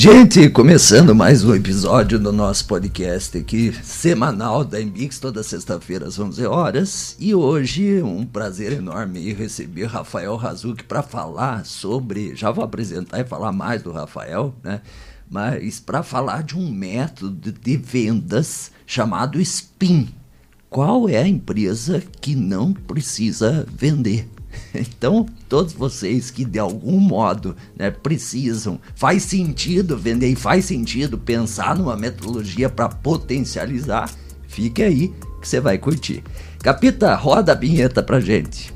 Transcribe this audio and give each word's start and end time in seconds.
Gente, 0.00 0.48
começando 0.48 1.12
mais 1.12 1.42
um 1.42 1.52
episódio 1.52 2.20
do 2.20 2.30
nosso 2.30 2.64
podcast 2.68 3.36
aqui, 3.36 3.72
semanal 3.82 4.64
da 4.64 4.80
Embix, 4.80 5.18
toda 5.18 5.42
sexta-feira 5.42 6.06
às 6.06 6.16
11 6.20 6.46
horas. 6.46 7.16
E 7.18 7.34
hoje, 7.34 8.00
um 8.00 8.24
prazer 8.24 8.74
enorme 8.74 9.32
receber 9.32 9.86
Rafael 9.86 10.36
Razuki 10.36 10.84
para 10.84 11.02
falar 11.02 11.66
sobre. 11.66 12.36
Já 12.36 12.52
vou 12.52 12.62
apresentar 12.62 13.18
e 13.18 13.24
falar 13.24 13.50
mais 13.50 13.82
do 13.82 13.90
Rafael, 13.90 14.54
né? 14.62 14.82
Mas 15.28 15.80
para 15.80 16.04
falar 16.04 16.44
de 16.44 16.56
um 16.56 16.70
método 16.70 17.50
de 17.50 17.76
vendas 17.76 18.70
chamado 18.86 19.44
SPIN. 19.44 20.10
Qual 20.70 21.08
é 21.08 21.18
a 21.18 21.26
empresa 21.26 22.00
que 22.20 22.36
não 22.36 22.72
precisa 22.72 23.66
vender? 23.68 24.28
Então, 24.74 25.26
todos 25.48 25.72
vocês 25.72 26.30
que 26.30 26.44
de 26.44 26.58
algum 26.58 26.98
modo 26.98 27.56
né, 27.76 27.90
precisam, 27.90 28.78
faz 28.94 29.22
sentido 29.22 29.96
vender 29.96 30.28
e 30.28 30.36
faz 30.36 30.64
sentido 30.66 31.18
pensar 31.18 31.76
numa 31.76 31.96
metodologia 31.96 32.68
para 32.68 32.88
potencializar, 32.88 34.10
fique 34.46 34.82
aí 34.82 35.12
que 35.40 35.48
você 35.48 35.60
vai 35.60 35.78
curtir. 35.78 36.22
Capita, 36.60 37.14
roda 37.14 37.52
a 37.52 37.54
vinheta 37.54 38.02
pra 38.02 38.20
gente. 38.20 38.72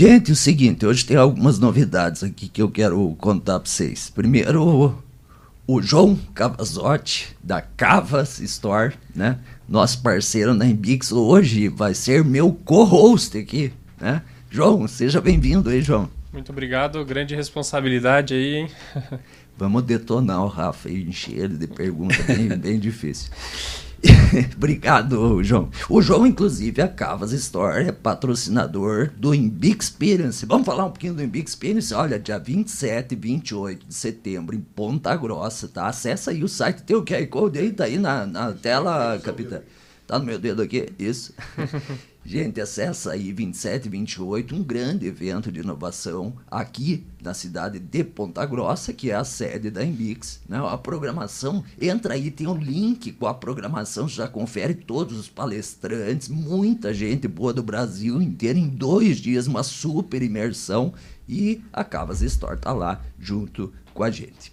Gente, 0.00 0.30
é 0.30 0.32
o 0.32 0.36
seguinte, 0.36 0.86
hoje 0.86 1.04
tem 1.04 1.16
algumas 1.16 1.58
novidades 1.58 2.22
aqui 2.22 2.48
que 2.48 2.62
eu 2.62 2.70
quero 2.70 3.16
contar 3.18 3.58
para 3.58 3.68
vocês. 3.68 4.08
Primeiro, 4.08 4.96
o, 5.66 5.82
João 5.82 6.16
Cavazotti, 6.32 7.36
da 7.42 7.60
Cavas 7.60 8.38
Store, 8.38 8.94
né? 9.12 9.40
Nosso 9.68 10.00
parceiro 10.00 10.54
na 10.54 10.66
Embix, 10.66 11.10
hoje 11.10 11.66
vai 11.66 11.94
ser 11.94 12.24
meu 12.24 12.52
co-host 12.64 13.36
aqui, 13.36 13.72
né? 14.00 14.22
João, 14.48 14.86
seja 14.86 15.20
bem-vindo 15.20 15.68
aí, 15.68 15.82
João. 15.82 16.08
Muito 16.32 16.52
obrigado, 16.52 17.04
grande 17.04 17.34
responsabilidade 17.34 18.34
aí, 18.34 18.54
hein? 18.54 18.70
Vamos 19.58 19.82
detonar 19.82 20.44
o 20.44 20.46
Rafa 20.46 20.88
e 20.88 21.08
encher 21.08 21.38
ele 21.38 21.56
de 21.56 21.66
perguntas 21.66 22.24
bem, 22.24 22.46
bem 22.56 22.78
difícil. 22.78 23.32
Obrigado, 24.56 25.42
João. 25.42 25.70
O 25.88 26.00
João, 26.00 26.26
inclusive, 26.26 26.80
a 26.80 26.88
Cavas 26.88 27.32
Store 27.32 27.88
é 27.88 27.92
patrocinador 27.92 29.10
do 29.16 29.34
Embic 29.34 29.82
Experience. 29.82 30.46
Vamos 30.46 30.66
falar 30.66 30.84
um 30.84 30.90
pouquinho 30.90 31.14
do 31.14 31.22
Embic 31.22 31.48
Experience? 31.48 31.92
Olha, 31.92 32.18
dia 32.18 32.38
27 32.38 33.12
e 33.12 33.16
28 33.16 33.86
de 33.86 33.94
setembro, 33.94 34.54
em 34.54 34.60
Ponta 34.60 35.14
Grossa, 35.16 35.68
tá? 35.68 35.86
Acessa 35.86 36.30
aí 36.30 36.44
o 36.44 36.48
site, 36.48 36.82
tem 36.82 36.96
o 36.96 37.04
QR 37.04 37.26
Code 37.26 37.58
aí, 37.58 37.72
tá 37.72 37.84
aí 37.84 37.98
na, 37.98 38.26
na 38.26 38.52
tela, 38.52 39.18
capitão. 39.18 39.62
Tá 40.06 40.18
no 40.18 40.24
meu 40.24 40.38
dedo 40.38 40.62
aqui? 40.62 40.88
Isso. 40.98 41.34
Gente, 42.28 42.60
acessa 42.60 43.12
aí 43.12 43.32
27 43.32 43.86
e 43.86 43.88
28, 43.88 44.54
um 44.54 44.62
grande 44.62 45.06
evento 45.06 45.50
de 45.50 45.60
inovação 45.60 46.34
aqui 46.50 47.06
na 47.22 47.32
cidade 47.32 47.78
de 47.78 48.04
Ponta 48.04 48.44
Grossa, 48.44 48.92
que 48.92 49.10
é 49.10 49.14
a 49.14 49.24
sede 49.24 49.70
da 49.70 49.82
Embix. 49.82 50.38
Né? 50.46 50.58
A 50.58 50.76
programação, 50.76 51.64
entra 51.80 52.12
aí, 52.12 52.30
tem 52.30 52.46
um 52.46 52.58
link 52.58 53.12
com 53.12 53.26
a 53.26 53.32
programação, 53.32 54.06
já 54.06 54.28
confere 54.28 54.74
todos 54.74 55.18
os 55.18 55.26
palestrantes, 55.26 56.28
muita 56.28 56.92
gente 56.92 57.26
boa 57.26 57.54
do 57.54 57.62
Brasil 57.62 58.20
inteiro, 58.20 58.58
em 58.58 58.68
dois 58.68 59.16
dias, 59.16 59.46
uma 59.46 59.62
super 59.62 60.22
imersão. 60.22 60.92
E 61.26 61.62
a 61.72 61.82
Cavas 61.82 62.20
Store 62.20 62.60
tá 62.60 62.74
lá 62.74 63.00
junto 63.18 63.72
com 63.94 64.02
a 64.02 64.10
gente. 64.10 64.52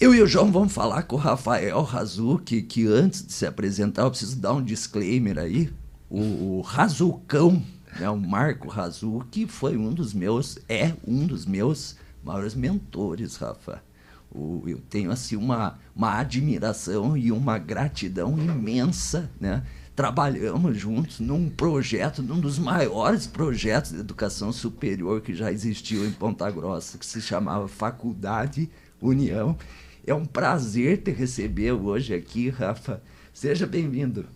Eu 0.00 0.14
e 0.14 0.22
o 0.22 0.26
João 0.26 0.50
vamos 0.50 0.72
falar 0.72 1.02
com 1.02 1.16
o 1.16 1.18
Rafael 1.18 1.82
Razuki, 1.82 2.62
que 2.62 2.86
antes 2.86 3.26
de 3.26 3.34
se 3.34 3.44
apresentar, 3.44 4.04
eu 4.04 4.10
preciso 4.10 4.40
dar 4.40 4.54
um 4.54 4.64
disclaimer 4.64 5.38
aí, 5.38 5.70
o, 6.12 6.58
o 6.58 6.60
Razucão, 6.60 7.62
né, 7.98 8.08
o 8.10 8.18
Marco 8.18 8.68
Razu, 8.68 9.26
que 9.30 9.46
foi 9.46 9.78
um 9.78 9.94
dos 9.94 10.12
meus, 10.12 10.58
é 10.68 10.92
um 11.06 11.26
dos 11.26 11.46
meus 11.46 11.96
maiores 12.22 12.54
mentores, 12.54 13.36
Rafa. 13.36 13.82
O, 14.30 14.62
eu 14.66 14.78
tenho 14.90 15.10
assim 15.10 15.36
uma, 15.36 15.78
uma 15.96 16.18
admiração 16.18 17.16
e 17.16 17.32
uma 17.32 17.56
gratidão 17.56 18.38
imensa, 18.38 19.30
né? 19.40 19.64
Trabalhamos 19.96 20.76
juntos 20.78 21.18
num 21.20 21.48
projeto, 21.48 22.22
num 22.22 22.40
dos 22.40 22.58
maiores 22.58 23.26
projetos 23.26 23.92
de 23.92 24.00
educação 24.00 24.52
superior 24.52 25.20
que 25.22 25.34
já 25.34 25.50
existiu 25.50 26.06
em 26.06 26.12
Ponta 26.12 26.50
Grossa, 26.50 26.98
que 26.98 27.06
se 27.06 27.22
chamava 27.22 27.68
Faculdade 27.68 28.70
União. 29.00 29.56
É 30.06 30.14
um 30.14 30.24
prazer 30.24 30.98
te 30.98 31.10
receber 31.10 31.72
hoje 31.72 32.14
aqui, 32.14 32.48
Rafa. 32.48 33.02
Seja 33.32 33.66
bem-vindo. 33.66 34.26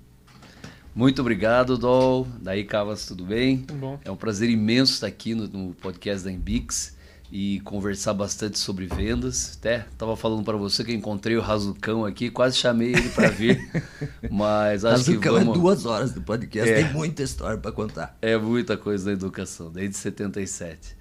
Muito 0.97 1.21
obrigado, 1.21 1.77
Dol. 1.77 2.27
Daí, 2.41 2.65
Cavas, 2.65 3.05
tudo 3.05 3.23
bem? 3.23 3.59
Tudo 3.59 3.79
bom. 3.79 4.01
É 4.03 4.11
um 4.11 4.17
prazer 4.17 4.49
imenso 4.49 4.95
estar 4.95 5.07
aqui 5.07 5.35
no, 5.35 5.47
no 5.47 5.75
podcast 5.75 6.25
da 6.25 6.33
Embix 6.33 6.97
e 7.31 7.61
conversar 7.61 8.15
bastante 8.15 8.59
sobre 8.59 8.87
vendas. 8.87 9.59
Até 9.59 9.85
estava 9.93 10.17
falando 10.17 10.43
para 10.43 10.57
você 10.57 10.83
que 10.83 10.95
encontrei 10.95 11.37
o 11.37 11.43
Razucão 11.43 12.07
aqui, 12.07 12.31
quase 12.31 12.57
chamei 12.57 12.93
ele 12.95 13.11
para 13.11 13.29
vir, 13.29 13.61
mas 14.33 14.87
acho 14.87 14.97
Razucão 14.97 15.21
que 15.21 15.29
é 15.29 15.31
vamos... 15.33 15.59
duas 15.59 15.85
horas 15.85 16.13
do 16.13 16.23
podcast, 16.23 16.73
É. 16.73 16.83
tem 16.83 16.91
muita 16.95 17.23
história 17.23 17.59
para 17.59 17.73
contar. 17.73 18.17
É 18.23 18.39
muita 18.39 18.75
coisa 18.79 19.05
da 19.05 19.13
educação, 19.13 19.71
desde 19.71 19.99
77. 19.99 20.97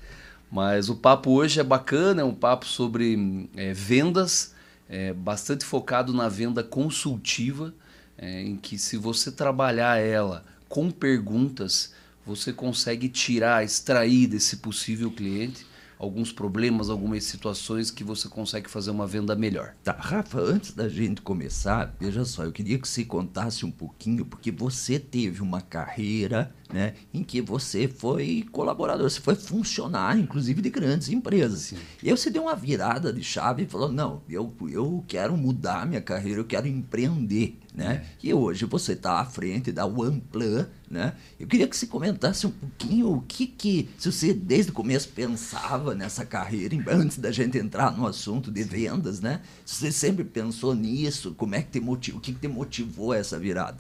Mas 0.52 0.90
o 0.90 0.96
papo 0.98 1.32
hoje 1.32 1.62
é 1.62 1.64
bacana, 1.64 2.22
é 2.22 2.26
um 2.26 2.36
papo 2.36 2.66
sobre 2.66 3.50
é, 3.56 3.72
vendas, 3.72 4.54
é, 4.90 5.14
bastante 5.14 5.64
focado 5.64 6.14
na 6.14 6.28
venda 6.28 6.62
consultiva, 6.66 7.74
é, 8.18 8.42
em 8.42 8.56
que 8.56 8.78
se 8.78 8.98
você 8.98 9.32
trabalhar 9.32 9.98
ela 9.98 10.46
com 10.68 10.90
perguntas, 10.90 11.94
você 12.26 12.52
consegue 12.52 13.08
tirar, 13.10 13.64
extrair 13.64 14.28
desse 14.28 14.58
possível 14.58 15.12
cliente 15.12 15.66
alguns 15.98 16.32
problemas, 16.32 16.90
algumas 16.90 17.24
situações 17.24 17.90
que 17.90 18.04
você 18.04 18.28
consegue 18.28 18.70
fazer 18.70 18.92
uma 18.92 19.08
venda 19.08 19.36
melhor. 19.36 19.74
Tá, 19.84 19.94
Rafa, 19.94 20.40
antes 20.40 20.74
da 20.74 20.90
gente 20.90 21.22
começar, 21.22 21.94
veja 22.00 22.26
só, 22.26 22.44
eu 22.44 22.52
queria 22.52 22.78
que 22.78 22.88
você 22.88 23.04
contasse 23.06 23.66
um 23.66 23.72
pouquinho, 23.72 24.26
porque 24.26 24.52
você 24.52 25.00
teve 25.00 25.42
uma 25.42 25.62
carreira, 25.62 26.54
né, 26.72 26.94
em 27.14 27.24
que 27.24 27.42
você 27.42 27.88
foi 27.88 28.46
colaborador, 28.52 29.10
você 29.10 29.20
foi 29.20 29.36
funcionário, 29.36 30.22
inclusive, 30.22 30.62
de 30.62 30.70
grandes 30.70 31.10
empresas. 31.10 31.74
E 32.02 32.10
aí 32.10 32.12
você 32.12 32.30
deu 32.30 32.44
uma 32.44 32.56
virada 32.56 33.14
de 33.14 33.24
chave 33.24 33.64
e 33.64 33.68
falou, 33.68 33.92
não, 33.92 34.22
eu, 34.30 34.54
eu 34.72 35.04
quero 35.08 35.38
mudar 35.38 35.86
minha 35.86 36.02
carreira, 36.02 36.40
eu 36.40 36.46
quero 36.46 36.68
empreender, 36.68 37.60
né? 37.74 38.06
E 38.24 38.34
hoje 38.34 38.66
você 38.66 38.94
está 38.94 39.20
à 39.20 39.26
frente 39.26 39.72
da 39.72 39.86
OnePlan, 39.86 40.68
né? 40.90 41.14
Eu 41.40 41.48
queria 41.48 41.68
que 41.68 41.78
você 41.78 41.86
comentasse 41.86 42.48
um 42.48 42.52
pouquinho 42.52 43.12
o 43.12 43.22
que 43.22 43.46
que, 43.46 43.90
se 43.98 44.12
você 44.12 44.34
desde 44.34 44.72
o 44.72 44.74
começo 44.74 45.10
pensava 45.10 45.94
nessa 45.94 46.26
carreira, 46.26 46.76
antes 46.88 47.18
da 47.18 47.32
gente 47.32 47.58
entrar 47.58 47.96
no 47.96 48.08
assunto 48.08 48.52
de 48.52 48.64
vendas, 48.64 49.20
né? 49.20 49.42
Se 49.66 49.76
você 49.76 49.92
sempre 49.92 50.24
pensou 50.24 50.74
nisso, 50.74 51.34
como 51.36 51.56
é 51.56 51.62
que 51.62 51.72
te 51.72 51.80
motivou, 51.80 52.20
o 52.20 52.22
que, 52.22 52.34
que 52.34 52.40
te 52.40 52.48
motivou 52.48 53.12
a 53.12 53.18
essa 53.18 53.38
virada? 53.38 53.78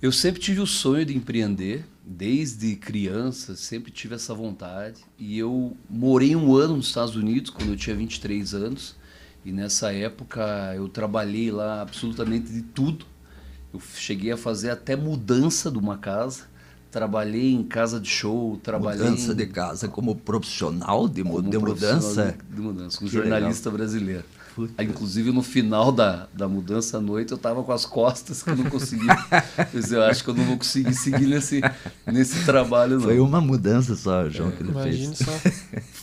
Eu 0.00 0.12
sempre 0.12 0.40
tive 0.40 0.60
o 0.60 0.66
sonho 0.66 1.04
de 1.04 1.16
empreender, 1.16 1.84
desde 2.04 2.76
criança, 2.76 3.56
sempre 3.56 3.90
tive 3.90 4.14
essa 4.14 4.32
vontade. 4.32 5.00
E 5.18 5.36
eu 5.38 5.76
morei 5.90 6.36
um 6.36 6.54
ano 6.54 6.76
nos 6.76 6.86
Estados 6.86 7.16
Unidos, 7.16 7.50
quando 7.50 7.70
eu 7.70 7.76
tinha 7.76 7.96
23 7.96 8.54
anos. 8.54 8.96
E 9.44 9.50
nessa 9.52 9.92
época 9.92 10.72
eu 10.76 10.88
trabalhei 10.88 11.50
lá 11.50 11.82
absolutamente 11.82 12.52
de 12.52 12.62
tudo. 12.62 13.04
Eu 13.74 13.80
cheguei 13.96 14.30
a 14.30 14.36
fazer 14.36 14.70
até 14.70 14.94
mudança 14.94 15.70
de 15.70 15.78
uma 15.78 15.98
casa. 15.98 16.44
Trabalhei 16.90 17.52
em 17.52 17.62
casa 17.64 18.00
de 18.00 18.08
show, 18.08 18.58
trabalhei 18.62 19.04
Mudança 19.04 19.32
em, 19.32 19.36
de 19.36 19.46
casa 19.46 19.88
como 19.88 20.16
profissional 20.16 21.06
de, 21.06 21.22
como 21.22 21.42
de 21.42 21.58
profissional 21.58 21.96
mudança. 22.00 22.36
de, 22.48 22.54
de 22.54 22.60
mudança, 22.62 22.98
como 22.98 23.10
Que 23.10 23.16
legal. 23.18 23.32
jornalista 23.38 23.70
brasileiro. 23.70 24.24
Puta. 24.58 24.74
Aí, 24.76 24.88
inclusive 24.88 25.30
no 25.30 25.40
final 25.40 25.92
da, 25.92 26.26
da 26.34 26.48
mudança 26.48 26.98
à 26.98 27.00
noite 27.00 27.30
eu 27.30 27.38
tava 27.38 27.62
com 27.62 27.70
as 27.70 27.86
costas 27.86 28.42
que 28.42 28.50
eu 28.50 28.56
não 28.56 28.64
conseguia. 28.64 29.06
Eu 29.88 30.02
acho 30.02 30.24
que 30.24 30.30
eu 30.30 30.34
não 30.34 30.44
vou 30.44 30.56
conseguir 30.56 30.94
seguir 30.94 31.26
nesse, 31.26 31.60
nesse 32.04 32.44
trabalho 32.44 32.96
não. 32.96 33.02
Foi 33.02 33.20
uma 33.20 33.40
mudança 33.40 33.94
só, 33.94 34.28
João, 34.28 34.50
que 34.50 34.64
ele 34.64 34.72
fez. 34.72 35.18
só. 35.18 35.32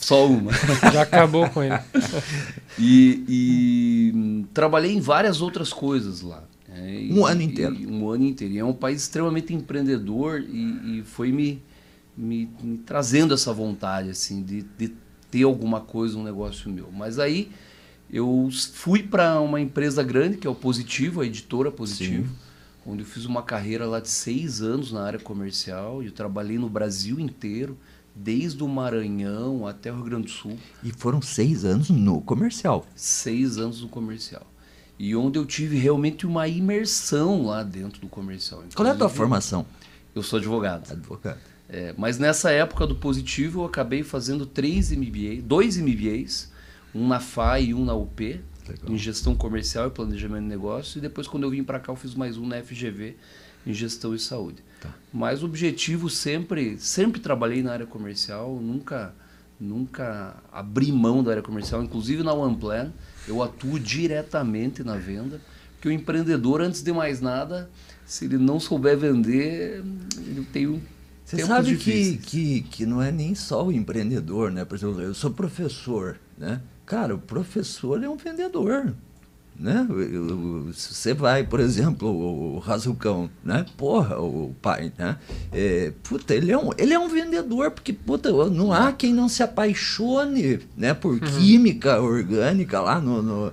Só 0.00 0.26
uma. 0.26 0.52
Já 0.90 1.02
acabou 1.02 1.48
com 1.50 1.62
ele. 1.62 1.78
E, 2.78 3.24
e, 3.28 4.44
trabalhei 4.52 4.92
em 4.92 5.00
várias 5.00 5.40
outras 5.42 5.72
coisas 5.72 6.20
lá. 6.22 6.44
É, 6.68 7.00
e- 7.02 7.12
Um 7.12 7.24
ano 7.26 7.42
inteiro. 7.42 7.74
e 7.74 7.86
um 7.86 8.08
ano 8.08 8.24
inteiro. 8.24 8.54
E 8.54 8.58
é 8.58 8.64
um 8.64 8.72
país 8.72 9.02
extremamente 9.02 9.52
empreendedor 9.54 10.40
e, 10.40 10.98
e 11.00 11.02
foi 11.04 11.32
me, 11.32 11.62
me, 12.16 12.48
me 12.62 12.78
trazendo 12.78 13.32
essa 13.34 13.52
vontade 13.52 14.10
assim 14.10 14.42
de, 14.42 14.62
de 14.78 14.92
ter 15.30 15.42
alguma 15.42 15.80
coisa, 15.80 16.18
um 16.18 16.22
negócio 16.22 16.70
meu. 16.70 16.90
Mas 16.92 17.18
aí 17.18 17.50
eu 18.10 18.48
fui 18.72 19.02
para 19.02 19.40
uma 19.40 19.60
empresa 19.60 20.02
grande, 20.02 20.36
que 20.36 20.46
é 20.46 20.50
o 20.50 20.54
Positivo, 20.54 21.20
a 21.20 21.26
editora 21.26 21.70
Positivo, 21.70 22.28
Sim. 22.28 22.34
onde 22.92 23.02
eu 23.02 23.06
fiz 23.06 23.24
uma 23.24 23.42
carreira 23.42 23.86
lá 23.86 24.00
de 24.00 24.08
seis 24.08 24.62
anos 24.62 24.92
na 24.92 25.02
área 25.02 25.18
comercial. 25.18 26.02
e 26.02 26.06
Eu 26.06 26.12
trabalhei 26.12 26.58
no 26.58 26.68
Brasil 26.68 27.18
inteiro, 27.18 27.76
desde 28.14 28.62
o 28.62 28.68
Maranhão 28.68 29.66
até 29.66 29.92
o 29.92 29.96
Rio 29.96 30.04
Grande 30.04 30.24
do 30.26 30.30
Sul. 30.30 30.56
E 30.82 30.92
foram 30.92 31.20
seis 31.20 31.64
anos 31.64 31.90
no 31.90 32.20
comercial. 32.20 32.86
Seis 32.94 33.58
anos 33.58 33.82
no 33.82 33.88
comercial. 33.88 34.46
E 34.98 35.14
onde 35.14 35.38
eu 35.38 35.44
tive 35.44 35.76
realmente 35.76 36.26
uma 36.26 36.48
imersão 36.48 37.44
lá 37.44 37.62
dentro 37.62 38.00
do 38.00 38.08
comercial. 38.08 38.62
Qual 38.74 38.86
é 38.86 38.90
a 38.90 38.94
tua 38.94 39.04
Inclusive, 39.04 39.16
formação? 39.16 39.66
Eu 40.14 40.22
sou 40.22 40.38
advogado. 40.38 40.90
Advogado. 40.90 41.38
É, 41.68 41.92
mas 41.98 42.18
nessa 42.18 42.50
época 42.50 42.86
do 42.86 42.94
positivo 42.94 43.60
eu 43.60 43.66
acabei 43.66 44.02
fazendo 44.02 44.46
três 44.46 44.90
MBA, 44.90 45.42
dois 45.42 45.76
MBAs, 45.76 46.50
um 46.96 47.06
na 47.06 47.20
FA 47.20 47.60
e 47.60 47.74
um 47.74 47.84
na 47.84 47.94
UP, 47.94 48.20
Legal. 48.20 48.40
em 48.88 48.96
gestão 48.96 49.34
comercial 49.34 49.88
e 49.88 49.90
planejamento 49.90 50.42
de 50.42 50.48
negócio. 50.48 50.98
E 50.98 51.00
depois, 51.00 51.28
quando 51.28 51.44
eu 51.44 51.50
vim 51.50 51.62
para 51.62 51.78
cá, 51.78 51.92
eu 51.92 51.96
fiz 51.96 52.14
mais 52.14 52.36
um 52.38 52.46
na 52.46 52.60
FGV, 52.62 53.16
em 53.66 53.74
gestão 53.74 54.14
e 54.14 54.18
saúde. 54.18 54.62
Tá. 54.80 54.90
Mas 55.12 55.42
o 55.42 55.46
objetivo 55.46 56.08
sempre, 56.08 56.78
sempre 56.78 57.20
trabalhei 57.20 57.62
na 57.62 57.72
área 57.72 57.86
comercial, 57.86 58.58
nunca, 58.60 59.14
nunca 59.60 60.36
abri 60.52 60.90
mão 60.90 61.22
da 61.22 61.32
área 61.32 61.42
comercial. 61.42 61.82
Inclusive 61.82 62.22
na 62.22 62.32
OnePlan, 62.32 62.92
eu 63.28 63.42
atuo 63.42 63.78
diretamente 63.78 64.82
na 64.82 64.96
venda, 64.96 65.40
porque 65.74 65.88
o 65.88 65.92
empreendedor, 65.92 66.60
antes 66.60 66.82
de 66.82 66.92
mais 66.92 67.20
nada, 67.20 67.68
se 68.06 68.24
ele 68.24 68.38
não 68.38 68.58
souber 68.58 68.96
vender, 68.96 69.82
ele 70.18 70.46
tem 70.52 70.66
um 70.66 70.80
Você 71.24 71.44
sabe 71.44 71.76
que, 71.76 72.16
que, 72.18 72.60
que 72.62 72.86
não 72.86 73.02
é 73.02 73.10
nem 73.10 73.34
só 73.34 73.66
o 73.66 73.72
empreendedor, 73.72 74.50
né? 74.50 74.64
Por 74.64 74.76
exemplo, 74.76 75.00
eu 75.00 75.12
sou 75.12 75.30
professor, 75.30 76.18
né? 76.38 76.60
Cara, 76.86 77.14
o 77.14 77.18
professor 77.18 78.02
é 78.02 78.08
um 78.08 78.16
vendedor, 78.16 78.94
né? 79.58 79.86
Você 80.72 81.12
vai, 81.12 81.42
por 81.42 81.58
exemplo, 81.60 82.08
o, 82.08 82.58
Razucão, 82.60 83.28
né? 83.44 83.66
Porra, 83.76 84.20
o 84.20 84.54
pai, 84.62 84.92
né? 84.96 85.16
É, 85.52 85.92
puta, 86.04 86.32
ele 86.34 86.52
é, 86.52 86.56
um, 86.58 86.70
ele 86.78 86.94
é 86.94 86.98
um 86.98 87.08
vendedor, 87.08 87.70
porque, 87.72 87.92
puta, 87.92 88.30
não 88.50 88.72
há 88.72 88.92
quem 88.92 89.12
não 89.12 89.28
se 89.28 89.42
apaixone, 89.42 90.60
né? 90.76 90.94
Por 90.94 91.18
química 91.18 92.00
orgânica 92.00 92.80
lá 92.80 93.00
no, 93.00 93.20
no- 93.22 93.52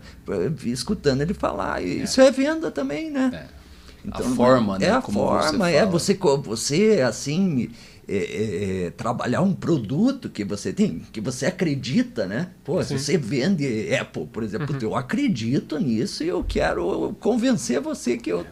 escutando 0.65 1.21
ele 1.21 1.33
falar. 1.33 1.81
E 1.83 2.03
Isso 2.03 2.21
é 2.21 2.29
venda 2.31 2.69
também, 2.69 3.09
né? 3.09 3.31
É. 3.49 3.63
A 4.11 4.21
forma, 4.21 4.77
né, 4.77 4.87
É 4.87 4.91
a 4.91 5.01
como 5.01 5.17
você 5.25 5.47
forma, 5.49 5.69
é 5.69 5.85
você, 5.85 6.13
co- 6.13 6.37
você 6.41 7.01
assim, 7.07 7.69
é, 8.15 8.17
é, 8.17 8.85
é, 8.85 8.91
trabalhar 8.91 9.41
um 9.41 9.53
produto 9.53 10.29
que 10.29 10.43
você 10.43 10.71
tem, 10.71 10.99
que 11.11 11.19
você 11.19 11.47
acredita, 11.47 12.27
né? 12.27 12.51
Pô, 12.63 12.83
se 12.83 12.97
você 12.97 13.17
vende 13.17 13.91
Apple, 13.95 14.27
por 14.27 14.43
exemplo, 14.43 14.77
eu 14.81 14.95
acredito 14.95 15.79
nisso 15.79 16.23
e 16.23 16.27
eu 16.27 16.43
quero 16.43 17.15
convencer 17.19 17.81
você 17.81 18.17
que 18.17 18.31
eu, 18.31 18.45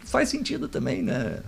faz 0.00 0.28
sentido 0.28 0.68
também, 0.68 1.02
né? 1.02 1.40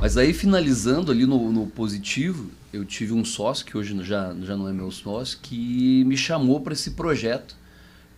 Mas 0.00 0.16
aí, 0.16 0.32
finalizando 0.32 1.10
ali 1.10 1.26
no, 1.26 1.50
no 1.52 1.66
positivo, 1.66 2.50
eu 2.72 2.84
tive 2.84 3.12
um 3.12 3.24
sócio, 3.24 3.64
que 3.64 3.76
hoje 3.76 3.96
já, 4.02 4.34
já 4.42 4.56
não 4.56 4.68
é 4.68 4.72
meu 4.72 4.90
sócio, 4.90 5.38
que 5.42 6.04
me 6.04 6.16
chamou 6.16 6.60
para 6.60 6.74
esse 6.74 6.92
projeto 6.92 7.56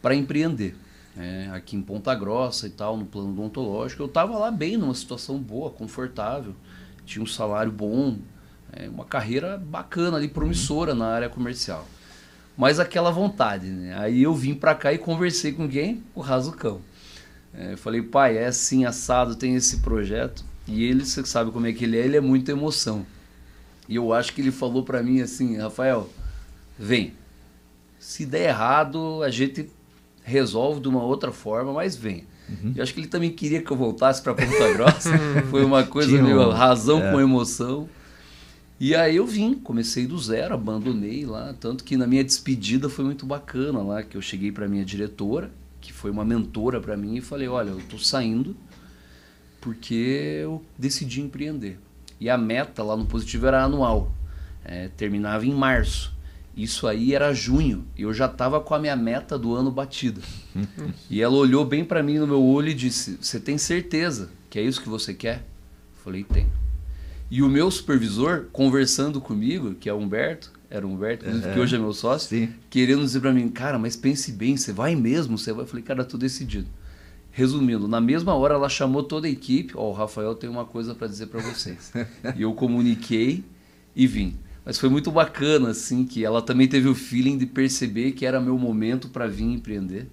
para 0.03 0.15
empreender. 0.15 0.75
né, 1.15 1.51
aqui 1.53 1.77
em 1.77 1.83
Ponta 1.83 2.15
Grossa 2.15 2.67
e 2.67 2.71
tal, 2.71 2.97
no 2.97 3.07
plano 3.07 3.31
odontológico. 3.31 4.03
Eu 4.03 4.07
estava 4.07 4.37
lá 4.39 4.51
bem, 4.51 4.77
numa 4.77 4.95
situação 4.95 5.39
boa, 5.39 5.71
confortável, 5.71 6.55
tinha 7.05 7.23
um 7.23 7.27
salário 7.27 7.71
bom, 7.71 8.19
é, 8.73 8.89
uma 8.89 9.05
carreira 9.05 9.59
bacana 9.59 10.17
ali, 10.17 10.29
promissora 10.29 10.95
na 10.95 11.07
área 11.07 11.29
comercial. 11.29 11.87
Mas 12.57 12.81
aquela 12.81 13.11
vontade, 13.11 13.67
né? 13.67 13.97
Aí 13.99 14.23
eu 14.23 14.35
vim 14.35 14.55
para 14.55 14.75
cá 14.75 14.93
e 14.93 14.99
conversei 14.99 15.53
com 15.53 15.69
quem? 15.69 16.03
O 16.15 16.21
Razucão. 16.21 16.81
É, 17.55 17.73
eu 17.73 17.79
falei, 17.79 18.03
pai, 18.03 18.37
é 18.37 18.47
assim, 18.47 18.85
assado, 18.85 19.37
tem 19.37 19.55
esse 19.55 19.79
projeto. 19.79 20.45
E 20.67 20.85
ele, 20.85 21.05
você 21.05 21.25
sabe 21.25 21.51
como 21.51 21.67
é 21.67 21.73
que 21.73 21.85
ele 21.85 21.97
é, 21.97 22.05
ele 22.05 22.17
é 22.17 22.21
muita 22.21 22.53
emoção. 22.53 23.07
E 23.89 23.97
eu 23.97 24.13
acho 24.13 24.35
que 24.35 24.41
ele 24.41 24.51
falou 24.51 24.83
para 24.83 25.03
mim 25.03 25.21
assim, 25.21 25.57
Rafael, 25.57 26.11
vem. 26.79 27.15
Se 27.99 28.27
der 28.27 28.49
errado, 28.49 29.23
a 29.23 29.31
gente 29.31 29.71
resolve 30.23 30.81
de 30.81 30.89
uma 30.89 31.03
outra 31.03 31.33
forma, 31.33 31.73
mas 31.73 31.97
vem. 31.97 32.27
Eu 32.75 32.83
acho 32.83 32.95
que 32.95 33.01
ele 33.01 33.09
também 33.09 33.31
queria 33.31 33.61
que 33.61 33.71
eu 33.71 33.77
voltasse 33.77 34.23
para 34.23 34.35
Ponta 34.35 34.73
Grossa. 34.73 35.11
Foi 35.51 35.65
uma 35.65 35.85
coisa 35.85 36.11
meio 36.21 36.51
razão 36.51 37.03
é. 37.03 37.13
com 37.13 37.21
emoção. 37.21 37.89
E 38.81 38.95
aí 38.95 39.17
eu 39.17 39.27
vim, 39.27 39.55
comecei 39.55 40.07
do 40.07 40.17
zero, 40.19 40.55
abandonei 40.55 41.27
lá, 41.27 41.53
tanto 41.59 41.83
que 41.83 41.97
na 41.97 42.07
minha 42.07 42.23
despedida 42.23 42.89
foi 42.89 43.05
muito 43.05 43.27
bacana 43.27 43.83
lá, 43.83 44.03
que 44.05 44.17
eu 44.17 44.23
cheguei 44.23 44.53
para 44.53 44.69
minha 44.69 44.85
diretora, 44.85 45.51
que 45.81 45.93
foi 45.93 46.13
uma 46.13 46.25
mentora 46.25 46.81
para 46.81 46.97
mim 46.97 47.17
e 47.17 47.21
falei, 47.21 47.49
olha, 47.49 47.71
eu 47.71 47.81
tô 47.91 47.99
saindo 47.99 48.57
porque 49.61 50.41
eu 50.43 50.65
decidi 50.79 51.21
empreender. 51.21 51.79
E 52.21 52.31
a 52.31 52.39
meta 52.39 52.83
lá 52.85 52.97
no 52.97 53.05
positivo 53.05 53.47
era 53.47 53.65
anual, 53.65 54.13
é, 54.65 54.89
terminava 54.97 55.45
em 55.45 55.53
março. 55.53 56.17
Isso 56.57 56.87
aí 56.87 57.15
era 57.15 57.33
junho, 57.35 57.85
e 57.97 58.03
eu 58.03 58.15
já 58.15 58.27
estava 58.27 58.61
com 58.61 58.75
a 58.75 58.79
minha 58.79 58.97
meta 58.97 59.37
do 59.37 59.55
ano 59.55 59.71
batida. 59.73 60.21
e 61.11 61.21
ela 61.21 61.35
olhou 61.35 61.65
bem 61.65 61.85
para 61.85 62.03
mim 62.03 62.19
no 62.19 62.27
meu 62.27 62.43
olho 62.43 62.69
e 62.69 62.75
disse: 62.75 63.19
Você 63.21 63.39
tem 63.39 63.59
certeza 63.59 64.31
que 64.51 64.59
é 64.59 64.63
isso 64.63 64.83
que 64.83 64.89
você 64.89 65.15
quer? 65.15 65.37
Eu 65.37 66.03
falei: 66.03 66.25
Tenho. 66.25 66.68
E 67.31 67.43
o 67.43 67.49
meu 67.49 67.71
supervisor, 67.71 68.47
conversando 68.53 69.21
comigo, 69.21 69.75
que 69.75 69.89
é 69.89 69.93
o 69.93 69.99
Humberto, 69.99 70.51
era 70.71 70.87
o 70.87 70.91
Humberto, 70.91 71.25
que 71.53 71.59
hoje 71.59 71.77
é 71.77 71.79
meu 71.79 71.93
sócio, 71.93 72.29
Sim. 72.31 72.53
querendo 72.71 73.03
dizer 73.03 73.21
para 73.21 73.33
mim: 73.33 73.49
Cara, 73.49 73.79
mas 73.79 73.97
pense 73.97 74.33
bem, 74.33 74.57
você 74.57 74.73
vai 74.73 74.95
mesmo? 74.95 75.37
Você 75.37 75.53
vai? 75.53 75.65
Eu 75.65 75.69
falei: 75.69 75.83
Cara, 75.83 76.05
tô 76.05 76.17
decidido. 76.17 76.67
Resumindo, 77.31 77.87
na 77.87 78.01
mesma 78.01 78.35
hora 78.35 78.55
ela 78.55 78.69
chamou 78.69 79.03
toda 79.03 79.27
a 79.27 79.31
equipe. 79.31 79.73
Ó, 79.77 79.91
o 79.91 79.93
Rafael 79.93 80.35
tem 80.35 80.49
uma 80.51 80.65
coisa 80.65 80.95
para 80.95 81.07
dizer 81.07 81.27
para 81.27 81.41
vocês. 81.41 81.93
e 82.37 82.43
eu 82.43 82.53
comuniquei 82.55 83.45
e 83.95 84.07
vim. 84.07 84.35
Mas 84.65 84.79
foi 84.79 84.89
muito 84.89 85.11
bacana, 85.11 85.71
assim, 85.71 86.05
que 86.05 86.25
ela 86.25 86.43
também 86.43 86.67
teve 86.67 86.89
o 86.89 86.95
feeling 86.95 87.39
de 87.39 87.47
perceber 87.47 88.13
que 88.13 88.27
era 88.27 88.41
meu 88.41 88.59
momento 88.59 89.09
para 89.09 89.27
vir 89.27 89.45
empreender. 89.45 90.09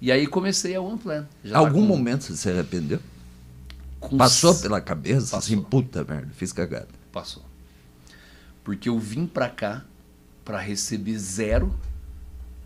E 0.00 0.12
aí 0.12 0.26
comecei 0.26 0.74
a 0.74 0.80
One 0.80 0.98
Plan. 0.98 1.26
Já 1.44 1.54
tá 1.54 1.58
Algum 1.58 1.80
com- 1.80 1.86
momento 1.86 2.22
você 2.24 2.36
se 2.36 2.48
arrependeu? 2.48 3.00
Com 4.00 4.16
Passou 4.16 4.50
s- 4.52 4.62
pela 4.62 4.80
cabeça 4.80 5.36
assim, 5.36 5.56
Passou. 5.56 5.70
puta 5.70 6.04
merda, 6.04 6.32
fiz 6.34 6.52
cagada. 6.52 6.88
Passou. 7.12 7.44
Porque 8.64 8.88
eu 8.88 8.98
vim 8.98 9.26
pra 9.26 9.48
cá 9.48 9.84
para 10.44 10.58
receber 10.60 11.18
zero. 11.18 11.74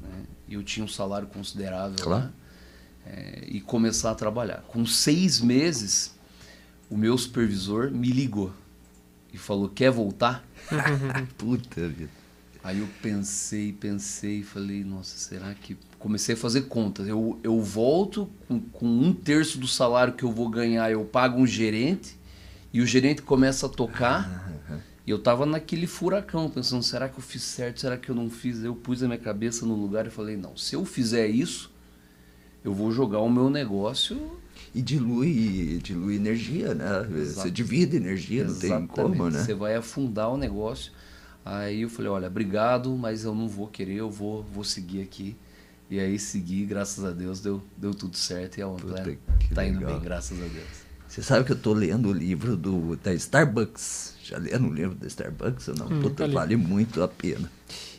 Né? 0.00 0.24
E 0.48 0.54
eu 0.54 0.62
tinha 0.62 0.84
um 0.84 0.88
salário 0.88 1.28
considerável 1.28 1.96
Claro. 2.00 2.24
lá. 2.24 2.32
é, 3.06 3.44
e 3.48 3.60
começar 3.60 4.10
a 4.10 4.14
trabalhar. 4.14 4.62
Com 4.68 4.84
seis 4.86 5.40
meses, 5.40 6.14
o 6.88 6.96
meu 6.96 7.16
supervisor 7.16 7.90
me 7.90 8.10
ligou 8.10 8.52
e 9.32 9.38
falou: 9.38 9.68
Quer 9.68 9.90
voltar? 9.90 10.44
Puta 11.38 11.88
vida. 11.88 12.10
Aí 12.62 12.78
eu 12.80 12.88
pensei, 13.00 13.72
pensei, 13.72 14.42
falei, 14.42 14.84
nossa, 14.84 15.16
será 15.16 15.54
que. 15.54 15.76
Comecei 16.00 16.34
a 16.34 16.38
fazer 16.38 16.62
contas. 16.62 17.06
Eu, 17.06 17.38
eu 17.42 17.60
volto 17.60 18.28
com, 18.48 18.58
com 18.58 18.86
um 18.86 19.12
terço 19.12 19.58
do 19.58 19.68
salário 19.68 20.14
que 20.14 20.24
eu 20.24 20.32
vou 20.32 20.48
ganhar, 20.48 20.90
eu 20.90 21.04
pago 21.04 21.38
um 21.38 21.46
gerente, 21.46 22.18
e 22.72 22.80
o 22.80 22.86
gerente 22.86 23.22
começa 23.22 23.66
a 23.66 23.68
tocar. 23.68 24.50
E 25.06 25.10
eu 25.10 25.18
tava 25.18 25.44
naquele 25.44 25.86
furacão, 25.86 26.48
pensando, 26.48 26.82
será 26.82 27.08
que 27.08 27.18
eu 27.18 27.22
fiz 27.22 27.42
certo? 27.42 27.80
Será 27.80 27.96
que 27.96 28.08
eu 28.08 28.14
não 28.14 28.30
fiz? 28.30 28.64
Eu 28.64 28.74
pus 28.74 29.02
a 29.02 29.06
minha 29.06 29.18
cabeça 29.18 29.66
no 29.66 29.74
lugar 29.74 30.06
e 30.06 30.10
falei, 30.10 30.36
não, 30.36 30.56
se 30.56 30.74
eu 30.74 30.84
fizer 30.84 31.26
isso, 31.26 31.70
eu 32.64 32.72
vou 32.72 32.90
jogar 32.90 33.20
o 33.20 33.30
meu 33.30 33.50
negócio. 33.50 34.38
E 34.74 34.80
dilui, 34.80 35.80
dilui 35.82 36.16
energia, 36.16 36.74
né? 36.74 37.06
Você 37.08 37.20
Exato. 37.20 37.50
divide 37.50 37.96
energia, 37.96 38.44
não 38.44 38.54
tem 38.54 38.86
como, 38.86 39.28
né? 39.28 39.40
Você 39.40 39.52
vai 39.52 39.74
afundar 39.74 40.30
o 40.30 40.36
negócio. 40.36 40.92
Aí 41.44 41.82
eu 41.82 41.90
falei, 41.90 42.10
olha, 42.10 42.28
obrigado, 42.28 42.94
mas 42.96 43.24
eu 43.24 43.34
não 43.34 43.48
vou 43.48 43.66
querer, 43.66 43.96
eu 43.96 44.10
vou, 44.10 44.44
vou 44.44 44.62
seguir 44.62 45.02
aqui. 45.02 45.36
E 45.90 45.98
aí 45.98 46.20
segui, 46.20 46.64
graças 46.64 47.04
a 47.04 47.10
Deus, 47.10 47.40
deu, 47.40 47.60
deu 47.76 47.92
tudo 47.92 48.16
certo 48.16 48.58
e 48.58 48.62
a 48.62 48.68
Puta, 48.68 49.02
One 49.02 49.18
que 49.40 49.52
tá 49.52 49.66
indo 49.66 49.80
legal. 49.80 49.94
bem, 49.94 50.02
graças 50.02 50.38
a 50.38 50.46
Deus. 50.46 50.68
Você 51.08 51.20
sabe 51.20 51.44
que 51.44 51.50
eu 51.50 51.58
tô 51.58 51.72
lendo 51.72 52.08
o 52.08 52.12
livro 52.12 52.56
do, 52.56 52.94
da 52.94 53.12
Starbucks. 53.12 54.14
Já 54.22 54.38
lendo 54.38 54.68
o 54.68 54.72
livro 54.72 54.94
da 54.94 55.08
Starbucks 55.08 55.66
ou 55.66 55.74
não? 55.74 55.86
Hum, 55.88 56.00
Puta, 56.00 56.28
tá 56.28 56.32
vale 56.32 56.54
muito 56.54 57.02
a 57.02 57.08
pena. 57.08 57.50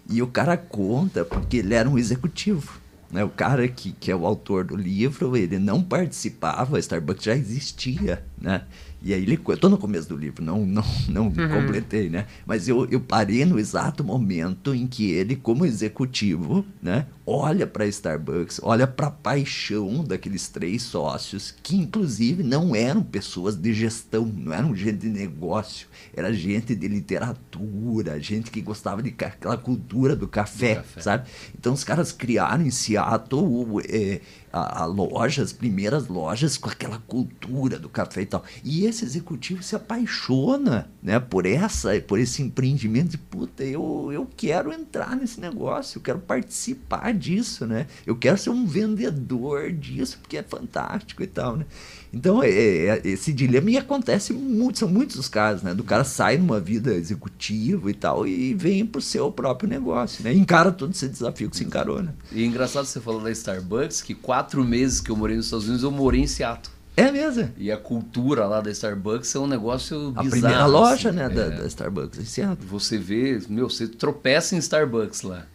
E 0.09 0.21
o 0.21 0.27
cara 0.27 0.55
conta 0.55 1.25
porque 1.25 1.57
ele 1.57 1.73
era 1.73 1.89
um 1.89 1.97
executivo. 1.97 2.79
Né? 3.11 3.25
O 3.25 3.29
cara 3.29 3.67
que, 3.67 3.91
que 3.91 4.09
é 4.09 4.15
o 4.15 4.25
autor 4.25 4.63
do 4.63 4.77
livro, 4.77 5.35
ele 5.35 5.59
não 5.59 5.83
participava, 5.83 6.77
a 6.77 6.79
Starbucks 6.79 7.25
já 7.25 7.35
existia, 7.35 8.23
né? 8.39 8.63
E 9.03 9.13
aí 9.13 9.23
ele, 9.23 9.39
eu 9.47 9.57
tô 9.57 9.67
no 9.67 9.77
começo 9.77 10.07
do 10.07 10.15
livro, 10.15 10.43
não, 10.43 10.65
não, 10.65 10.83
não 11.09 11.31
completei, 11.31 12.09
né? 12.09 12.27
Mas 12.45 12.67
eu, 12.67 12.85
eu 12.85 12.99
parei 12.99 13.43
no 13.45 13.57
exato 13.57 14.03
momento 14.03 14.75
em 14.75 14.85
que 14.85 15.09
ele, 15.11 15.35
como 15.35 15.65
executivo, 15.65 16.63
né, 16.81 17.07
olha 17.25 17.65
para 17.65 17.87
Starbucks, 17.87 18.59
olha 18.61 18.85
para 18.85 19.07
a 19.07 19.11
paixão 19.11 20.03
daqueles 20.03 20.47
três 20.49 20.83
sócios, 20.83 21.53
que 21.63 21.75
inclusive 21.75 22.43
não 22.43 22.75
eram 22.75 23.01
pessoas 23.01 23.55
de 23.55 23.73
gestão, 23.73 24.25
não 24.25 24.53
eram 24.53 24.75
gente 24.75 24.97
de 24.97 25.09
negócio, 25.09 25.87
era 26.13 26.31
gente 26.33 26.75
de 26.75 26.87
literatura, 26.87 28.19
gente 28.19 28.51
que 28.51 28.61
gostava 28.61 29.01
de 29.01 29.09
aquela 29.09 29.57
cultura 29.57 30.15
do 30.15 30.27
café, 30.27 30.75
café. 30.75 31.01
sabe? 31.01 31.29
Então 31.57 31.73
os 31.73 31.83
caras 31.83 32.11
criaram 32.11 32.65
em 32.65 32.71
Seattle 32.71 33.81
é, 33.87 34.21
a, 34.51 34.83
a 34.83 34.85
loja, 34.85 35.41
as 35.41 35.53
primeiras 35.53 36.07
lojas 36.07 36.57
com 36.57 36.69
aquela 36.69 36.99
cultura 36.99 37.79
do 37.79 37.89
café. 37.89 38.25
tal. 38.25 38.43
E 38.63 38.85
esse 38.85 39.05
executivo 39.05 39.63
se 39.63 39.75
apaixona, 39.75 40.89
né, 41.01 41.19
por 41.19 41.45
essa, 41.45 41.99
por 42.01 42.19
esse 42.19 42.41
empreendimento 42.41 43.11
de 43.11 43.17
puta, 43.17 43.63
eu, 43.63 44.09
eu 44.11 44.27
quero 44.35 44.71
entrar 44.71 45.15
nesse 45.15 45.39
negócio, 45.39 45.97
eu 45.97 46.01
quero 46.01 46.19
participar 46.19 47.13
disso, 47.13 47.65
né? 47.65 47.87
Eu 48.05 48.15
quero 48.15 48.37
ser 48.37 48.49
um 48.49 48.65
vendedor 48.65 49.71
disso, 49.71 50.17
porque 50.21 50.37
é 50.37 50.43
fantástico 50.43 51.23
e 51.23 51.27
tal, 51.27 51.57
né? 51.57 51.65
Então, 52.13 52.43
é, 52.43 52.49
é, 52.49 53.01
esse 53.05 53.31
dilema 53.31 53.71
e 53.71 53.77
acontece 53.77 54.33
muito, 54.33 54.79
são 54.79 54.89
muitos 54.89 55.15
os 55.15 55.29
casos, 55.29 55.63
né? 55.63 55.73
Do 55.73 55.83
cara 55.83 56.03
sai 56.03 56.37
numa 56.37 56.59
vida 56.59 56.93
executiva 56.93 57.89
e 57.89 57.93
tal 57.93 58.27
e 58.27 58.53
vem 58.53 58.85
pro 58.85 59.01
seu 59.01 59.31
próprio 59.31 59.69
negócio, 59.69 60.23
né? 60.23 60.33
Encara 60.33 60.71
todo 60.71 60.91
esse 60.91 61.07
desafio 61.07 61.49
que 61.49 61.55
se 61.55 61.63
encarou, 61.63 62.03
né? 62.03 62.11
E 62.31 62.43
é 62.43 62.45
engraçado 62.45 62.85
você 62.85 62.99
falou 62.99 63.21
da 63.21 63.31
Starbucks, 63.31 64.01
que 64.01 64.13
quatro 64.13 64.63
meses 64.63 64.99
que 64.99 65.09
eu 65.09 65.15
morei 65.15 65.37
nos 65.37 65.45
Estados 65.45 65.65
Unidos, 65.65 65.83
eu 65.83 65.91
morei 65.91 66.21
em 66.21 66.27
Seattle. 66.27 66.73
É 66.97 67.09
mesmo? 67.09 67.49
E 67.57 67.71
a 67.71 67.77
cultura 67.77 68.45
lá 68.45 68.59
da 68.59 68.69
Starbucks 68.69 69.33
é 69.33 69.39
um 69.39 69.47
negócio 69.47 70.11
bizarro. 70.11 70.27
A 70.27 70.29
primeira 70.29 70.65
loja, 70.65 71.09
assim. 71.09 71.17
né, 71.17 71.25
é. 71.25 71.29
da, 71.29 71.49
da, 71.49 71.65
Starbucks 71.65 72.19
em 72.19 72.25
Seattle. 72.25 72.67
Você 72.67 72.97
vê, 72.97 73.41
meu, 73.47 73.69
você 73.69 73.87
tropeça 73.87 74.55
em 74.55 74.57
Starbucks 74.57 75.21
lá. 75.21 75.45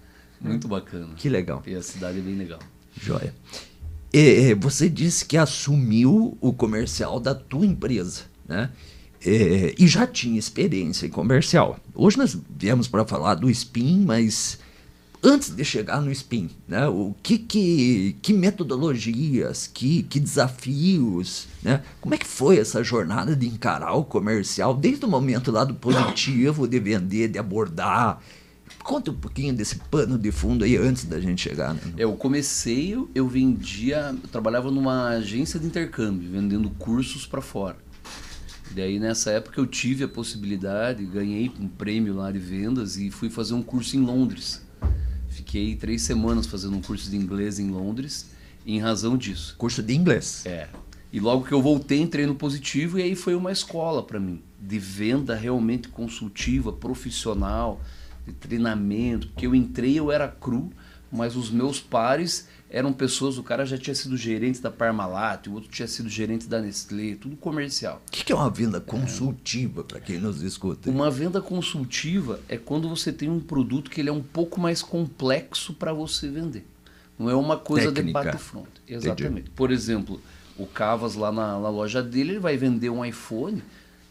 Muito 0.40 0.66
bacana. 0.66 1.10
Que 1.16 1.28
legal. 1.28 1.62
E 1.66 1.74
a 1.74 1.82
cidade 1.82 2.18
é 2.18 2.22
bem 2.22 2.36
legal. 2.36 2.60
Joia. 3.00 3.34
É, 4.12 4.54
você 4.54 4.88
disse 4.88 5.24
que 5.24 5.36
assumiu 5.36 6.36
o 6.40 6.52
comercial 6.52 7.20
da 7.20 7.34
tua 7.34 7.66
empresa, 7.66 8.22
né? 8.48 8.70
É, 9.24 9.74
e 9.78 9.88
já 9.88 10.06
tinha 10.06 10.38
experiência 10.38 11.06
em 11.06 11.10
comercial. 11.10 11.78
Hoje 11.94 12.16
nós 12.16 12.38
viemos 12.56 12.86
para 12.86 13.04
falar 13.04 13.34
do 13.34 13.52
SPIN, 13.52 14.04
mas 14.04 14.58
antes 15.22 15.50
de 15.50 15.64
chegar 15.64 16.00
no 16.00 16.14
SPIN, 16.14 16.50
né, 16.68 16.86
o 16.86 17.14
que, 17.22 17.38
que, 17.38 18.16
que 18.22 18.32
metodologias, 18.32 19.66
que, 19.66 20.04
que 20.04 20.20
desafios, 20.20 21.48
né, 21.62 21.82
como 22.00 22.14
é 22.14 22.18
que 22.18 22.26
foi 22.26 22.58
essa 22.58 22.84
jornada 22.84 23.34
de 23.34 23.46
encarar 23.48 23.94
o 23.94 24.04
comercial, 24.04 24.74
desde 24.74 25.04
o 25.04 25.08
momento 25.08 25.50
lá 25.50 25.64
do 25.64 25.74
positivo, 25.74 26.68
de 26.68 26.78
vender, 26.78 27.28
de 27.28 27.38
abordar, 27.38 28.22
Conta 28.86 29.10
um 29.10 29.14
pouquinho 29.14 29.52
desse 29.52 29.80
pano 29.90 30.16
de 30.16 30.30
fundo 30.30 30.64
aí 30.64 30.76
antes 30.76 31.06
da 31.06 31.18
gente 31.18 31.42
chegar. 31.42 31.74
Né? 31.74 31.80
Eu 31.98 32.12
comecei, 32.12 32.96
eu 33.16 33.26
vendia, 33.26 34.14
eu 34.22 34.28
trabalhava 34.28 34.70
numa 34.70 35.08
agência 35.08 35.58
de 35.58 35.66
intercâmbio, 35.66 36.30
vendendo 36.30 36.70
cursos 36.70 37.26
para 37.26 37.42
fora. 37.42 37.76
Daí 38.70 39.00
nessa 39.00 39.32
época 39.32 39.60
eu 39.60 39.66
tive 39.66 40.04
a 40.04 40.08
possibilidade, 40.08 41.04
ganhei 41.04 41.50
um 41.58 41.66
prêmio 41.66 42.14
lá 42.14 42.30
de 42.30 42.38
vendas 42.38 42.96
e 42.96 43.10
fui 43.10 43.28
fazer 43.28 43.54
um 43.54 43.62
curso 43.62 43.96
em 43.96 44.02
Londres. 44.02 44.64
Fiquei 45.30 45.74
três 45.74 46.02
semanas 46.02 46.46
fazendo 46.46 46.76
um 46.76 46.80
curso 46.80 47.10
de 47.10 47.16
inglês 47.16 47.58
em 47.58 47.68
Londres, 47.68 48.30
em 48.64 48.78
razão 48.78 49.16
disso. 49.16 49.56
Curso 49.58 49.82
de 49.82 49.96
inglês? 49.96 50.46
É. 50.46 50.68
E 51.12 51.18
logo 51.18 51.44
que 51.44 51.52
eu 51.52 51.60
voltei, 51.60 52.00
entrei 52.00 52.24
no 52.24 52.36
positivo 52.36 53.00
e 53.00 53.02
aí 53.02 53.16
foi 53.16 53.34
uma 53.34 53.50
escola 53.50 54.00
para 54.00 54.20
mim, 54.20 54.40
de 54.60 54.78
venda 54.78 55.34
realmente 55.34 55.88
consultiva, 55.88 56.72
profissional 56.72 57.80
de 58.26 58.32
treinamento, 58.32 59.28
porque 59.28 59.46
eu 59.46 59.54
entrei, 59.54 59.98
eu 59.98 60.10
era 60.10 60.28
cru, 60.28 60.72
mas 61.10 61.36
os 61.36 61.50
meus 61.50 61.80
pares 61.80 62.48
eram 62.68 62.92
pessoas, 62.92 63.38
o 63.38 63.42
cara 63.42 63.64
já 63.64 63.78
tinha 63.78 63.94
sido 63.94 64.16
gerente 64.16 64.60
da 64.60 64.70
Parmalat, 64.70 65.46
o 65.46 65.54
outro 65.54 65.70
tinha 65.70 65.86
sido 65.86 66.08
gerente 66.08 66.48
da 66.48 66.60
Nestlé, 66.60 67.14
tudo 67.14 67.36
comercial. 67.36 68.02
O 68.08 68.10
que 68.10 68.32
é 68.32 68.34
uma 68.34 68.50
venda 68.50 68.80
consultiva, 68.80 69.82
é. 69.82 69.84
para 69.84 70.00
quem 70.00 70.18
nos 70.18 70.42
escuta? 70.42 70.90
Uma 70.90 71.10
venda 71.10 71.40
consultiva 71.40 72.40
é 72.48 72.56
quando 72.56 72.88
você 72.88 73.12
tem 73.12 73.30
um 73.30 73.40
produto 73.40 73.90
que 73.90 74.00
ele 74.00 74.08
é 74.08 74.12
um 74.12 74.22
pouco 74.22 74.60
mais 74.60 74.82
complexo 74.82 75.74
para 75.74 75.92
você 75.92 76.28
vender. 76.28 76.66
Não 77.18 77.30
é 77.30 77.34
uma 77.34 77.56
coisa 77.56 77.92
Técnica. 77.92 78.20
de 78.20 78.26
bate 78.30 78.42
front. 78.42 78.68
Exatamente. 78.86 79.40
Entendi. 79.40 79.50
Por 79.54 79.70
exemplo, 79.70 80.20
o 80.58 80.66
Cavas 80.66 81.14
lá 81.14 81.30
na, 81.30 81.58
na 81.58 81.68
loja 81.68 82.02
dele, 82.02 82.32
ele 82.32 82.38
vai 82.40 82.56
vender 82.56 82.90
um 82.90 83.04
iPhone, 83.04 83.62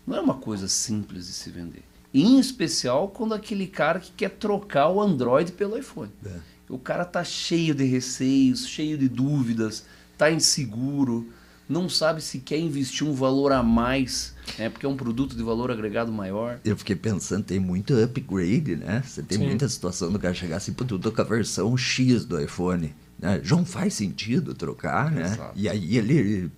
não 0.07 0.15
é 0.15 0.21
uma 0.21 0.35
coisa 0.35 0.67
simples 0.67 1.27
de 1.27 1.33
se 1.33 1.49
vender. 1.49 1.83
Em 2.17 2.39
especial 2.39 3.09
quando 3.09 3.33
aquele 3.33 3.67
cara 3.67 3.99
que 3.99 4.09
quer 4.09 4.29
trocar 4.29 4.87
o 4.87 5.01
Android 5.01 5.51
pelo 5.51 5.77
iPhone. 5.77 6.09
É. 6.25 6.31
O 6.69 6.79
cara 6.79 7.03
tá 7.03 7.25
cheio 7.25 7.75
de 7.75 7.83
receios, 7.83 8.65
cheio 8.65 8.97
de 8.97 9.09
dúvidas, 9.09 9.83
tá 10.17 10.31
inseguro, 10.31 11.27
não 11.67 11.89
sabe 11.89 12.21
se 12.21 12.39
quer 12.39 12.57
investir 12.57 13.05
um 13.05 13.13
valor 13.13 13.51
a 13.51 13.61
mais, 13.61 14.33
né? 14.57 14.69
Porque 14.69 14.85
é 14.85 14.89
um 14.89 14.95
produto 14.95 15.35
de 15.35 15.43
valor 15.43 15.69
agregado 15.69 16.09
maior. 16.09 16.57
Eu 16.63 16.77
fiquei 16.77 16.95
pensando, 16.95 17.43
tem 17.43 17.59
muito 17.59 17.93
upgrade, 17.93 18.77
né? 18.77 19.03
Você 19.05 19.21
tem 19.21 19.37
Sim. 19.37 19.47
muita 19.47 19.67
situação 19.67 20.09
do 20.09 20.17
cara 20.17 20.33
chegar 20.33 20.55
assim, 20.55 20.71
pô, 20.71 20.85
tu 20.85 20.97
tô 20.97 21.11
com 21.11 21.21
a 21.21 21.25
versão 21.25 21.75
X 21.75 22.23
do 22.23 22.39
iPhone. 22.39 22.95
Né? 23.19 23.41
Não 23.49 23.65
faz 23.65 23.93
sentido 23.93 24.53
trocar, 24.53 25.11
né? 25.11 25.25
Exato. 25.25 25.51
E 25.53 25.67
aí 25.67 25.97
ele 25.97 26.49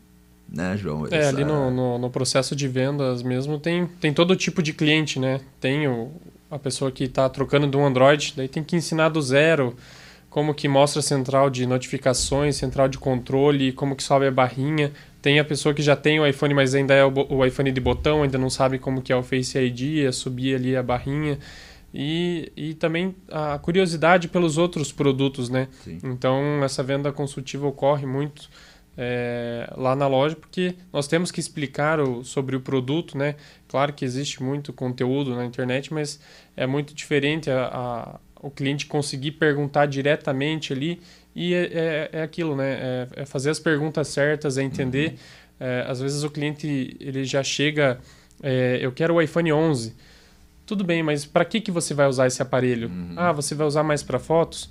né, 0.50 0.78
João? 0.78 1.08
É, 1.12 1.28
ali 1.28 1.44
no, 1.44 1.70
no, 1.70 1.98
no, 1.98 2.10
processo 2.10 2.56
de 2.56 2.68
vendas 2.68 3.22
mesmo 3.22 3.60
tem, 3.60 3.86
tem 4.00 4.14
todo 4.14 4.36
tipo 4.36 4.64
de 4.64 4.74
cliente, 4.74 5.20
né? 5.20 5.42
Tem 5.60 5.88
o, 5.88 6.12
a 6.50 6.58
pessoa 6.58 6.92
que 6.92 7.04
está 7.04 7.28
trocando 7.30 7.68
de 7.68 7.76
um 7.76 7.86
Android, 7.86 8.34
daí 8.36 8.48
tem 8.48 8.64
que 8.64 8.76
ensinar 8.76 9.10
do 9.10 9.22
zero 9.22 9.76
como 10.30 10.54
que 10.54 10.68
mostra 10.68 11.00
a 11.00 11.04
central 11.04 11.50
de 11.50 11.66
notificações, 11.66 12.56
central 12.56 12.88
de 12.88 12.98
controle, 12.98 13.72
como 13.72 13.96
que 13.96 14.04
sobe 14.04 14.28
a 14.28 14.32
barrinha. 14.32 14.92
Tem 15.22 15.40
a 15.40 15.44
pessoa 15.44 15.74
que 15.74 15.82
já 15.82 15.96
tem 15.96 16.20
o 16.20 16.28
iPhone, 16.28 16.54
mas 16.54 16.76
ainda 16.76 16.94
é 16.94 17.04
o, 17.04 17.12
o 17.30 17.46
iPhone 17.46 17.72
de 17.72 17.82
botão, 17.82 18.24
ainda 18.24 18.38
não 18.38 18.50
sabe 18.50 18.78
como 18.78 19.02
que 19.02 19.12
é 19.12 19.16
o 19.16 19.24
Face 19.24 19.58
ID, 19.58 20.06
é 20.06 20.12
subir 20.12 20.56
ali 20.56 20.76
a 20.76 20.84
barrinha. 20.84 21.40
E, 21.94 22.52
e 22.56 22.74
também 22.76 23.16
a 23.32 23.58
curiosidade 23.58 24.28
pelos 24.28 24.58
outros 24.58 24.92
produtos, 24.92 25.50
né? 25.50 25.68
Sim. 25.84 25.98
Então, 26.04 26.64
essa 26.64 26.84
venda 26.84 27.12
consultiva 27.12 27.66
ocorre 27.66 28.06
muito 28.06 28.50
é, 28.98 29.72
lá 29.78 29.96
na 29.96 30.08
loja, 30.08 30.36
porque 30.36 30.76
nós 30.92 31.08
temos 31.08 31.32
que 31.32 31.40
explicar 31.40 32.00
o, 32.00 32.24
sobre 32.24 32.56
o 32.56 32.60
produto, 32.60 33.18
né? 33.18 33.36
Claro 33.68 33.94
que 33.94 34.04
existe 34.04 34.42
muito 34.42 34.74
conteúdo 34.74 35.36
na 35.36 35.46
internet, 35.46 35.94
mas 35.94 36.20
é 36.56 36.66
muito 36.66 36.94
diferente 36.94 37.50
a, 37.52 37.68
a 37.68 38.20
o 38.42 38.52
cliente 38.52 38.86
conseguir 38.86 39.32
perguntar 39.32 39.88
diretamente 39.88 40.72
ali 40.72 41.02
e 41.36 41.54
é, 41.54 41.64
é, 41.74 42.10
é 42.14 42.22
aquilo, 42.24 42.56
né? 42.56 42.72
É, 42.72 43.08
é, 43.18 43.26
fazer 43.26 43.50
as 43.50 43.60
perguntas 43.60 44.08
certas, 44.08 44.58
é 44.58 44.64
entender. 44.64 45.12
Uhum. 45.12 45.18
É, 45.60 45.86
às 45.88 46.00
vezes 46.00 46.24
o 46.24 46.30
cliente 46.30 46.96
ele 47.00 47.24
já 47.26 47.44
chega, 47.44 48.00
é, 48.42 48.80
eu 48.82 48.92
quero 48.92 49.16
o 49.16 49.22
iPhone 49.22 49.52
11. 49.52 49.96
Tudo 50.66 50.84
bem, 50.84 51.02
mas 51.02 51.26
para 51.26 51.46
que, 51.46 51.62
que 51.62 51.72
você 51.72 51.94
vai 51.94 52.08
usar 52.08 52.28
esse 52.28 52.42
aparelho? 52.42 52.90
Uhum. 52.90 53.14
Ah, 53.16 53.32
você 53.32 53.56
vai 53.56 53.66
usar 53.66 53.84
mais 53.84 54.04
para 54.04 54.20
fotos? 54.20 54.70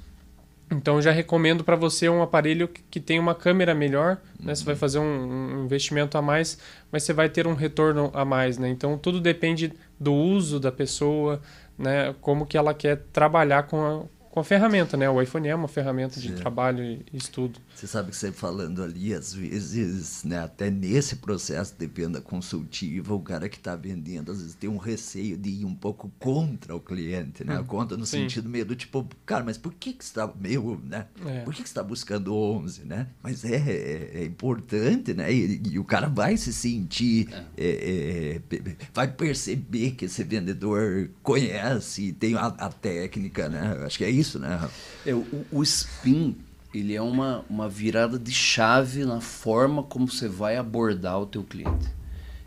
Então 0.71 1.01
já 1.01 1.13
recomendo 1.13 1.63
para 1.63 1.77
você 1.77 2.09
um 2.09 2.23
aparelho 2.23 2.69
que 2.91 2.99
tem 2.99 3.21
uma 3.21 3.35
câmera 3.35 3.75
melhor, 3.75 4.19
né? 4.41 4.55
Você 4.55 4.65
vai 4.65 4.75
uhum. 4.75 4.81
fazer 4.81 4.99
um, 4.99 5.05
um, 5.05 5.65
investimento 5.65 6.19
a 6.19 6.23
mais, 6.23 6.59
mas 6.91 7.05
você 7.05 7.13
vai 7.13 7.29
ter 7.29 7.47
um 7.47 7.55
retorno 7.55 8.11
a 8.13 8.25
mais, 8.25 8.59
né? 8.59 8.69
Então 8.69 8.99
tudo 8.99 9.21
depende 9.21 9.73
do 9.99 10.13
uso 10.13 10.59
da 10.59 10.73
pessoa, 10.73 11.41
né? 11.79 12.15
Como 12.21 12.45
que 12.45 12.59
ela 12.59 12.75
quer 12.75 12.97
trabalhar 13.13 13.65
com 13.65 13.81
a, 13.81 14.03
com 14.37 14.41
a 14.41 14.45
ferramenta, 14.45 14.99
né? 14.99 15.09
O 15.09 15.23
iPhone 15.23 15.49
é 15.49 15.55
uma 15.55 15.67
ferramenta 15.67 16.21
de 16.21 16.31
trabalho 16.35 16.85
e 16.85 17.03
estudo. 17.15 17.59
Você 17.75 17.87
sabe 17.87 18.11
que 18.11 18.17
você 18.17 18.31
falando 18.31 18.83
ali, 18.83 19.15
às 19.15 19.33
vezes, 19.33 20.25
né, 20.25 20.41
até 20.41 20.71
nesse 20.71 21.17
processo 21.17 21.75
de 21.75 21.87
venda 21.87 22.21
consultiva, 22.21 23.15
o 23.15 23.21
cara 23.21 23.49
que 23.49 23.57
está 23.57 23.75
vendendo, 23.75 24.31
às 24.31 24.43
vezes 24.43 24.55
tem 24.55 24.69
um 24.69 24.77
receio 24.77 25.39
de 25.39 25.49
ir 25.49 25.65
um 25.65 25.75
pouco 25.75 26.13
contra 26.19 26.77
o 26.77 26.81
cliente, 26.81 27.45
né? 27.45 27.59
Hum, 27.59 27.65
contra 27.65 27.97
no 27.97 28.05
sim. 28.05 28.19
sentido 28.19 28.47
meio 28.47 28.67
do 28.67 28.77
tipo, 28.77 29.09
cara, 29.25 29.43
mas 29.43 29.57
por 29.57 29.73
que, 29.73 29.95
que 29.95 30.05
você 30.05 30.11
está 30.11 30.31
meio, 30.39 30.83
né? 30.85 31.07
É. 31.25 31.41
Por 31.41 31.55
que, 31.55 31.63
que 31.63 31.69
você 31.71 31.73
está 31.73 31.83
buscando 31.83 32.35
11, 32.35 32.85
né? 32.85 33.07
Mas 33.23 33.43
é, 33.43 33.57
é, 33.57 34.11
é 34.17 34.25
importante, 34.27 35.15
né? 35.15 35.33
E, 35.33 35.63
e, 35.67 35.79
o 35.79 35.85
cara 35.85 36.11
vai 36.11 36.37
se 36.37 36.53
sentir, 36.53 37.27
é. 37.33 37.65
É, 37.65 38.41
é 38.51 38.77
vai 38.93 39.09
perceber 39.09 39.93
que 39.93 40.05
esse 40.05 40.23
vendedor 40.23 41.09
conhece 41.23 42.09
e 42.09 42.13
tem 42.13 42.35
a, 42.35 42.49
a 42.49 42.69
técnica, 42.69 43.49
né? 43.49 43.79
Acho 43.83 43.97
que 43.97 44.05
é 44.05 44.11
isso 44.11 44.26
isso, 44.27 44.39
né? 44.39 44.69
É, 45.05 45.15
o, 45.15 45.25
o 45.53 45.63
spin 45.63 46.37
ele 46.75 46.95
é 46.95 47.01
uma, 47.01 47.45
uma 47.49 47.69
virada 47.69 48.19
de 48.19 48.33
chave 48.33 49.05
na 49.05 49.21
forma 49.21 49.83
como 49.83 50.09
você 50.09 50.29
vai 50.29 50.57
abordar 50.57 51.19
o 51.21 51.27
teu 51.27 51.43
cliente. 51.43 51.87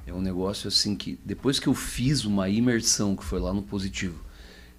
É 0.05 0.13
um 0.13 0.21
negócio 0.21 0.67
assim 0.67 0.95
que 0.95 1.19
depois 1.23 1.59
que 1.59 1.67
eu 1.67 1.73
fiz 1.73 2.25
uma 2.25 2.49
imersão 2.49 3.15
que 3.15 3.23
foi 3.23 3.39
lá 3.39 3.53
no 3.53 3.61
positivo, 3.61 4.19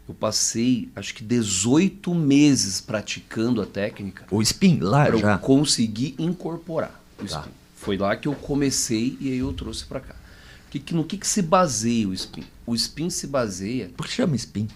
eu 0.09 0.14
passei 0.14 0.88
acho 0.95 1.14
que 1.14 1.23
18 1.23 2.14
meses 2.14 2.80
praticando 2.80 3.62
a 3.62 3.66
técnica. 3.66 4.26
O 4.30 4.42
spin 4.42 4.80
lá 4.80 5.07
pra 5.07 5.16
já. 5.16 5.33
eu 5.35 5.38
conseguir 5.38 6.14
incorporar 6.19 7.00
o 7.19 7.25
tá. 7.25 7.40
spin. 7.40 7.50
Foi 7.76 7.97
lá 7.97 8.14
que 8.16 8.28
eu 8.28 8.35
comecei 8.35 9.16
e 9.21 9.30
aí 9.30 9.38
eu 9.38 9.52
trouxe 9.52 9.85
para 9.85 10.00
cá. 10.00 10.14
Que, 10.69 10.78
que, 10.78 10.95
no 10.95 11.04
que, 11.04 11.16
que 11.16 11.26
se 11.26 11.42
baseia 11.42 12.09
o 12.09 12.14
spin? 12.14 12.45
O 12.66 12.75
spin 12.75 13.11
se 13.11 13.26
baseia. 13.26 13.90
Por 13.97 14.07
que 14.07 14.12
chama 14.12 14.37
spin? 14.37 14.69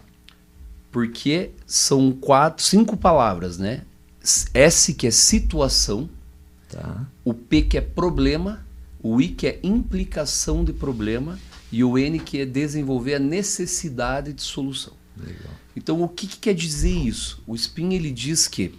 Porque 0.95 1.51
são 1.67 2.13
quatro, 2.13 2.65
cinco 2.65 2.97
palavras, 2.97 3.59
né? 3.59 3.83
S 4.55 4.95
que 4.95 5.09
é 5.09 5.11
situação, 5.11 6.09
tá. 6.71 7.05
o 7.25 7.35
P 7.35 7.63
que 7.63 7.77
é 7.77 7.81
problema, 7.81 8.65
o 9.03 9.21
I 9.21 9.31
que 9.31 9.49
é 9.49 9.59
implicação 9.65 10.63
de 10.63 10.73
problema 10.73 11.37
e 11.73 11.83
o 11.83 11.99
N 11.99 12.21
que 12.21 12.39
é 12.39 12.47
desenvolver 12.47 13.17
a 13.17 13.19
necessidade 13.19 14.33
de 14.33 14.41
solução. 14.41 14.93
Legal. 15.17 15.53
Então 15.75 16.01
o 16.01 16.09
que, 16.09 16.29
que 16.29 16.37
quer 16.37 16.55
dizer 16.55 16.97
isso? 16.97 17.43
O 17.45 17.57
Spin 17.57 17.93
ele 17.93 18.13
diz 18.13 18.47
que 18.47 18.73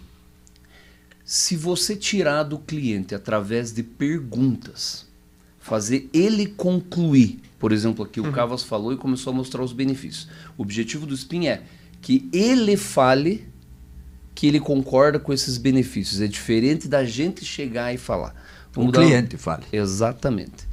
se 1.22 1.54
você 1.54 1.94
tirar 1.94 2.44
do 2.44 2.58
cliente 2.58 3.14
através 3.14 3.72
de 3.72 3.82
perguntas, 3.82 5.04
fazer 5.60 6.08
ele 6.14 6.46
concluir. 6.46 7.40
Por 7.58 7.72
exemplo, 7.72 8.02
aqui 8.02 8.20
o 8.20 8.32
Cavas 8.32 8.62
falou 8.62 8.92
e 8.92 8.96
começou 8.96 9.34
a 9.34 9.36
mostrar 9.36 9.62
os 9.62 9.74
benefícios. 9.74 10.28
O 10.56 10.62
objetivo 10.62 11.04
do 11.04 11.14
spin 11.14 11.48
é 11.48 11.64
que 12.06 12.28
ele 12.32 12.76
fale 12.76 13.48
que 14.32 14.46
ele 14.46 14.60
concorda 14.60 15.18
com 15.18 15.32
esses 15.32 15.58
benefícios. 15.58 16.20
É 16.20 16.28
diferente 16.28 16.86
da 16.86 17.04
gente 17.04 17.44
chegar 17.44 17.92
e 17.92 17.98
falar. 17.98 18.32
O 18.76 18.92
cliente 18.92 19.36
fale. 19.36 19.64
Exatamente. 19.72 20.68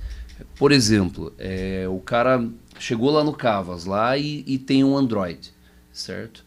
Por 0.55 0.71
exemplo, 0.71 1.33
é, 1.39 1.87
o 1.89 1.97
cara 1.97 2.47
chegou 2.77 3.09
lá 3.09 3.23
no 3.23 3.33
Cavas 3.33 3.85
lá 3.85 4.15
e, 4.15 4.43
e 4.45 4.59
tem 4.59 4.83
um 4.83 4.95
Android, 4.95 5.51
certo? 5.91 6.45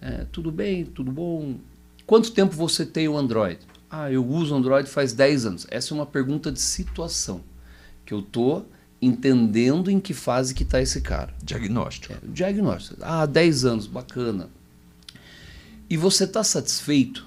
É, 0.00 0.24
tudo 0.32 0.50
bem, 0.50 0.86
tudo 0.86 1.12
bom. 1.12 1.56
Quanto 2.06 2.32
tempo 2.32 2.56
você 2.56 2.86
tem 2.86 3.06
o 3.06 3.18
Android? 3.18 3.58
Ah, 3.90 4.10
eu 4.10 4.26
uso 4.26 4.54
Android 4.54 4.88
faz 4.88 5.12
10 5.12 5.44
anos. 5.44 5.66
Essa 5.70 5.92
é 5.92 5.94
uma 5.94 6.06
pergunta 6.06 6.50
de 6.50 6.60
situação 6.62 7.44
que 8.06 8.14
eu 8.14 8.22
tô 8.22 8.64
entendendo 9.00 9.90
em 9.90 10.00
que 10.00 10.14
fase 10.14 10.54
que 10.54 10.62
está 10.62 10.80
esse 10.80 11.00
cara. 11.00 11.34
Diagnóstico. 11.42 12.14
É, 12.14 12.18
diagnóstico. 12.24 13.00
Ah, 13.02 13.26
10 13.26 13.64
anos, 13.64 13.86
bacana. 13.86 14.48
E 15.88 15.96
você 15.96 16.24
está 16.24 16.42
satisfeito 16.42 17.26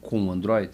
com 0.00 0.26
o 0.26 0.30
Android? 0.30 0.70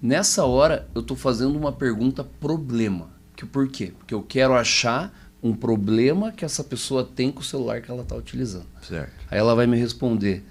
Nessa 0.00 0.44
hora 0.44 0.88
eu 0.94 1.00
estou 1.00 1.16
fazendo 1.16 1.56
uma 1.56 1.72
pergunta 1.72 2.22
problema. 2.22 3.10
Que 3.36 3.44
por 3.44 3.68
quê? 3.68 3.92
Porque 3.98 4.14
eu 4.14 4.22
quero 4.22 4.54
achar 4.54 5.12
um 5.42 5.54
problema 5.54 6.32
que 6.32 6.44
essa 6.44 6.62
pessoa 6.62 7.04
tem 7.04 7.30
com 7.30 7.40
o 7.40 7.44
celular 7.44 7.80
que 7.80 7.90
ela 7.90 8.02
está 8.02 8.14
utilizando. 8.14 8.66
Certo. 8.82 9.12
Aí 9.30 9.38
ela 9.38 9.54
vai 9.54 9.66
me 9.66 9.76
responder: 9.76 10.44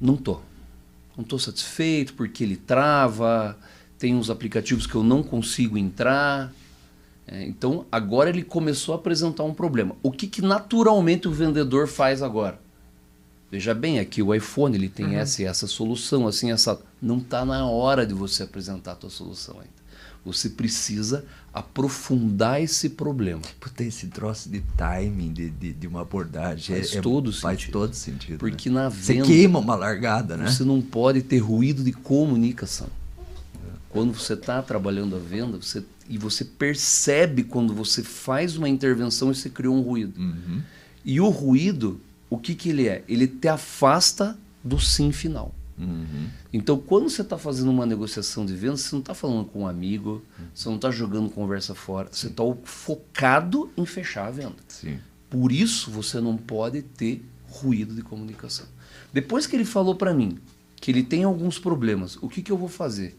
não 0.00 0.16
tô, 0.16 0.40
não 1.16 1.24
tô 1.24 1.38
satisfeito 1.38 2.14
porque 2.14 2.44
ele 2.44 2.56
trava, 2.56 3.58
tem 3.98 4.14
uns 4.14 4.30
aplicativos 4.30 4.86
que 4.86 4.94
eu 4.94 5.02
não 5.02 5.22
consigo 5.22 5.76
entrar. 5.76 6.52
É, 7.30 7.44
então 7.46 7.84
agora 7.92 8.30
ele 8.30 8.42
começou 8.42 8.94
a 8.94 8.98
apresentar 8.98 9.44
um 9.44 9.52
problema. 9.52 9.94
O 10.02 10.10
que, 10.10 10.26
que 10.26 10.40
naturalmente 10.40 11.28
o 11.28 11.32
vendedor 11.32 11.86
faz 11.86 12.22
agora? 12.22 12.58
Veja 13.50 13.74
bem, 13.74 13.98
aqui 13.98 14.22
o 14.22 14.34
iPhone 14.34 14.74
ele 14.74 14.88
tem 14.88 15.06
uhum. 15.06 15.18
essa 15.18 15.42
essa 15.42 15.66
solução, 15.66 16.26
assim 16.26 16.50
essa. 16.50 16.80
Não 17.00 17.18
está 17.18 17.44
na 17.44 17.66
hora 17.66 18.06
de 18.06 18.14
você 18.14 18.42
apresentar 18.42 18.92
a 18.92 18.96
tua 18.96 19.10
solução 19.10 19.56
ainda. 19.56 19.78
Você 20.24 20.50
precisa 20.50 21.24
aprofundar 21.54 22.60
esse 22.60 22.90
problema. 22.90 23.40
Tem 23.74 23.88
esse 23.88 24.08
troço 24.08 24.50
de 24.50 24.60
timing, 24.76 25.32
de, 25.32 25.48
de, 25.48 25.72
de 25.72 25.86
uma 25.86 26.02
abordagem. 26.02 26.76
Faz 26.76 26.96
é, 26.96 27.00
todo 27.00 27.32
faz 27.32 27.58
sentido. 27.58 27.72
todo 27.72 27.94
sentido. 27.94 28.38
Porque 28.38 28.68
né? 28.68 28.74
na 28.74 28.88
venda. 28.88 29.24
Você 29.24 29.32
queima 29.32 29.58
uma 29.58 29.74
largada, 29.74 30.36
né? 30.36 30.50
Você 30.50 30.64
não 30.64 30.82
pode 30.82 31.22
ter 31.22 31.38
ruído 31.38 31.82
de 31.82 31.92
comunicação. 31.92 32.88
Quando 33.98 34.14
você 34.14 34.34
está 34.34 34.62
trabalhando 34.62 35.16
a 35.16 35.18
venda, 35.18 35.56
você, 35.56 35.84
e 36.08 36.16
você 36.16 36.44
percebe 36.44 37.42
quando 37.42 37.74
você 37.74 38.04
faz 38.04 38.56
uma 38.56 38.68
intervenção 38.68 39.32
e 39.32 39.34
você 39.34 39.50
criou 39.50 39.74
um 39.74 39.80
ruído. 39.80 40.20
Uhum. 40.20 40.62
E 41.04 41.20
o 41.20 41.28
ruído, 41.28 42.00
o 42.30 42.38
que, 42.38 42.54
que 42.54 42.68
ele 42.68 42.86
é? 42.86 43.02
Ele 43.08 43.26
te 43.26 43.48
afasta 43.48 44.38
do 44.62 44.78
sim 44.78 45.10
final. 45.10 45.52
Uhum. 45.76 46.28
Então, 46.52 46.78
quando 46.78 47.10
você 47.10 47.22
está 47.22 47.36
fazendo 47.36 47.72
uma 47.72 47.84
negociação 47.84 48.46
de 48.46 48.54
venda, 48.54 48.76
você 48.76 48.94
não 48.94 49.00
está 49.00 49.14
falando 49.14 49.46
com 49.46 49.62
um 49.62 49.66
amigo, 49.66 50.22
uhum. 50.38 50.46
você 50.54 50.68
não 50.68 50.76
está 50.76 50.92
jogando 50.92 51.28
conversa 51.28 51.74
fora, 51.74 52.08
Sim. 52.12 52.20
você 52.20 52.26
está 52.28 52.44
focado 52.62 53.68
em 53.76 53.84
fechar 53.84 54.28
a 54.28 54.30
venda. 54.30 54.56
Sim. 54.68 54.98
Por 55.28 55.50
isso, 55.50 55.90
você 55.90 56.20
não 56.20 56.36
pode 56.36 56.82
ter 56.82 57.24
ruído 57.48 57.96
de 57.96 58.02
comunicação. 58.02 58.66
Depois 59.12 59.44
que 59.44 59.56
ele 59.56 59.64
falou 59.64 59.96
para 59.96 60.14
mim 60.14 60.38
que 60.76 60.92
ele 60.92 61.02
tem 61.02 61.24
alguns 61.24 61.58
problemas, 61.58 62.16
o 62.22 62.28
que, 62.28 62.42
que 62.42 62.52
eu 62.52 62.56
vou 62.56 62.68
fazer? 62.68 63.18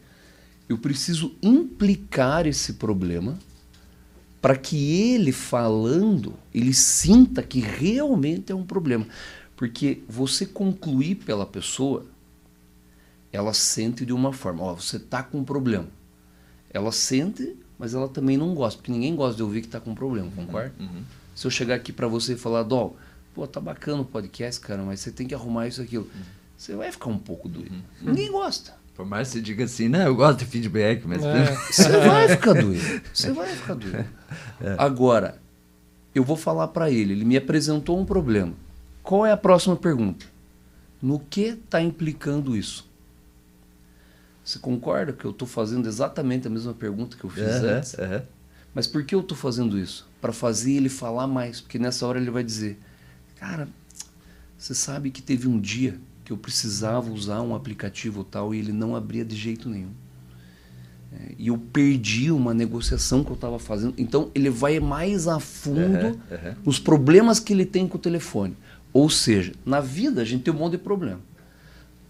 Eu 0.70 0.78
preciso 0.78 1.34
implicar 1.42 2.46
esse 2.46 2.74
problema 2.74 3.36
para 4.40 4.56
que 4.56 4.92
ele 5.12 5.32
falando, 5.32 6.34
ele 6.54 6.72
sinta 6.72 7.42
que 7.42 7.58
realmente 7.58 8.52
é 8.52 8.54
um 8.54 8.64
problema. 8.64 9.04
Porque 9.56 10.04
você 10.08 10.46
concluir 10.46 11.16
pela 11.16 11.44
pessoa 11.44 12.06
ela 13.32 13.52
sente 13.52 14.06
de 14.06 14.12
uma 14.12 14.32
forma, 14.32 14.62
ó, 14.62 14.74
você 14.74 14.96
tá 14.96 15.24
com 15.24 15.38
um 15.38 15.44
problema. 15.44 15.88
Ela 16.72 16.92
sente, 16.92 17.56
mas 17.76 17.92
ela 17.92 18.08
também 18.08 18.36
não 18.36 18.54
gosta, 18.54 18.78
porque 18.78 18.92
ninguém 18.92 19.16
gosta 19.16 19.36
de 19.36 19.42
ouvir 19.42 19.62
que 19.62 19.68
tá 19.68 19.80
com 19.80 19.90
um 19.90 19.94
problema, 19.96 20.28
uhum, 20.28 20.46
concorda? 20.46 20.72
Uhum. 20.78 21.02
Se 21.34 21.48
eu 21.48 21.50
chegar 21.50 21.74
aqui 21.74 21.92
para 21.92 22.06
você 22.06 22.34
e 22.34 22.36
falar, 22.36 22.62
Dol, 22.62 22.96
pô, 23.34 23.44
tá 23.44 23.60
bacana 23.60 24.02
o 24.02 24.04
podcast, 24.04 24.60
cara, 24.60 24.84
mas 24.84 25.00
você 25.00 25.10
tem 25.10 25.26
que 25.26 25.34
arrumar 25.34 25.66
isso 25.66 25.82
aquilo. 25.82 26.04
Uhum. 26.04 26.22
Você 26.56 26.76
vai 26.76 26.92
ficar 26.92 27.10
um 27.10 27.18
pouco 27.18 27.48
doido. 27.48 27.72
Uhum. 27.72 27.82
Ninguém 28.02 28.30
gosta. 28.30 28.79
Por 29.00 29.06
mais 29.06 29.28
que 29.28 29.32
você 29.32 29.40
diga 29.40 29.64
assim, 29.64 29.88
não, 29.88 30.00
eu 30.00 30.14
gosto 30.14 30.40
de 30.40 30.44
feedback, 30.44 31.06
mas. 31.06 31.24
É. 31.24 31.56
Você 31.72 31.88
vai 31.88 32.28
ficar 32.28 32.52
doido. 32.52 33.02
Você 33.14 33.32
vai 33.32 33.48
ficar 33.48 33.74
doido. 33.74 34.04
É. 34.62 34.76
Agora, 34.76 35.40
eu 36.14 36.22
vou 36.22 36.36
falar 36.36 36.68
para 36.68 36.90
ele, 36.90 37.14
ele 37.14 37.24
me 37.24 37.34
apresentou 37.34 37.98
um 37.98 38.04
problema. 38.04 38.52
Qual 39.02 39.24
é 39.24 39.32
a 39.32 39.36
próxima 39.38 39.74
pergunta? 39.74 40.26
No 41.00 41.18
que 41.18 41.40
está 41.40 41.80
implicando 41.80 42.54
isso? 42.54 42.86
Você 44.44 44.58
concorda 44.58 45.14
que 45.14 45.24
eu 45.24 45.30
estou 45.30 45.48
fazendo 45.48 45.88
exatamente 45.88 46.46
a 46.46 46.50
mesma 46.50 46.74
pergunta 46.74 47.16
que 47.16 47.24
eu 47.24 47.30
fiz 47.30 47.62
uhum, 47.62 47.70
antes? 47.70 47.94
Uhum. 47.94 48.20
Mas 48.74 48.86
por 48.86 49.02
que 49.02 49.14
eu 49.14 49.20
estou 49.20 49.36
fazendo 49.36 49.78
isso? 49.78 50.06
Para 50.20 50.32
fazer 50.32 50.72
ele 50.72 50.90
falar 50.90 51.26
mais. 51.26 51.62
Porque 51.62 51.78
nessa 51.78 52.06
hora 52.06 52.20
ele 52.20 52.30
vai 52.30 52.44
dizer: 52.44 52.78
Cara, 53.36 53.66
você 54.58 54.74
sabe 54.74 55.10
que 55.10 55.22
teve 55.22 55.48
um 55.48 55.58
dia 55.58 55.98
que 56.30 56.32
eu 56.32 56.38
precisava 56.38 57.10
usar 57.10 57.42
um 57.42 57.56
aplicativo 57.56 58.22
tal 58.22 58.54
e 58.54 58.58
ele 58.60 58.72
não 58.72 58.94
abria 58.94 59.24
de 59.24 59.34
jeito 59.34 59.68
nenhum. 59.68 59.90
É, 61.12 61.34
e 61.36 61.48
eu 61.48 61.58
perdi 61.58 62.30
uma 62.30 62.54
negociação 62.54 63.24
que 63.24 63.30
eu 63.30 63.34
estava 63.34 63.58
fazendo. 63.58 63.94
Então 63.98 64.30
ele 64.32 64.48
vai 64.48 64.78
mais 64.78 65.26
a 65.26 65.40
fundo 65.40 66.06
uhum, 66.06 66.54
nos 66.64 66.78
problemas 66.78 67.40
que 67.40 67.52
ele 67.52 67.66
tem 67.66 67.88
com 67.88 67.98
o 67.98 68.00
telefone. 68.00 68.56
Ou 68.92 69.10
seja, 69.10 69.52
na 69.66 69.80
vida 69.80 70.22
a 70.22 70.24
gente 70.24 70.44
tem 70.44 70.54
um 70.54 70.58
monte 70.58 70.72
de 70.72 70.78
problema. 70.78 71.18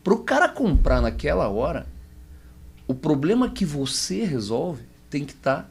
Para 0.05 0.13
o 0.13 0.19
cara 0.19 0.51
comprar 0.51 1.01
naquela 1.01 1.49
hora, 1.49 1.87
o 2.87 2.95
problema 2.95 3.49
que 3.49 3.65
você 3.65 4.23
resolve 4.25 4.83
tem 5.09 5.25
que 5.25 5.33
estar 5.33 5.63
tá 5.63 5.71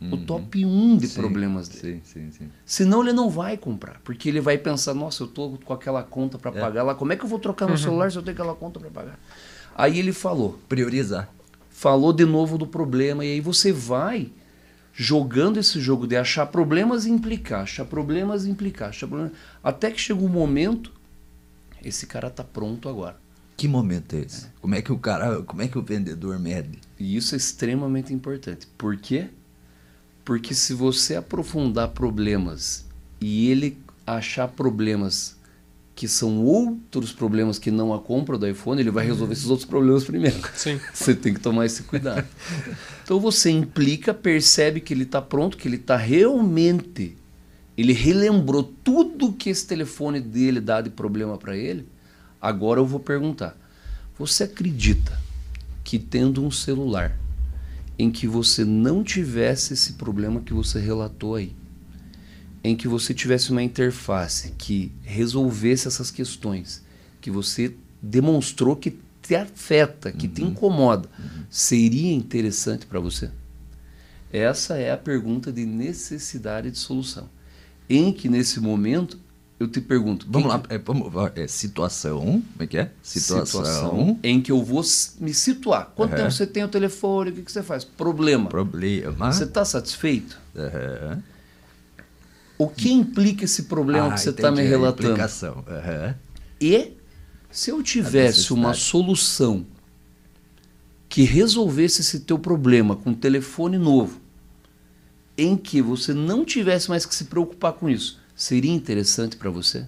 uhum. 0.00 0.14
o 0.14 0.16
top 0.18 0.64
1 0.64 0.96
de 0.98 1.08
sim, 1.08 1.20
problemas 1.20 1.68
dele. 1.68 2.02
Sim, 2.04 2.30
sim, 2.30 2.32
sim. 2.32 2.50
Senão 2.64 3.02
ele 3.02 3.12
não 3.12 3.30
vai 3.30 3.56
comprar, 3.56 4.00
porque 4.04 4.28
ele 4.28 4.40
vai 4.40 4.58
pensar, 4.58 4.94
nossa, 4.94 5.22
eu 5.22 5.26
tô 5.26 5.58
com 5.64 5.72
aquela 5.72 6.02
conta 6.02 6.38
para 6.38 6.50
é. 6.50 6.60
pagar 6.60 6.82
lá, 6.82 6.94
como 6.94 7.12
é 7.12 7.16
que 7.16 7.24
eu 7.24 7.28
vou 7.28 7.38
trocar 7.38 7.66
meu 7.66 7.74
uhum. 7.74 7.82
celular 7.82 8.10
se 8.10 8.18
eu 8.18 8.22
tenho 8.22 8.34
aquela 8.34 8.54
conta 8.54 8.80
para 8.80 8.90
pagar? 8.90 9.18
Aí 9.74 9.98
ele 9.98 10.12
falou, 10.12 10.58
priorizar. 10.68 11.28
Falou 11.68 12.12
de 12.12 12.24
novo 12.24 12.56
do 12.56 12.66
problema 12.66 13.24
e 13.24 13.32
aí 13.32 13.40
você 13.40 13.70
vai 13.70 14.32
jogando 14.94 15.58
esse 15.58 15.78
jogo 15.78 16.06
de 16.06 16.16
achar 16.16 16.46
problemas 16.46 17.04
e 17.04 17.10
implicar, 17.10 17.60
achar 17.60 17.84
problemas 17.84 18.46
e 18.46 18.50
implicar, 18.50 18.88
achar 18.88 19.06
problemas, 19.06 19.32
até 19.62 19.90
que 19.90 20.00
chega 20.00 20.24
um 20.24 20.28
momento, 20.28 20.90
esse 21.84 22.06
cara 22.06 22.30
tá 22.30 22.42
pronto 22.42 22.88
agora. 22.88 23.16
Que 23.56 23.68
momento 23.68 24.16
é 24.16 24.20
esse? 24.20 24.46
É. 24.46 24.48
Como 24.60 24.74
é 24.74 24.82
que 24.82 24.92
o 24.92 24.98
cara, 24.98 25.42
como 25.42 25.62
é 25.62 25.68
que 25.68 25.78
o 25.78 25.82
vendedor 25.82 26.38
mede? 26.38 26.78
E 26.98 27.16
isso 27.16 27.34
é 27.34 27.38
extremamente 27.38 28.12
importante. 28.12 28.66
Por 28.78 28.96
quê? 28.96 29.28
Porque 30.26 30.54
se 30.54 30.74
você 30.74 31.16
aprofundar 31.16 31.88
problemas 31.88 32.84
e 33.18 33.50
ele 33.50 33.78
achar 34.06 34.46
problemas 34.48 35.34
que 35.94 36.06
são 36.06 36.44
outros 36.44 37.10
problemas 37.12 37.58
que 37.58 37.70
não 37.70 37.94
a 37.94 37.98
compra 37.98 38.36
do 38.36 38.46
iPhone, 38.46 38.78
ele 38.78 38.90
vai 38.90 39.06
resolver 39.06 39.32
esses 39.32 39.48
outros 39.48 39.66
problemas 39.66 40.04
primeiro. 40.04 40.36
Sim. 40.54 40.78
Você 40.92 41.14
tem 41.14 41.32
que 41.32 41.40
tomar 41.40 41.64
esse 41.64 41.84
cuidado. 41.84 42.26
então 43.02 43.18
você 43.18 43.50
implica, 43.50 44.12
percebe 44.12 44.82
que 44.82 44.92
ele 44.92 45.04
está 45.04 45.22
pronto, 45.22 45.56
que 45.56 45.66
ele 45.66 45.76
está 45.76 45.96
realmente. 45.96 47.16
Ele 47.78 47.94
relembrou 47.94 48.62
tudo 48.62 49.32
que 49.32 49.48
esse 49.48 49.66
telefone 49.66 50.20
dele 50.20 50.60
dá 50.60 50.82
de 50.82 50.90
problema 50.90 51.38
para 51.38 51.56
ele 51.56 51.86
Agora 52.40 52.80
eu 52.80 52.86
vou 52.86 53.00
perguntar: 53.00 53.56
você 54.16 54.44
acredita 54.44 55.20
que 55.82 55.98
tendo 55.98 56.44
um 56.44 56.50
celular 56.50 57.16
em 57.98 58.10
que 58.10 58.26
você 58.26 58.64
não 58.64 59.02
tivesse 59.02 59.72
esse 59.72 59.94
problema 59.94 60.40
que 60.40 60.52
você 60.52 60.78
relatou 60.78 61.34
aí, 61.34 61.54
em 62.62 62.76
que 62.76 62.88
você 62.88 63.14
tivesse 63.14 63.50
uma 63.50 63.62
interface 63.62 64.52
que 64.58 64.92
resolvesse 65.02 65.88
essas 65.88 66.10
questões, 66.10 66.82
que 67.20 67.30
você 67.30 67.74
demonstrou 68.02 68.76
que 68.76 68.98
te 69.22 69.34
afeta, 69.34 70.12
que 70.12 70.26
uhum. 70.26 70.32
te 70.32 70.42
incomoda, 70.42 71.08
uhum. 71.18 71.44
seria 71.50 72.12
interessante 72.12 72.86
para 72.86 73.00
você? 73.00 73.30
Essa 74.32 74.76
é 74.76 74.92
a 74.92 74.96
pergunta 74.96 75.52
de 75.52 75.64
necessidade 75.64 76.70
de 76.70 76.78
solução. 76.78 77.28
Em 77.88 78.12
que 78.12 78.28
nesse 78.28 78.60
momento 78.60 79.18
eu 79.58 79.66
te 79.66 79.80
pergunto. 79.80 80.26
Vamos 80.28 80.48
lá, 80.48 80.62
é, 80.68 80.76
vamos, 80.78 81.10
é, 81.34 81.46
situação. 81.46 82.20
Como 82.20 82.44
é 82.60 82.66
que 82.66 82.76
é? 82.76 82.90
Situação, 83.02 83.64
situação 83.64 84.18
em 84.22 84.40
que 84.40 84.52
eu 84.52 84.62
vou 84.62 84.82
me 85.18 85.32
situar. 85.32 85.92
Quanto 85.94 86.10
uhum. 86.12 86.16
tempo 86.18 86.30
você 86.30 86.46
tem 86.46 86.62
o 86.62 86.68
telefone? 86.68 87.30
O 87.30 87.32
que, 87.32 87.42
que 87.42 87.52
você 87.52 87.62
faz? 87.62 87.82
Problema. 87.84 88.48
Problema. 88.50 89.32
Você 89.32 89.44
está 89.44 89.64
satisfeito? 89.64 90.38
Uhum. 90.54 91.22
O 92.58 92.68
que 92.68 92.90
implica 92.90 93.44
esse 93.44 93.64
problema 93.64 94.08
ah, 94.08 94.12
que 94.12 94.20
você 94.20 94.30
está 94.30 94.50
me 94.50 94.62
relatando? 94.62 95.08
Implicação. 95.08 95.56
Uhum. 95.56 96.14
E 96.60 96.92
se 97.50 97.70
eu 97.70 97.82
tivesse 97.82 98.52
uma 98.52 98.74
solução 98.74 99.66
que 101.08 101.22
resolvesse 101.22 102.02
esse 102.02 102.20
teu 102.20 102.38
problema 102.38 102.94
com 102.94 103.10
um 103.10 103.14
telefone 103.14 103.78
novo, 103.78 104.20
em 105.38 105.56
que 105.56 105.80
você 105.80 106.12
não 106.12 106.44
tivesse 106.44 106.88
mais 106.90 107.06
que 107.06 107.14
se 107.14 107.24
preocupar 107.24 107.72
com 107.72 107.88
isso, 107.88 108.20
seria 108.36 108.72
interessante 108.72 109.36
para 109.36 109.50
você? 109.50 109.86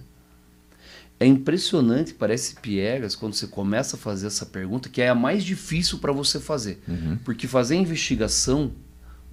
É 1.19 1.25
impressionante, 1.25 2.13
parece 2.13 2.55
piegas, 2.55 3.15
quando 3.15 3.33
você 3.33 3.45
começa 3.45 3.95
a 3.95 3.99
fazer 3.99 4.27
essa 4.27 4.45
pergunta, 4.45 4.89
que 4.89 5.01
é 5.01 5.09
a 5.09 5.15
mais 5.15 5.43
difícil 5.43 5.99
para 5.99 6.11
você 6.11 6.39
fazer. 6.39 6.81
Uhum. 6.87 7.17
Porque 7.23 7.45
fazer 7.45 7.75
investigação, 7.75 8.71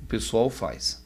o 0.01 0.05
pessoal 0.07 0.51
faz. 0.51 1.05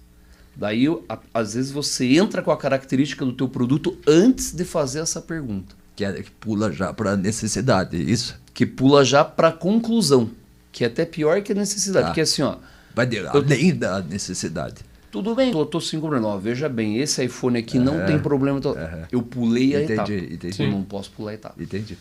Daí, 0.57 0.87
a, 1.09 1.19
às 1.35 1.55
vezes, 1.55 1.71
você 1.71 2.17
entra 2.17 2.43
com 2.43 2.51
a 2.51 2.57
característica 2.57 3.25
do 3.25 3.33
teu 3.33 3.49
produto 3.49 3.97
antes 4.07 4.53
de 4.53 4.65
fazer 4.65 5.01
essa 5.01 5.21
pergunta. 5.21 5.77
Que, 5.95 6.05
é, 6.05 6.23
que 6.23 6.31
pula 6.31 6.73
já 6.73 6.93
para 6.95 7.15
necessidade, 7.15 7.97
é 7.97 8.01
isso? 8.01 8.41
Que 8.55 8.65
pula 8.65 9.05
já 9.05 9.23
para 9.23 9.53
conclusão, 9.53 10.31
que 10.73 10.83
é 10.83 10.87
até 10.87 11.05
pior 11.05 11.43
que 11.43 11.53
a 11.53 11.55
necessidade. 11.55 12.05
Tá. 12.05 12.09
Porque 12.11 12.23
assim, 12.23 12.43
ó, 12.43 12.57
Vai 12.95 13.07
de, 13.07 13.19
além 13.19 13.75
da 13.75 14.03
necessidade. 14.03 14.83
Tudo 15.11 15.35
bem, 15.35 15.53
eu 15.53 15.67
tô 15.67 15.79
5,9. 15.79 16.41
Veja 16.41 16.69
bem, 16.69 16.99
esse 16.99 17.25
iPhone 17.25 17.59
aqui 17.59 17.79
não 17.79 18.05
tem 18.07 18.19
problema. 18.19 18.61
Aham. 18.65 19.09
Eu 19.11 19.23
pulei 19.23 19.75
a 19.77 19.83
Entendi, 19.83 19.93
etapa. 19.93 20.13
entendi. 20.35 20.63
Eu 20.63 20.71
não 20.71 20.83
posso 20.83 21.11
pular 21.11 21.33
a 21.33 21.35
etapa. 21.35 21.63
Entendi. 21.63 21.97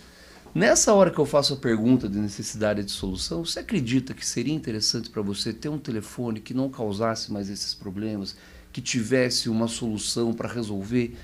Nessa 0.53 0.93
hora 0.93 1.11
que 1.11 1.19
eu 1.19 1.25
faço 1.25 1.53
a 1.53 1.57
pergunta 1.57 2.09
de 2.09 2.17
necessidade 2.17 2.83
de 2.83 2.91
solução, 2.91 3.45
você 3.45 3.59
acredita 3.59 4.13
que 4.13 4.25
seria 4.25 4.53
interessante 4.53 5.09
para 5.09 5.21
você 5.21 5.53
ter 5.53 5.69
um 5.69 5.77
telefone 5.77 6.39
que 6.39 6.53
não 6.53 6.69
causasse 6.69 7.31
mais 7.31 7.49
esses 7.49 7.73
problemas, 7.73 8.35
que 8.73 8.81
tivesse 8.81 9.47
uma 9.49 9.67
solução 9.67 10.33
para 10.33 10.49
resolver? 10.51 11.15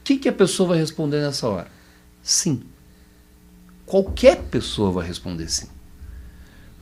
O 0.00 0.04
que, 0.04 0.16
que 0.18 0.28
a 0.28 0.32
pessoa 0.32 0.70
vai 0.70 0.78
responder 0.78 1.20
nessa 1.20 1.48
hora? 1.48 1.68
Sim. 2.22 2.62
Qualquer 3.86 4.36
pessoa 4.44 4.90
vai 4.90 5.06
responder 5.06 5.48
sim. 5.48 5.66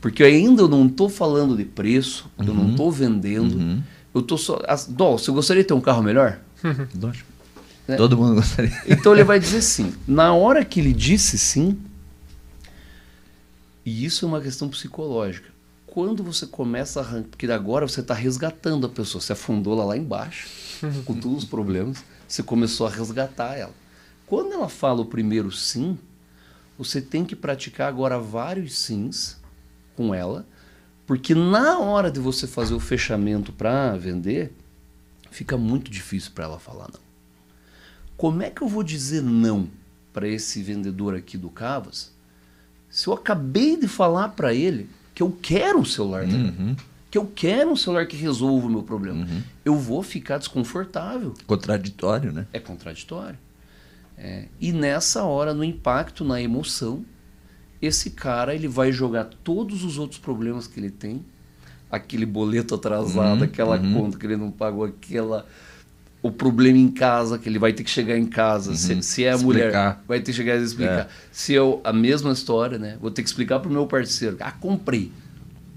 Porque 0.00 0.22
ainda 0.24 0.62
eu 0.62 0.68
não 0.68 0.86
estou 0.86 1.08
falando 1.10 1.56
de 1.56 1.64
preço, 1.64 2.30
eu 2.38 2.54
não 2.54 2.70
estou 2.70 2.90
vendendo, 2.90 3.54
Uhum. 3.56 3.82
Eu 4.14 4.20
estou 4.20 4.38
só. 4.38 4.60
As- 4.66 4.86
Dó, 4.86 5.12
você 5.18 5.30
gostaria 5.30 5.62
de 5.62 5.68
ter 5.68 5.74
um 5.74 5.80
carro 5.80 6.02
melhor? 6.02 6.38
Lógico. 7.00 7.28
Né? 7.88 7.96
Todo 7.96 8.16
mundo 8.16 8.34
gostaria. 8.36 8.72
Então 8.86 9.12
ele 9.12 9.24
vai 9.24 9.38
dizer 9.40 9.62
sim. 9.62 9.94
Na 10.06 10.32
hora 10.34 10.64
que 10.64 10.80
ele 10.80 10.92
disse 10.92 11.36
sim, 11.38 11.78
e 13.84 14.04
isso 14.04 14.24
é 14.24 14.28
uma 14.28 14.40
questão 14.40 14.68
psicológica. 14.68 15.48
Quando 15.86 16.22
você 16.22 16.46
começa 16.46 17.00
a 17.00 17.02
arrancar, 17.02 17.28
porque 17.30 17.46
agora 17.50 17.88
você 17.88 18.00
está 18.00 18.14
resgatando 18.14 18.86
a 18.86 18.88
pessoa, 18.88 19.20
você 19.20 19.32
afundou 19.32 19.72
ela 19.74 19.84
lá 19.84 19.96
embaixo, 19.96 20.48
com 21.04 21.14
todos 21.14 21.38
os 21.38 21.44
problemas, 21.44 22.04
você 22.28 22.42
começou 22.42 22.86
a 22.86 22.90
resgatar 22.90 23.56
ela. 23.56 23.74
Quando 24.26 24.52
ela 24.52 24.68
fala 24.68 25.00
o 25.00 25.06
primeiro 25.06 25.50
sim, 25.50 25.98
você 26.78 27.00
tem 27.00 27.24
que 27.24 27.34
praticar 27.34 27.88
agora 27.88 28.18
vários 28.20 28.78
sims 28.78 29.36
com 29.96 30.14
ela, 30.14 30.46
porque 31.10 31.34
na 31.34 31.76
hora 31.80 32.08
de 32.08 32.20
você 32.20 32.46
fazer 32.46 32.72
o 32.72 32.78
fechamento 32.78 33.52
para 33.52 33.96
vender, 33.96 34.52
fica 35.28 35.56
muito 35.56 35.90
difícil 35.90 36.30
para 36.32 36.44
ela 36.44 36.60
falar 36.60 36.86
não. 36.92 37.00
Como 38.16 38.40
é 38.44 38.48
que 38.48 38.62
eu 38.62 38.68
vou 38.68 38.84
dizer 38.84 39.20
não 39.20 39.66
para 40.12 40.28
esse 40.28 40.62
vendedor 40.62 41.16
aqui 41.16 41.36
do 41.36 41.50
Cavas 41.50 42.12
se 42.88 43.08
eu 43.08 43.12
acabei 43.12 43.76
de 43.76 43.88
falar 43.88 44.28
para 44.28 44.54
ele 44.54 44.88
que 45.12 45.20
eu 45.20 45.36
quero 45.42 45.80
um 45.80 45.84
celular 45.84 46.24
dele, 46.24 46.54
Uhum. 46.56 46.76
que 47.10 47.18
eu 47.18 47.26
quero 47.26 47.72
um 47.72 47.76
celular 47.76 48.06
que 48.06 48.16
resolva 48.16 48.68
o 48.68 48.70
meu 48.70 48.84
problema? 48.84 49.26
Eu 49.64 49.74
vou 49.76 50.04
ficar 50.04 50.38
desconfortável. 50.38 51.34
Contraditório, 51.44 52.30
né? 52.32 52.46
É 52.52 52.60
contraditório. 52.60 53.36
É, 54.16 54.46
e 54.60 54.70
nessa 54.70 55.24
hora, 55.24 55.52
no 55.52 55.64
impacto, 55.64 56.24
na 56.24 56.40
emoção, 56.40 57.04
esse 57.80 58.10
cara 58.10 58.54
ele 58.54 58.68
vai 58.68 58.92
jogar 58.92 59.24
todos 59.42 59.84
os 59.84 59.98
outros 59.98 60.18
problemas 60.18 60.66
que 60.66 60.78
ele 60.78 60.90
tem, 60.90 61.24
aquele 61.90 62.26
boleto 62.26 62.74
atrasado, 62.74 63.38
Uhum, 63.38 63.44
aquela 63.44 63.78
uhum. 63.78 63.94
conta 63.94 64.18
que 64.18 64.26
ele 64.26 64.36
não 64.36 64.50
pagou, 64.50 64.84
aquela 64.84 65.46
o 66.22 66.30
problema 66.30 66.76
em 66.76 66.90
casa 66.90 67.38
que 67.38 67.48
ele 67.48 67.58
vai 67.58 67.72
ter 67.72 67.82
que 67.82 67.90
chegar 67.90 68.16
em 68.18 68.26
casa, 68.26 68.74
se, 68.76 69.02
se 69.02 69.24
é 69.24 69.32
a 69.32 69.38
mulher, 69.38 69.68
Explicar. 69.68 70.04
vai 70.06 70.20
ter 70.20 70.32
que 70.32 70.36
chegar 70.36 70.56
e 70.56 70.62
explicar. 70.62 71.00
É. 71.00 71.08
Se 71.32 71.54
eu 71.54 71.80
a 71.82 71.92
mesma 71.94 72.30
história, 72.32 72.78
né? 72.78 72.98
Vou 73.00 73.10
ter 73.10 73.22
que 73.22 73.28
explicar 73.28 73.58
pro 73.60 73.70
meu 73.70 73.86
parceiro. 73.86 74.36
Ah, 74.40 74.52
comprei. 74.52 75.10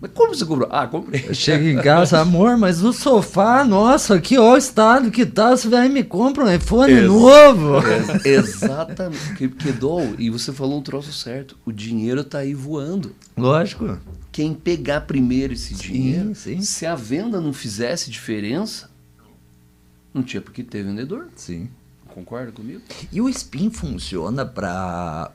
Mas 0.04 0.12
como 0.12 0.36
você 0.36 0.46
comprou? 0.46 0.68
Ah, 0.70 0.86
comprei. 0.86 1.24
Eu 1.30 1.34
chego 1.34 1.64
em 1.64 1.82
casa, 1.82 2.20
amor, 2.20 2.58
mas 2.58 2.84
o 2.84 2.92
sofá, 2.92 3.64
nossa, 3.64 4.16
aqui 4.16 4.38
ó 4.38 4.54
o 4.54 4.58
estado 4.58 5.10
que 5.10 5.26
tá, 5.26 5.52
você 5.52 5.70
vai 5.70 5.88
me 5.88 6.04
compra 6.04 6.44
um 6.44 6.54
iPhone 6.54 6.92
Ex- 6.92 7.08
novo. 7.08 7.78
Ex- 7.88 8.26
Exatamente. 8.26 9.24
Porque, 9.28 9.48
porque, 9.48 9.72
Dol, 9.72 10.14
e 10.20 10.30
você 10.30 10.52
falou 10.52 10.78
um 10.80 10.82
troço 10.82 11.14
certo. 11.14 11.58
O 11.66 11.72
dinheiro 11.72 12.22
tá 12.22 12.40
aí 12.40 12.54
voando. 12.54 13.16
Lógico. 13.38 13.98
Quem 14.30 14.54
pegar 14.54 15.02
primeiro 15.02 15.54
esse 15.54 15.74
Sim, 15.74 15.82
dinheiro, 15.94 16.36
sim. 16.36 16.62
se 16.62 16.86
a 16.86 16.96
venda 16.96 17.40
não 17.40 17.54
fizesse 17.54 18.12
diferença, 18.12 18.90
não 20.14 20.22
tinha 20.22 20.42
por 20.42 20.52
que 20.52 20.64
ter 20.64 20.84
vendedor. 20.84 21.30
Sim. 21.38 21.70
Concorda 22.14 22.52
comigo? 22.52 22.82
E 23.10 23.22
o 23.22 23.30
SPIN 23.30 23.70
funciona 23.72 24.46
para, 24.46 25.32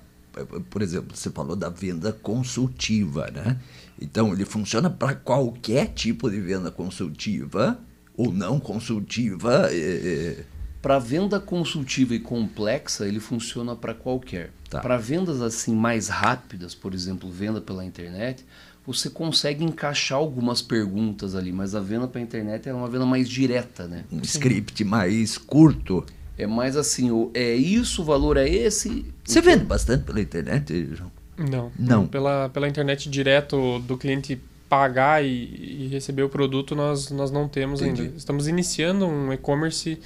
por 0.68 0.83
exemplo, 0.83 1.16
você 1.16 1.31
falou 1.31 1.57
da 1.57 1.70
venda 1.70 2.12
consultiva, 2.12 3.31
né? 3.35 3.57
Então 4.00 4.32
ele 4.32 4.44
funciona 4.44 4.88
para 4.88 5.14
qualquer 5.14 5.88
tipo 5.88 6.30
de 6.30 6.40
venda 6.40 6.70
consultiva 6.70 7.78
ou 8.16 8.32
não 8.32 8.58
consultiva. 8.58 9.68
é, 9.70 10.44
Para 10.80 10.98
venda 10.98 11.40
consultiva 11.40 12.14
e 12.14 12.20
complexa, 12.20 13.06
ele 13.06 13.20
funciona 13.20 13.74
para 13.74 13.94
qualquer. 13.94 14.50
Tá. 14.70 14.80
Para 14.80 14.96
vendas 14.96 15.40
assim 15.40 15.74
mais 15.74 16.08
rápidas, 16.08 16.74
por 16.74 16.94
exemplo, 16.94 17.30
venda 17.30 17.61
pela 17.61 17.84
internet, 17.84 18.44
você 18.87 19.11
consegue 19.11 19.64
encaixar 19.64 20.18
algumas 20.18 20.62
perguntas 20.62 21.34
ali, 21.34 21.52
mas 21.52 21.74
a 21.74 21.80
venda 21.80 22.08
pela 22.08 22.24
internet 22.24 22.68
é 22.68 22.72
uma 22.72 22.88
venda 22.88 23.04
mais 23.04 23.28
direta, 23.28 23.87
né? 23.87 24.04
um 24.11 24.20
script 24.22 24.82
mais 24.84 25.37
curto. 25.37 26.04
É 26.38 26.46
mais 26.46 26.76
assim, 26.76 27.11
é 27.34 27.54
isso, 27.54 28.02
o 28.02 28.04
valor 28.04 28.37
é 28.37 28.48
esse. 28.48 29.04
Você 29.24 29.40
vende 29.40 29.64
bastante 29.64 30.04
pela 30.04 30.20
internet, 30.20 30.94
João? 30.94 31.11
Não. 31.38 31.70
Não. 31.79 32.07
Pela, 32.07 32.48
pela 32.48 32.68
internet 32.68 33.09
direto 33.09 33.79
do 33.81 33.96
cliente 33.96 34.40
pagar 34.68 35.24
e, 35.24 35.85
e 35.85 35.88
receber 35.88 36.22
o 36.22 36.29
produto, 36.29 36.74
nós, 36.74 37.11
nós 37.11 37.31
não 37.31 37.48
temos 37.48 37.81
Entendi. 37.81 38.03
ainda. 38.03 38.16
Estamos 38.16 38.48
iniciando 38.48 39.07
um 39.07 39.33
e-commerce 39.33 39.98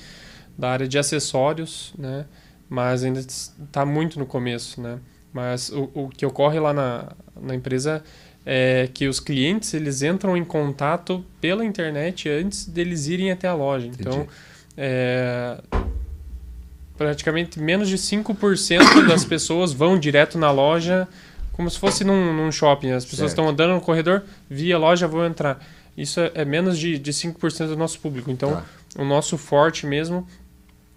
da 0.56 0.70
área 0.70 0.86
de 0.86 0.98
acessórios, 0.98 1.92
né? 1.98 2.26
Mas 2.68 3.02
ainda 3.02 3.20
está 3.20 3.84
muito 3.84 4.18
no 4.18 4.26
começo, 4.26 4.80
né? 4.80 4.98
Mas 5.32 5.70
o, 5.70 5.90
o 5.94 6.08
que 6.08 6.24
ocorre 6.24 6.60
lá 6.60 6.72
na, 6.72 7.12
na 7.40 7.54
empresa 7.54 8.04
é 8.44 8.88
que 8.92 9.08
os 9.08 9.20
clientes 9.20 9.72
eles 9.72 10.02
entram 10.02 10.36
em 10.36 10.44
contato 10.44 11.24
pela 11.40 11.64
internet 11.64 12.28
antes 12.28 12.66
deles 12.66 13.06
irem 13.06 13.30
até 13.30 13.48
a 13.48 13.54
loja. 13.54 13.86
Então, 13.86 14.12
Entendi. 14.12 14.30
é, 14.76 15.58
praticamente 17.02 17.60
menos 17.60 17.88
de 17.88 17.96
5% 17.96 19.06
das 19.06 19.24
pessoas 19.24 19.72
vão 19.72 19.98
direto 19.98 20.38
na 20.38 20.50
loja 20.50 21.08
como 21.52 21.70
se 21.70 21.78
fosse 21.78 22.02
num, 22.02 22.34
num 22.34 22.50
shopping. 22.50 22.92
As 22.92 23.04
pessoas 23.04 23.30
estão 23.30 23.48
andando 23.48 23.74
no 23.74 23.80
corredor, 23.80 24.22
via 24.48 24.78
loja, 24.78 25.06
vão 25.06 25.24
entrar. 25.24 25.62
Isso 25.96 26.18
é, 26.20 26.30
é 26.34 26.44
menos 26.44 26.78
de, 26.78 26.98
de 26.98 27.12
5% 27.12 27.66
do 27.68 27.76
nosso 27.76 28.00
público. 28.00 28.30
Então, 28.30 28.52
Tá. 28.52 28.64
o 28.98 29.04
nosso 29.04 29.36
forte 29.36 29.86
mesmo 29.86 30.26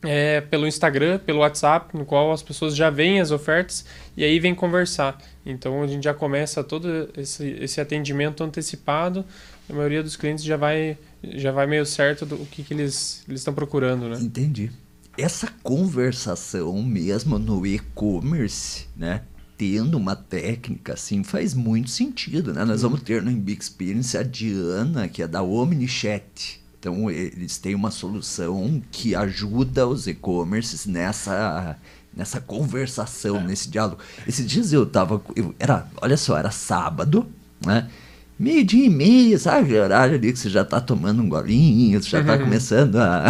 é 0.02 0.40
pelo 0.40 0.66
Instagram, 0.66 1.20
pelo 1.20 1.40
WhatsApp, 1.40 1.98
no 1.98 2.06
qual 2.06 2.32
as 2.32 2.42
pessoas 2.42 2.76
já 2.76 2.90
veem 2.90 3.20
as 3.20 3.32
ofertas 3.32 3.86
e 4.16 4.24
aí 4.24 4.40
vem 4.40 4.56
conversar. 4.56 5.18
Então, 5.46 5.84
a 5.84 5.88
gente 5.88 6.04
já 6.04 6.14
começa 6.14 6.64
todo 6.64 7.10
esse, 7.18 7.58
esse 7.60 7.82
atendimento 7.82 8.44
antecipado. 8.44 9.26
A 9.70 9.74
maioria 9.74 10.02
dos 10.02 10.16
clientes 10.16 10.44
já 10.44 10.56
vai, 10.56 10.98
já 11.22 11.52
vai 11.52 11.68
meio 11.68 11.86
certo 11.86 12.26
do 12.26 12.38
que, 12.46 12.64
que 12.64 12.74
eles 12.74 13.24
eles 13.28 13.42
estão 13.42 13.54
procurando, 13.54 14.08
né? 14.08 14.18
Entendi. 14.22 14.72
Essa 15.18 15.48
conversação 15.64 16.84
mesmo 16.84 17.40
no 17.40 17.66
e-commerce, 17.66 18.86
né? 18.98 19.22
Tendo 19.58 19.98
uma 19.98 20.16
técnica 20.16 20.94
assim 20.94 21.24
faz 21.24 21.54
muito 21.54 21.90
sentido, 21.90 22.54
né? 22.54 22.66
Nós 22.66 22.82
vamos 22.82 23.02
ter 23.02 23.22
no 23.22 23.32
Big 23.32 23.62
Experience 23.62 24.18
a 24.18 24.24
Diana, 24.24 25.08
que 25.08 25.24
é 25.24 25.28
da 25.28 25.42
OmniChat. 25.42 26.62
Então 26.78 27.10
eles 27.10 27.58
têm 27.58 27.74
uma 27.74 27.92
solução 27.92 28.82
que 28.92 29.16
ajuda 29.16 29.88
os 29.88 30.06
e-commerces 30.06 30.86
nessa 30.86 31.78
nessa 32.14 32.42
conversação, 32.42 33.42
nesse 33.42 33.70
diálogo. 33.70 34.00
Esses 34.28 34.46
dias 34.46 34.72
eu 34.72 34.86
tava, 34.86 35.22
eu, 35.36 35.54
era, 35.60 35.86
olha 36.02 36.16
só, 36.16 36.38
era 36.38 36.50
sábado, 36.50 37.28
né? 37.66 37.90
Meio 38.38 38.66
dia 38.66 38.86
e 38.86 38.90
meia, 38.90 39.38
sabe? 39.40 39.78
Horário 39.78 40.16
ali 40.16 40.32
que 40.32 40.40
você 40.40 40.50
já 40.50 40.64
tá 40.64 40.80
tomando 40.80 41.22
um 41.22 41.30
golinho, 41.30 42.02
você 42.02 42.10
já 42.10 42.24
tá 42.24 42.38
começando 42.38 42.98
a, 42.98 43.28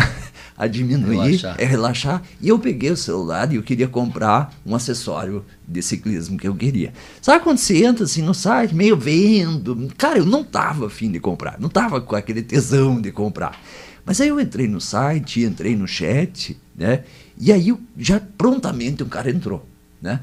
a 0.57 0.67
diminuir, 0.67 1.17
Relaxar. 1.17 1.55
é 1.59 1.65
relaxar. 1.65 2.23
E 2.41 2.47
eu 2.47 2.57
peguei 2.57 2.89
o 2.91 2.97
celular 2.97 3.51
e 3.51 3.57
eu 3.57 3.63
queria 3.63 3.87
comprar 3.87 4.53
um 4.65 4.73
acessório 4.75 5.45
de 5.67 5.81
ciclismo 5.81 6.37
que 6.37 6.47
eu 6.47 6.55
queria. 6.55 6.93
Sabe 7.21 7.43
quando 7.43 7.57
você 7.57 7.83
entra 7.83 8.05
assim 8.05 8.21
no 8.21 8.33
site, 8.33 8.73
meio 8.73 8.95
vendo? 8.95 9.91
Cara, 9.97 10.19
eu 10.19 10.25
não 10.25 10.43
tava 10.43 10.87
afim 10.87 11.11
de 11.11 11.19
comprar, 11.19 11.59
não 11.59 11.67
tava 11.67 11.99
com 11.99 12.15
aquele 12.15 12.41
tesão 12.41 13.01
de 13.01 13.11
comprar. 13.11 13.59
Mas 14.05 14.21
aí 14.21 14.29
eu 14.29 14.39
entrei 14.39 14.67
no 14.67 14.79
site, 14.79 15.41
entrei 15.41 15.75
no 15.75 15.87
chat, 15.87 16.57
né? 16.75 17.03
E 17.37 17.51
aí 17.51 17.69
eu, 17.69 17.79
já 17.97 18.21
prontamente 18.37 19.03
o 19.03 19.07
cara 19.07 19.29
entrou, 19.29 19.67
né? 20.01 20.21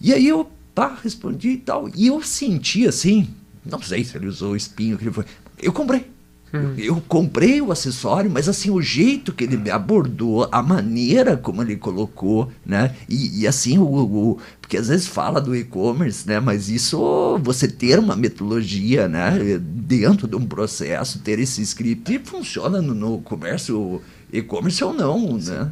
E 0.00 0.12
aí 0.12 0.28
eu 0.28 0.48
pá, 0.74 0.96
respondi 1.02 1.50
e 1.50 1.56
tal. 1.56 1.90
E 1.94 2.06
eu 2.06 2.22
senti 2.22 2.86
assim, 2.86 3.28
não 3.64 3.80
sei 3.80 4.04
se 4.04 4.16
ele 4.16 4.26
usou 4.26 4.52
o 4.52 4.56
espinho 4.56 4.96
que 4.96 5.04
ele 5.04 5.12
foi. 5.12 5.24
Eu 5.60 5.72
comprei. 5.72 6.11
Hum. 6.54 6.74
Eu 6.76 7.02
comprei 7.08 7.62
o 7.62 7.72
acessório, 7.72 8.30
mas 8.30 8.48
assim, 8.48 8.68
o 8.68 8.82
jeito 8.82 9.32
que 9.32 9.44
ele 9.44 9.56
me 9.56 9.70
abordou, 9.70 10.46
a 10.52 10.62
maneira 10.62 11.36
como 11.36 11.62
ele 11.62 11.76
colocou, 11.76 12.50
né? 12.64 12.94
E, 13.08 13.40
e 13.40 13.46
assim, 13.46 13.78
o, 13.78 13.84
o, 13.84 14.38
porque 14.60 14.76
às 14.76 14.88
vezes 14.88 15.06
fala 15.06 15.40
do 15.40 15.56
e-commerce, 15.56 16.28
né? 16.28 16.40
Mas 16.40 16.68
isso, 16.68 17.38
você 17.42 17.66
ter 17.66 17.98
uma 17.98 18.14
metodologia, 18.14 19.08
né? 19.08 19.58
Dentro 19.58 20.28
de 20.28 20.36
um 20.36 20.44
processo, 20.44 21.20
ter 21.20 21.38
esse 21.38 21.62
script, 21.62 22.20
funciona 22.24 22.82
no, 22.82 22.94
no 22.94 23.18
comércio 23.22 24.02
e-commerce 24.30 24.82
ou 24.84 24.92
não, 24.92 25.40
Sim. 25.40 25.50
né? 25.50 25.70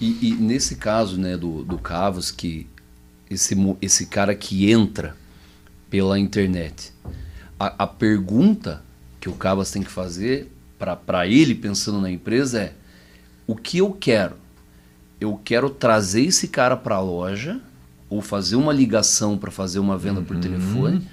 E, 0.00 0.28
e, 0.28 0.34
nesse 0.34 0.76
caso, 0.76 1.18
né, 1.18 1.36
do, 1.36 1.64
do 1.64 1.78
Cavos, 1.78 2.30
que 2.30 2.66
esse, 3.28 3.56
esse 3.82 4.06
cara 4.06 4.34
que 4.34 4.70
entra 4.70 5.16
pela 5.88 6.18
internet, 6.18 6.92
a, 7.58 7.84
a 7.84 7.86
pergunta 7.86 8.82
que 9.20 9.28
o 9.28 9.32
Cabas 9.32 9.70
tem 9.70 9.82
que 9.82 9.90
fazer 9.90 10.50
para 10.78 11.26
ele, 11.26 11.54
pensando 11.54 12.00
na 12.00 12.10
empresa, 12.10 12.60
é 12.60 12.72
o 13.46 13.54
que 13.54 13.78
eu 13.78 13.92
quero? 13.92 14.36
Eu 15.20 15.38
quero 15.44 15.68
trazer 15.68 16.22
esse 16.22 16.48
cara 16.48 16.76
para 16.76 16.96
a 16.96 17.00
loja 17.00 17.60
ou 18.08 18.22
fazer 18.22 18.56
uma 18.56 18.72
ligação 18.72 19.36
para 19.36 19.50
fazer 19.50 19.78
uma 19.78 19.98
venda 19.98 20.20
uhum. 20.20 20.26
por 20.26 20.38
telefone 20.38 21.06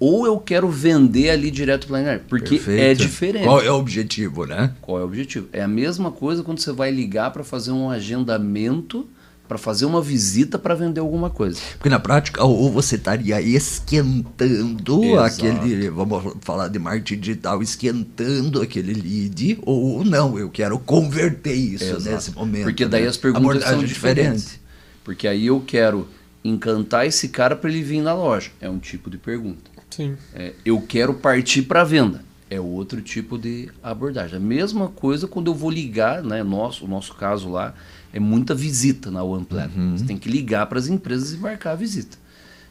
ou 0.00 0.24
eu 0.24 0.38
quero 0.38 0.66
vender 0.70 1.28
ali 1.28 1.50
direto 1.50 1.86
pela 1.86 2.00
internet. 2.00 2.24
Porque 2.26 2.54
é 2.54 2.58
Perfeito. 2.58 2.80
é 2.80 2.94
diferente. 2.94 3.44
Qual 3.44 3.60
é 3.60 3.70
o 3.70 3.74
objetivo, 3.74 4.46
né? 4.46 4.72
Qual 4.80 4.98
é 4.98 5.02
o 5.02 5.04
objetivo? 5.04 5.48
É 5.52 5.62
a 5.62 5.68
mesma 5.68 6.10
coisa 6.10 6.42
quando 6.42 6.58
você 6.58 6.72
vai 6.72 6.90
ligar 6.90 7.30
para 7.30 7.44
fazer 7.44 7.70
um 7.70 7.90
agendamento 7.90 9.06
para 9.50 9.58
fazer 9.58 9.84
uma 9.84 10.00
visita 10.00 10.60
para 10.60 10.76
vender 10.76 11.00
alguma 11.00 11.28
coisa. 11.28 11.60
Porque 11.72 11.88
na 11.88 11.98
prática, 11.98 12.44
ou 12.44 12.70
você 12.70 12.94
estaria 12.94 13.40
esquentando 13.40 15.02
Exato. 15.02 15.44
aquele, 15.44 15.90
vamos 15.90 16.34
falar 16.40 16.68
de 16.68 16.78
marketing 16.78 17.18
digital, 17.20 17.60
esquentando 17.60 18.62
aquele 18.62 18.94
lead, 18.94 19.58
ou 19.62 20.04
não, 20.04 20.38
eu 20.38 20.48
quero 20.50 20.78
converter 20.78 21.52
isso 21.52 21.82
Exato. 21.82 22.14
nesse 22.14 22.30
momento. 22.30 22.62
Porque 22.62 22.86
daí 22.86 23.02
né? 23.02 23.08
as 23.08 23.16
perguntas 23.16 23.64
são 23.64 23.82
diferentes. 23.82 24.42
Diferente. 24.42 24.60
Porque 25.02 25.26
aí 25.26 25.46
eu 25.46 25.60
quero 25.66 26.06
encantar 26.44 27.04
esse 27.04 27.28
cara 27.28 27.56
para 27.56 27.70
ele 27.70 27.82
vir 27.82 28.02
na 28.02 28.14
loja. 28.14 28.52
É 28.60 28.70
um 28.70 28.78
tipo 28.78 29.10
de 29.10 29.18
pergunta. 29.18 29.68
Sim. 29.90 30.16
É, 30.32 30.52
eu 30.64 30.80
quero 30.80 31.12
partir 31.12 31.62
para 31.62 31.82
venda. 31.82 32.22
É 32.48 32.60
outro 32.60 33.02
tipo 33.02 33.36
de 33.36 33.68
abordagem. 33.82 34.36
A 34.36 34.40
mesma 34.40 34.88
coisa 34.88 35.26
quando 35.26 35.50
eu 35.50 35.54
vou 35.54 35.70
ligar, 35.72 36.22
né? 36.22 36.44
Nosso, 36.44 36.84
o 36.84 36.88
nosso 36.88 37.16
caso 37.16 37.48
lá, 37.48 37.74
é 38.12 38.20
muita 38.20 38.54
visita 38.54 39.10
na 39.10 39.22
OnePlan. 39.22 39.70
Uhum. 39.76 39.96
Você 39.96 40.04
tem 40.04 40.16
que 40.16 40.28
ligar 40.28 40.66
para 40.66 40.78
as 40.78 40.88
empresas 40.88 41.32
e 41.32 41.36
marcar 41.36 41.72
a 41.72 41.76
visita. 41.76 42.16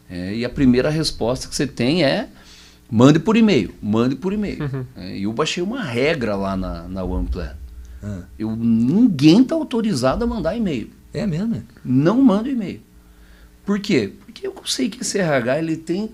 É, 0.10 0.36
e 0.36 0.44
a 0.44 0.50
primeira 0.50 0.90
resposta 0.90 1.48
que 1.48 1.56
você 1.56 1.68
tem 1.68 2.04
é 2.04 2.30
mande 2.90 3.20
por 3.20 3.38
e-mail, 3.38 3.74
mande 3.82 4.16
por 4.16 4.34
e-mail. 4.34 4.64
Uhum. 4.64 4.86
É, 4.96 5.20
eu 5.20 5.32
baixei 5.32 5.62
uma 5.62 5.84
regra 5.84 6.36
lá 6.36 6.58
na, 6.58 6.88
na 6.88 7.04
OnePlan. 7.04 7.56
Ah. 8.02 8.24
Eu, 8.38 8.56
ninguém 8.56 9.42
está 9.42 9.56
autorizado 9.56 10.24
a 10.24 10.28
mandar 10.28 10.56
e-mail. 10.56 10.90
É 11.14 11.26
mesmo? 11.26 11.64
Não 11.84 12.22
manda 12.22 12.50
e-mail. 12.50 12.82
Por 13.66 13.80
quê? 13.80 14.14
Porque 14.26 14.48
eu 14.48 14.56
sei 14.66 14.90
que 14.90 15.02
esse 15.02 15.20
RH 15.20 15.60
ele 15.60 15.78
tem 15.78 16.10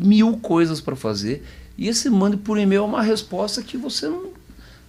mil 0.00 0.36
coisas 0.38 0.80
para 0.80 0.94
fazer 0.94 1.42
e 1.76 1.88
esse 1.88 2.08
mande 2.08 2.36
por 2.36 2.58
e-mail 2.58 2.82
é 2.82 2.84
uma 2.84 3.02
resposta 3.02 3.62
que 3.62 3.76
você 3.76 4.08
não. 4.08 4.28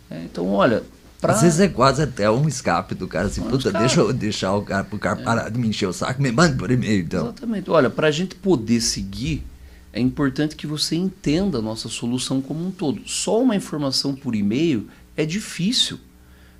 É, 0.10 0.24
então, 0.24 0.48
olha, 0.50 0.84
Pra... 1.20 1.34
Às 1.34 1.42
vezes 1.42 1.60
é 1.60 1.68
quase 1.68 2.02
até 2.02 2.30
um 2.30 2.48
escape 2.48 2.94
do 2.94 3.08
cara, 3.08 3.28
assim, 3.28 3.42
puta, 3.42 3.72
deixa 3.72 4.02
eu 4.02 4.14
deixar 4.14 4.54
o 4.54 4.62
cara 4.62 4.84
pro 4.84 5.00
cara 5.00 5.20
é. 5.20 5.24
parar 5.24 5.50
de 5.50 5.58
me 5.58 5.68
encher 5.68 5.88
o 5.88 5.94
saco, 5.94 6.22
me 6.22 6.32
manda 6.32 6.56
por 6.56 6.70
e-mail, 6.70 7.04
então. 7.04 7.24
Exatamente. 7.24 7.70
Olha, 7.70 7.90
pra 7.90 8.12
gente 8.12 8.36
poder 8.36 8.82
seguir, 8.82 9.44
é 9.92 10.00
importante 10.00 10.56
que 10.56 10.68
você 10.68 10.96
entenda 10.96 11.60
a 11.60 11.62
nossa 11.62 11.88
solução 11.88 12.42
como 12.42 12.68
um 12.68 12.72
todo. 12.72 13.02
Só 13.08 13.42
uma 13.42 13.56
informação 13.56 14.14
por 14.14 14.36
e-mail 14.36 14.88
é 15.16 15.26
difícil 15.26 15.98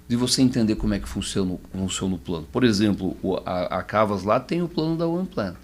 de 0.08 0.16
você 0.16 0.42
entender 0.42 0.76
como 0.76 0.94
é 0.94 1.00
que 1.00 1.08
funciona, 1.08 1.58
funciona 1.72 2.16
o 2.16 2.18
plano. 2.18 2.48
Por 2.52 2.64
exemplo, 2.64 3.18
a, 3.46 3.80
a 3.80 3.84
Cavas 3.84 4.24
lá 4.24 4.40
tem 4.40 4.62
o 4.62 4.68
plano 4.68 4.96
da 4.96 5.08
OnePlan. 5.08 5.56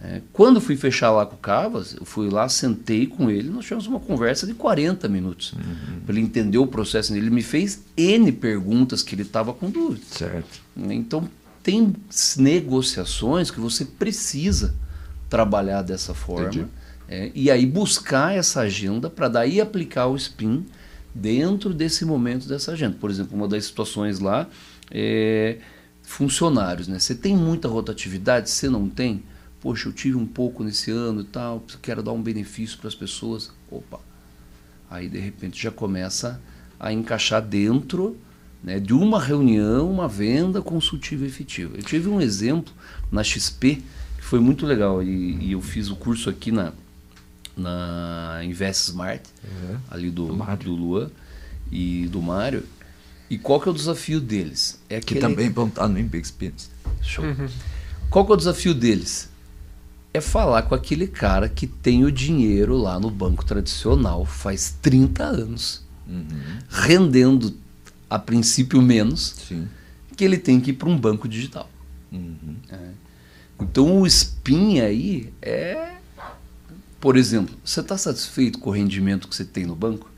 É, 0.00 0.20
quando 0.32 0.60
fui 0.60 0.76
fechar 0.76 1.10
lá 1.10 1.26
com 1.26 1.34
o 1.34 1.38
Cavas, 1.38 1.96
eu 1.98 2.04
fui 2.04 2.30
lá, 2.30 2.48
sentei 2.48 3.06
com 3.06 3.28
ele, 3.28 3.48
nós 3.48 3.64
tivemos 3.64 3.86
uma 3.88 3.98
conversa 3.98 4.46
de 4.46 4.54
40 4.54 5.08
minutos 5.08 5.52
uhum. 5.52 6.00
para 6.06 6.14
ele 6.14 6.24
entender 6.24 6.58
o 6.58 6.66
processo 6.66 7.12
dele. 7.12 7.26
Ele 7.26 7.34
me 7.34 7.42
fez 7.42 7.82
N 7.96 8.30
perguntas 8.30 9.02
que 9.02 9.14
ele 9.14 9.22
estava 9.22 9.52
com 9.52 9.68
dúvida. 9.68 10.04
Certo. 10.08 10.60
Então, 10.76 11.28
tem 11.64 11.94
negociações 12.36 13.50
que 13.50 13.58
você 13.58 13.84
precisa 13.84 14.74
trabalhar 15.28 15.82
dessa 15.82 16.14
forma 16.14 16.68
é, 17.08 17.30
e 17.34 17.50
aí 17.50 17.66
buscar 17.66 18.36
essa 18.36 18.60
agenda 18.60 19.10
para 19.10 19.28
daí 19.28 19.60
aplicar 19.60 20.06
o 20.06 20.16
SPIN 20.16 20.64
dentro 21.14 21.74
desse 21.74 22.04
momento 22.04 22.46
dessa 22.46 22.72
agenda. 22.72 22.96
Por 23.00 23.10
exemplo, 23.10 23.36
uma 23.36 23.48
das 23.48 23.64
situações 23.64 24.20
lá 24.20 24.46
é 24.90 25.58
funcionários. 26.02 26.86
Né? 26.86 26.98
Você 26.98 27.14
tem 27.14 27.36
muita 27.36 27.66
rotatividade? 27.66 28.48
Você 28.50 28.68
não 28.68 28.88
tem? 28.88 29.22
Poxa, 29.60 29.88
eu 29.88 29.92
tive 29.92 30.16
um 30.16 30.26
pouco 30.26 30.62
nesse 30.62 30.90
ano 30.90 31.20
e 31.20 31.24
tal, 31.24 31.64
quero 31.82 32.02
dar 32.02 32.12
um 32.12 32.22
benefício 32.22 32.78
para 32.78 32.88
as 32.88 32.94
pessoas. 32.94 33.50
Opa, 33.70 34.00
aí 34.90 35.08
de 35.08 35.18
repente 35.18 35.62
já 35.62 35.70
começa 35.70 36.40
a 36.78 36.92
encaixar 36.92 37.42
dentro 37.42 38.16
né, 38.62 38.78
de 38.78 38.92
uma 38.92 39.20
reunião, 39.20 39.90
uma 39.90 40.08
venda 40.08 40.62
consultiva 40.62 41.26
efetiva. 41.26 41.76
Eu 41.76 41.82
tive 41.82 42.08
um 42.08 42.20
exemplo 42.20 42.72
na 43.10 43.22
XP 43.22 43.82
que 44.16 44.24
foi 44.24 44.40
muito 44.40 44.66
legal 44.66 45.02
e, 45.02 45.36
e 45.40 45.52
eu 45.52 45.60
fiz 45.60 45.90
o 45.90 45.96
curso 45.96 46.28
aqui 46.30 46.50
na, 46.50 46.72
na 47.56 48.40
Invest 48.44 48.88
Smart, 48.88 49.22
uhum. 49.44 49.78
ali 49.90 50.10
do, 50.10 50.26
do, 50.26 50.56
do 50.56 50.74
Luan 50.74 51.10
e 51.70 52.06
do 52.10 52.22
Mário. 52.22 52.64
E 53.30 53.36
qual 53.36 53.60
que 53.60 53.68
é 53.68 53.72
o 53.72 53.74
desafio 53.74 54.20
deles? 54.20 54.80
É 54.88 54.96
aquele... 54.96 55.20
Que 55.20 55.26
também 55.26 55.50
vão 55.50 55.68
estar 55.68 55.86
no 55.86 55.98
Impact. 55.98 56.70
Show. 57.02 57.24
Uhum. 57.24 57.48
Qual 58.08 58.24
que 58.24 58.32
é 58.32 58.34
o 58.34 58.38
desafio 58.38 58.72
deles? 58.72 59.28
É 60.12 60.20
falar 60.20 60.62
com 60.62 60.74
aquele 60.74 61.06
cara 61.06 61.48
que 61.48 61.66
tem 61.66 62.04
o 62.04 62.12
dinheiro 62.12 62.76
lá 62.76 62.98
no 62.98 63.10
banco 63.10 63.44
tradicional 63.44 64.24
faz 64.24 64.76
30 64.80 65.24
anos, 65.24 65.84
uhum. 66.06 66.24
rendendo 66.68 67.54
a 68.08 68.18
princípio 68.18 68.80
menos, 68.80 69.34
Sim. 69.46 69.68
que 70.16 70.24
ele 70.24 70.38
tem 70.38 70.60
que 70.60 70.70
ir 70.70 70.74
para 70.74 70.88
um 70.88 70.98
banco 70.98 71.28
digital. 71.28 71.68
Uhum. 72.10 72.56
É. 72.70 72.90
Então 73.60 74.00
o 74.00 74.06
spin 74.06 74.80
aí 74.80 75.32
é, 75.42 75.96
por 77.00 77.16
exemplo, 77.16 77.54
você 77.64 77.80
está 77.80 77.98
satisfeito 77.98 78.58
com 78.58 78.70
o 78.70 78.72
rendimento 78.72 79.28
que 79.28 79.34
você 79.34 79.44
tem 79.44 79.66
no 79.66 79.76
banco? 79.76 80.10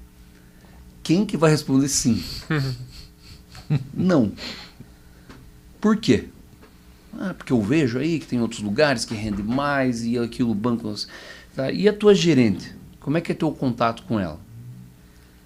Quem 1.02 1.26
que 1.26 1.36
vai 1.36 1.50
responder 1.50 1.88
sim? 1.88 2.22
Não. 3.92 4.32
Por 5.80 5.96
quê? 5.96 6.28
Ah, 7.18 7.34
porque 7.34 7.52
eu 7.52 7.60
vejo 7.60 7.98
aí 7.98 8.18
que 8.18 8.26
tem 8.26 8.40
outros 8.40 8.60
lugares 8.60 9.04
que 9.04 9.14
rendem 9.14 9.44
mais 9.44 10.04
e 10.04 10.18
aquilo, 10.18 10.54
banco. 10.54 10.92
Tá? 11.54 11.70
E 11.70 11.88
a 11.88 11.92
tua 11.92 12.14
gerente? 12.14 12.74
Como 13.00 13.16
é 13.16 13.20
que 13.20 13.32
é 13.32 13.34
teu 13.34 13.50
contato 13.50 14.02
com 14.04 14.20
ela? 14.20 14.38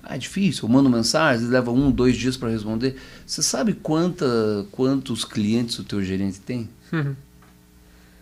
Ah, 0.03 0.17
é 0.17 0.19
difícil, 0.19 0.65
eu 0.65 0.69
mando 0.69 0.91
mensagens, 0.91 1.49
leva 1.49 1.71
um, 1.71 1.91
dois 1.91 2.17
dias 2.17 2.37
para 2.37 2.51
responder. 2.51 2.97
Você 3.27 3.43
sabe 3.43 3.73
quanta, 3.73 4.27
quantos 4.71 5.25
clientes 5.25 5.79
o 5.79 5.85
teu 5.85 6.03
gerente 6.03 6.41
tem? 6.41 6.69
Uhum. 6.93 7.17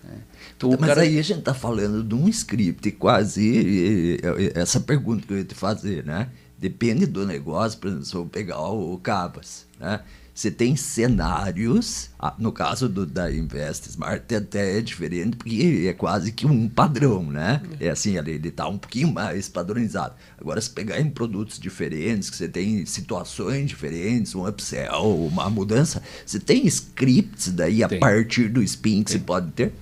É. 0.09 0.17
Então, 0.57 0.71
Mas 0.79 0.91
cara... 0.91 1.01
aí 1.03 1.19
a 1.19 1.23
gente 1.23 1.41
está 1.41 1.53
falando 1.53 2.05
de 2.05 2.15
um 2.15 2.29
script 2.29 2.89
quase 2.93 4.19
essa 4.55 4.79
pergunta 4.81 5.27
que 5.27 5.33
eu 5.33 5.39
ia 5.39 5.45
te 5.45 5.57
fazer, 5.57 6.05
né? 6.05 6.29
Depende 6.57 7.07
do 7.07 7.27
negócio, 7.27 7.79
por 7.81 7.89
exemplo, 7.89 8.07
se 8.07 8.15
eu 8.15 8.25
pegar 8.27 8.61
o 8.61 8.97
Cabas, 8.99 9.67
né? 9.81 10.01
Você 10.35 10.51
tem 10.51 10.75
cenários, 10.77 12.09
ah, 12.18 12.35
no 12.38 12.53
caso 12.53 12.88
do, 12.88 13.05
da 13.05 13.31
Invest 13.31 13.90
Smart 13.90 14.35
até 14.35 14.79
é 14.79 14.81
diferente, 14.81 15.37
porque 15.37 15.85
é 15.87 15.92
quase 15.92 16.33
que 16.33 16.47
um 16.47 16.71
padrão, 16.71 17.23
né? 17.23 17.61
É 17.79 17.90
assim, 17.90 18.16
ele 18.16 18.49
está 18.49 18.66
um 18.66 18.79
pouquinho 18.79 19.12
mais 19.12 19.51
padronizado. 19.51 20.14
Agora, 20.40 20.59
se 20.59 20.71
pegar 20.71 20.99
em 20.99 21.11
produtos 21.11 21.59
diferentes, 21.59 22.31
que 22.31 22.37
você 22.37 22.49
tem 22.49 22.87
situações 22.87 23.68
diferentes, 23.68 24.35
um 24.35 24.49
upsell, 24.49 25.27
uma 25.27 25.51
mudança, 25.51 26.03
você 26.25 26.40
tem 26.40 26.66
scripts 26.66 27.53
daí 27.53 27.87
tem. 27.87 27.99
a 27.99 28.01
partir 28.01 28.49
do 28.49 28.62
spin 28.62 29.03
que 29.03 29.12
tem. 29.12 29.18
você 29.18 29.25
pode 29.25 29.51
ter? 29.53 29.75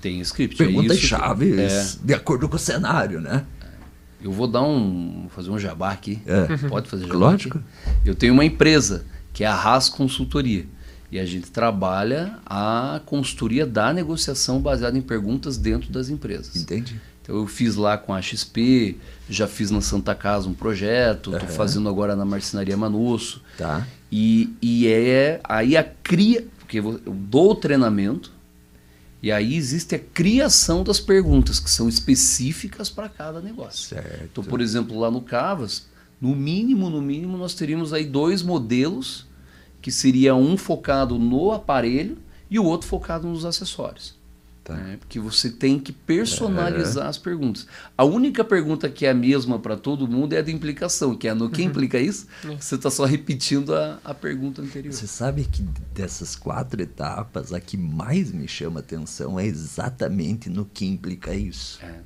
Tem 0.00 0.20
script. 0.20 0.62
É 0.62 0.94
chaves 0.94 1.58
é. 1.58 2.06
de 2.06 2.14
acordo 2.14 2.48
com 2.48 2.54
o 2.54 2.58
cenário, 2.58 3.20
né? 3.20 3.44
Eu 4.22 4.30
vou 4.30 4.46
dar 4.46 4.62
um. 4.62 5.26
fazer 5.28 5.50
um 5.50 5.58
jabá 5.58 5.90
aqui. 5.90 6.20
É. 6.24 6.68
Pode 6.68 6.88
fazer 6.88 7.06
jabá? 7.06 7.18
Lógico. 7.18 7.58
Aqui? 7.58 8.08
Eu 8.08 8.14
tenho 8.14 8.32
uma 8.32 8.44
empresa 8.44 9.04
que 9.38 9.44
é 9.44 9.46
a 9.46 9.54
RAS 9.54 9.88
Consultoria. 9.88 10.66
E 11.12 11.18
a 11.20 11.24
gente 11.24 11.48
trabalha 11.48 12.40
a 12.44 13.00
consultoria 13.06 13.64
da 13.64 13.92
negociação 13.92 14.60
baseada 14.60 14.98
em 14.98 15.00
perguntas 15.00 15.56
dentro 15.56 15.92
das 15.92 16.08
empresas. 16.08 16.56
Entendi. 16.56 17.00
Então 17.22 17.36
eu 17.36 17.46
fiz 17.46 17.76
lá 17.76 17.96
com 17.96 18.12
a 18.12 18.20
XP, 18.20 18.96
já 19.30 19.46
fiz 19.46 19.70
na 19.70 19.80
Santa 19.80 20.12
Casa 20.12 20.48
um 20.48 20.54
projeto, 20.54 21.32
estou 21.32 21.48
uhum. 21.48 21.54
fazendo 21.54 21.88
agora 21.88 22.16
na 22.16 22.24
Marcenaria 22.24 22.76
Manosso. 22.76 23.40
Tá. 23.56 23.86
E, 24.10 24.56
e 24.60 24.88
é 24.88 25.40
aí 25.44 25.76
a 25.76 25.84
cria, 25.84 26.44
porque 26.58 26.80
eu 26.80 27.00
dou 27.06 27.52
o 27.52 27.54
treinamento, 27.54 28.32
e 29.22 29.30
aí 29.30 29.54
existe 29.54 29.94
a 29.94 30.00
criação 30.00 30.82
das 30.82 30.98
perguntas, 30.98 31.60
que 31.60 31.70
são 31.70 31.88
específicas 31.88 32.90
para 32.90 33.08
cada 33.08 33.40
negócio. 33.40 33.90
Certo. 33.90 34.24
Então, 34.32 34.42
por 34.42 34.60
exemplo, 34.60 34.98
lá 34.98 35.12
no 35.12 35.20
Cavas, 35.20 35.86
No 36.20 36.34
mínimo, 36.34 36.90
no 36.90 37.00
mínimo, 37.00 37.38
nós 37.38 37.54
teríamos 37.54 37.92
aí 37.92 38.04
dois 38.04 38.42
modelos, 38.42 39.27
que 39.88 39.92
seria 39.92 40.34
um 40.34 40.54
focado 40.58 41.18
no 41.18 41.50
aparelho 41.50 42.18
e 42.50 42.58
o 42.58 42.64
outro 42.64 42.86
focado 42.86 43.26
nos 43.26 43.46
acessórios. 43.46 44.14
Tá. 44.62 44.74
né? 44.74 44.98
Porque 44.98 45.18
você 45.18 45.48
tem 45.48 45.78
que 45.78 45.92
personalizar 45.92 47.06
as 47.06 47.16
perguntas. 47.16 47.66
A 47.96 48.04
única 48.04 48.44
pergunta 48.44 48.90
que 48.90 49.06
é 49.06 49.10
a 49.10 49.14
mesma 49.14 49.58
para 49.58 49.78
todo 49.78 50.06
mundo 50.06 50.34
é 50.34 50.40
a 50.40 50.42
de 50.42 50.52
implicação, 50.52 51.16
que 51.16 51.26
é 51.26 51.32
no 51.32 51.48
que 51.48 51.62
implica 51.62 51.98
isso? 51.98 52.26
Você 52.60 52.74
está 52.74 52.90
só 52.90 53.06
repetindo 53.06 53.74
a, 53.74 53.98
a 54.04 54.12
pergunta 54.12 54.60
anterior. 54.60 54.92
Você 54.92 55.06
sabe 55.06 55.44
que 55.44 55.62
dessas 55.94 56.36
quatro 56.36 56.82
etapas, 56.82 57.54
a 57.54 57.58
que 57.58 57.78
mais 57.78 58.30
me 58.30 58.46
chama 58.46 58.80
atenção 58.80 59.40
é 59.40 59.46
exatamente 59.46 60.50
no 60.50 60.66
que 60.66 60.84
implica 60.84 61.34
isso. 61.34 61.78
É. 61.82 62.00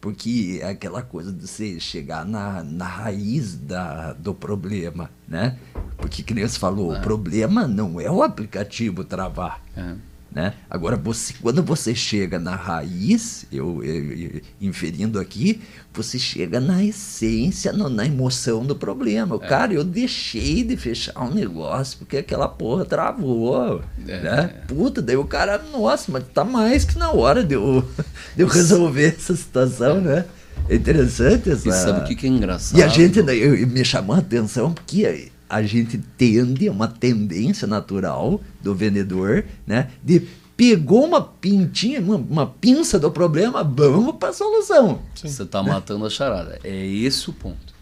Porque 0.00 0.60
é 0.62 0.70
aquela 0.70 1.02
coisa 1.02 1.30
de 1.30 1.46
você 1.46 1.78
chegar 1.78 2.24
na, 2.24 2.62
na 2.62 2.86
raiz 2.86 3.54
da, 3.56 4.14
do 4.14 4.34
problema, 4.34 5.10
né? 5.28 5.58
Porque, 5.98 6.22
que 6.22 6.32
nem 6.32 6.46
você 6.46 6.58
falou, 6.58 6.94
o 6.94 7.00
problema 7.00 7.66
não 7.66 8.00
é 8.00 8.10
o 8.10 8.22
aplicativo 8.22 9.04
travar. 9.04 9.62
É. 9.76 9.94
Né? 10.32 10.54
Agora, 10.70 10.96
você, 10.96 11.34
quando 11.42 11.60
você 11.60 11.92
chega 11.92 12.38
na 12.38 12.54
raiz, 12.54 13.46
eu, 13.50 13.82
eu- 13.82 14.12
eu- 14.12 14.40
inferindo 14.60 15.18
aqui, 15.18 15.60
você 15.92 16.20
chega 16.20 16.60
na 16.60 16.84
essência, 16.84 17.72
no- 17.72 17.88
na 17.88 18.06
emoção 18.06 18.64
do 18.64 18.76
problema. 18.76 19.34
O 19.34 19.40
Cara, 19.40 19.72
eu 19.74 19.82
deixei 19.82 20.62
de 20.62 20.76
fechar 20.76 21.20
um 21.20 21.34
negócio 21.34 21.98
porque 21.98 22.16
aquela 22.18 22.46
porra 22.48 22.84
travou. 22.84 23.82
É. 24.06 24.20
Né? 24.20 24.46
Puta, 24.68 25.02
daí 25.02 25.16
o 25.16 25.24
cara, 25.24 25.60
nossa, 25.72 26.12
mas 26.12 26.22
tá 26.32 26.44
mais 26.44 26.84
que 26.84 26.96
na 26.96 27.10
hora 27.10 27.42
de 27.42 27.54
eu, 27.56 27.84
de 28.36 28.42
eu 28.42 28.46
resolver 28.46 29.16
essa 29.18 29.34
situação, 29.34 30.00
né? 30.00 30.24
É 30.68 30.76
interessante 30.76 31.50
essa. 31.50 31.68
E 31.68 31.72
sabe 31.72 32.00
o 32.00 32.04
que, 32.04 32.14
que 32.14 32.26
é 32.26 32.30
engraçado? 32.30 32.78
E 32.78 32.82
a 32.84 32.86
gente, 32.88 33.20
daí, 33.20 33.40
eu- 33.40 33.66
me 33.66 33.84
chamou 33.84 34.14
a 34.14 34.20
atenção 34.20 34.72
porque 34.72 35.30
a 35.50 35.62
gente 35.62 35.98
tende, 36.16 36.68
é 36.68 36.70
uma 36.70 36.88
tendência 36.88 37.66
natural 37.66 38.40
do 38.62 38.74
vendedor, 38.74 39.44
né? 39.66 39.90
De 40.02 40.22
pegou 40.56 41.06
uma 41.06 41.22
pintinha, 41.22 42.00
uma, 42.00 42.16
uma 42.16 42.46
pinça 42.46 42.98
do 42.98 43.10
problema, 43.10 43.64
vamos 43.64 44.16
para 44.16 44.28
a 44.28 44.32
solução. 44.32 45.00
Você 45.14 45.42
está 45.42 45.62
matando 45.62 46.04
a 46.04 46.10
charada. 46.10 46.60
É 46.62 46.86
esse 46.86 47.30
o 47.30 47.32
ponto. 47.32 47.74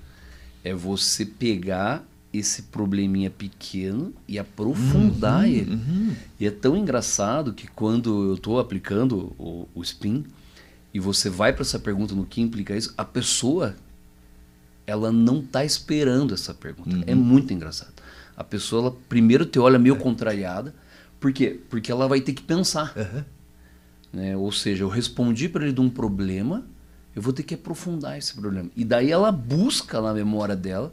É 0.64 0.72
você 0.72 1.26
pegar 1.26 2.04
esse 2.32 2.62
probleminha 2.62 3.30
pequeno 3.30 4.12
e 4.28 4.38
aprofundar 4.38 5.48
ele. 5.48 5.80
E 6.38 6.46
é 6.46 6.50
tão 6.50 6.76
engraçado 6.76 7.52
que 7.52 7.66
quando 7.66 8.28
eu 8.28 8.34
estou 8.34 8.60
aplicando 8.60 9.34
o, 9.38 9.68
o 9.74 9.82
spin 9.82 10.24
e 10.94 11.00
você 11.00 11.28
vai 11.28 11.52
para 11.52 11.62
essa 11.62 11.78
pergunta 11.78 12.14
no 12.14 12.24
que 12.24 12.40
implica 12.40 12.76
isso, 12.76 12.94
a 12.96 13.04
pessoa 13.04 13.74
ela 14.88 15.12
não 15.12 15.40
está 15.40 15.66
esperando 15.66 16.32
essa 16.32 16.54
pergunta. 16.54 17.04
É 17.06 17.14
muito 17.14 17.52
engraçado. 17.52 17.92
A 18.34 18.42
pessoa 18.42 18.86
ela, 18.86 18.96
primeiro 19.06 19.44
te 19.44 19.58
olha 19.58 19.78
meio 19.78 19.96
contrariada, 19.96 20.74
por 21.20 21.30
quê? 21.30 21.60
Porque 21.68 21.92
ela 21.92 22.08
vai 22.08 22.22
ter 22.22 22.32
que 22.32 22.42
pensar. 22.42 22.94
né? 24.10 24.34
Ou 24.34 24.50
seja, 24.50 24.84
eu 24.84 24.88
respondi 24.88 25.46
para 25.46 25.64
ele 25.64 25.74
de 25.74 25.80
um 25.82 25.90
problema, 25.90 26.64
eu 27.14 27.20
vou 27.20 27.34
ter 27.34 27.42
que 27.42 27.54
aprofundar 27.54 28.16
esse 28.16 28.32
problema. 28.32 28.70
E 28.74 28.82
daí 28.82 29.10
ela 29.10 29.30
busca 29.30 30.00
na 30.00 30.14
memória 30.14 30.56
dela 30.56 30.90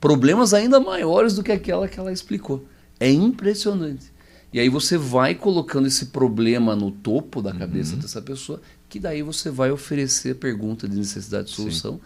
problemas 0.00 0.52
ainda 0.52 0.80
maiores 0.80 1.34
do 1.34 1.44
que 1.44 1.52
aquela 1.52 1.86
que 1.86 2.00
ela 2.00 2.10
explicou. 2.10 2.66
É 2.98 3.08
impressionante. 3.08 4.12
E 4.52 4.58
aí 4.58 4.68
você 4.68 4.98
vai 4.98 5.36
colocando 5.36 5.86
esse 5.86 6.06
problema 6.06 6.74
no 6.74 6.90
topo 6.90 7.40
da 7.40 7.52
cabeça 7.52 7.94
dessa 7.94 8.20
pessoa, 8.20 8.60
que 8.88 8.98
daí 8.98 9.22
você 9.22 9.48
vai 9.48 9.70
oferecer 9.70 10.32
a 10.32 10.34
pergunta 10.34 10.88
de 10.88 10.96
necessidade 10.96 11.46
de 11.46 11.54
solução 11.54 12.00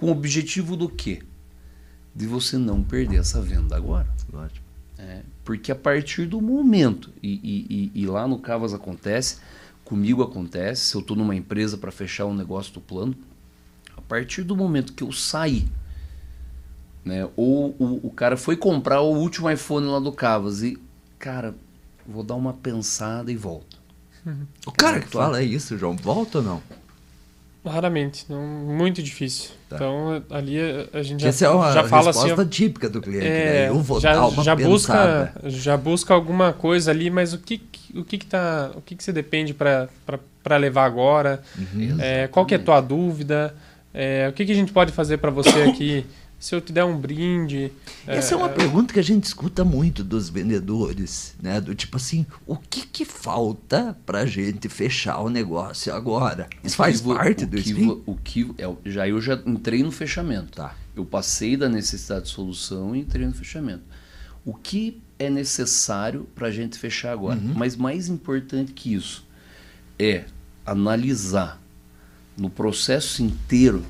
com 0.00 0.06
o 0.06 0.10
objetivo 0.12 0.76
do 0.78 0.88
quê? 0.88 1.22
De 2.14 2.26
você 2.26 2.56
não 2.56 2.82
perder 2.82 3.18
essa 3.20 3.40
venda 3.42 3.76
agora. 3.76 4.08
Lógico. 4.32 4.64
É, 4.98 5.20
porque 5.44 5.70
a 5.70 5.74
partir 5.76 6.26
do 6.26 6.40
momento, 6.40 7.10
e, 7.22 7.90
e- 7.94 8.02
e- 8.02 8.06
lá 8.06 8.26
no 8.26 8.38
Cavas 8.38 8.72
acontece, 8.72 9.36
comigo 9.84 10.22
acontece, 10.22 10.86
se 10.86 10.94
eu 10.94 11.02
estou 11.02 11.14
numa 11.16 11.36
empresa 11.36 11.76
para 11.76 11.92
fechar 11.92 12.24
um 12.24 12.34
negócio 12.34 12.72
do 12.72 12.80
plano, 12.80 13.14
a 13.94 14.00
partir 14.00 14.42
do 14.42 14.56
momento 14.56 14.94
que 14.94 15.02
eu 15.04 15.12
saí, 15.12 15.68
né, 17.04 17.28
ou 17.36 17.74
o, 17.78 18.06
o 18.06 18.10
cara 18.10 18.36
foi 18.36 18.56
comprar 18.56 19.00
o 19.02 19.14
último 19.14 19.50
iPhone 19.50 19.86
lá 19.86 19.98
do 20.00 20.12
Cavas 20.12 20.62
e, 20.62 20.78
cara, 21.18 21.54
vou 22.06 22.22
dar 22.22 22.34
uma 22.36 22.52
pensada 22.54 23.30
e 23.30 23.36
volto. 23.36 23.78
O 24.66 24.72
cara 24.72 25.00
que 25.00 25.08
fala 25.08 25.42
isso, 25.42 25.76
João, 25.78 25.96
volta 25.96 26.38
ou 26.38 26.44
não? 26.44 26.62
Raramente, 27.64 28.24
não, 28.28 28.40
muito 28.40 29.02
difícil. 29.02 29.50
Tá. 29.68 29.76
Então 29.76 30.22
ali 30.30 30.58
a, 30.92 31.02
gente 31.02 31.10
Porque 31.10 31.24
já, 31.24 31.28
essa 31.28 31.46
é 31.46 31.50
uma 31.50 31.72
já 31.72 31.84
fala 31.84 32.10
assim. 32.10 32.20
resposta 32.22 32.46
típica 32.46 32.88
do 32.88 33.02
cliente, 33.02 33.26
é, 33.26 33.44
né? 33.44 33.68
Eu 33.68 33.80
vou 33.80 34.00
já, 34.00 34.14
dar 34.14 34.26
uma 34.28 34.42
já 34.42 34.56
pensada. 34.56 35.32
busca 35.34 35.50
já 35.50 35.76
busca 35.76 36.14
alguma 36.14 36.54
coisa 36.54 36.90
ali, 36.90 37.10
mas 37.10 37.34
o 37.34 37.38
que 37.38 37.60
o 37.94 38.02
que 38.02 38.16
que 38.16 38.26
tá 38.26 38.70
o 38.74 38.80
que 38.80 38.96
que 38.96 39.04
você 39.04 39.12
depende 39.12 39.52
para 39.52 39.88
para 40.42 40.56
levar 40.56 40.86
agora? 40.86 41.42
Uhum. 41.58 41.98
É, 42.00 42.28
qual 42.28 42.46
que 42.46 42.54
é 42.54 42.56
a 42.56 42.60
tua 42.60 42.80
dúvida? 42.80 43.54
É, 43.92 44.28
o 44.30 44.32
que 44.32 44.46
que 44.46 44.52
a 44.52 44.54
gente 44.54 44.72
pode 44.72 44.90
fazer 44.90 45.18
para 45.18 45.30
você 45.30 45.62
aqui? 45.64 46.06
Se 46.40 46.54
eu 46.54 46.60
te 46.62 46.72
der 46.72 46.84
um 46.84 46.98
brinde, 46.98 47.70
Essa 48.06 48.32
é 48.34 48.36
uma 48.36 48.48
pergunta 48.48 48.94
que 48.94 48.98
a 48.98 49.02
gente 49.04 49.24
escuta 49.24 49.62
muito 49.62 50.02
dos 50.02 50.30
vendedores, 50.30 51.34
né? 51.40 51.60
Do 51.60 51.74
tipo 51.74 51.98
assim, 51.98 52.24
o 52.46 52.56
que 52.56 52.86
que 52.86 53.04
falta 53.04 53.94
pra 54.06 54.24
gente 54.24 54.66
fechar 54.66 55.20
o 55.20 55.28
negócio 55.28 55.92
agora? 55.94 56.48
Isso 56.64 56.76
faz 56.76 56.98
vo- 57.02 57.14
parte 57.14 57.44
o 57.44 57.46
do 57.46 57.60
que, 57.62 57.74
vo- 57.74 58.02
o 58.06 58.16
que 58.16 58.50
é, 58.56 58.66
já 58.86 59.06
eu 59.06 59.20
já 59.20 59.34
entrei 59.44 59.82
no 59.82 59.92
fechamento. 59.92 60.52
Tá. 60.56 60.74
Eu 60.96 61.04
passei 61.04 61.58
da 61.58 61.68
necessidade 61.68 62.24
de 62.24 62.30
solução 62.30 62.96
e 62.96 63.00
entrei 63.00 63.26
no 63.26 63.34
fechamento. 63.34 63.82
O 64.42 64.54
que 64.54 64.98
é 65.18 65.28
necessário 65.28 66.26
para 66.34 66.48
a 66.48 66.50
gente 66.50 66.78
fechar 66.78 67.12
agora? 67.12 67.38
Uhum. 67.38 67.52
Mas 67.54 67.76
mais 67.76 68.08
importante 68.08 68.72
que 68.72 68.94
isso 68.94 69.22
é 69.98 70.24
analisar 70.64 71.60
no 72.34 72.48
processo 72.48 73.22
inteiro 73.22 73.84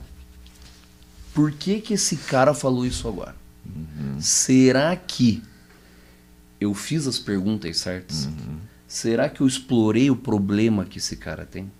por 1.35 1.51
que 1.53 1.81
que 1.81 1.95
esse 1.95 2.17
cara 2.17 2.53
falou 2.55 2.85
isso 2.87 3.07
agora. 3.09 3.37
Uhum. 3.67 4.21
Será 4.21 4.95
que 4.97 5.43
eu 6.61 6.75
fiz 6.75 7.07
as 7.07 7.19
perguntas 7.19 7.79
certas? 7.79 8.27
Uhum. 8.27 8.57
Será 8.87 9.29
que 9.29 9.41
eu 9.41 9.47
explorei 9.47 10.11
o 10.11 10.17
problema 10.17 10.85
que 10.85 10.99
esse 10.99 11.17
cara 11.17 11.47
tem? 11.47 11.71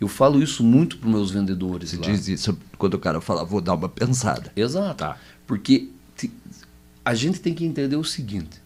Eu 0.00 0.08
falo 0.08 0.42
isso 0.42 0.62
muito 0.62 0.98
para 0.98 1.08
meus 1.08 1.30
vendedores 1.30 1.90
Você 1.90 1.96
lá. 1.96 2.02
diz 2.02 2.28
isso 2.28 2.58
quando 2.76 2.94
o 2.94 2.98
cara 2.98 3.20
fala, 3.20 3.44
vou 3.44 3.60
dar 3.60 3.74
uma 3.74 3.88
pensada. 3.88 4.52
Exato. 4.54 4.96
Tá. 4.96 5.18
Porque 5.46 5.90
te- 6.16 6.30
a 7.04 7.14
gente 7.14 7.40
tem 7.40 7.54
que 7.54 7.64
entender 7.64 7.96
o 7.96 8.04
seguinte: 8.04 8.60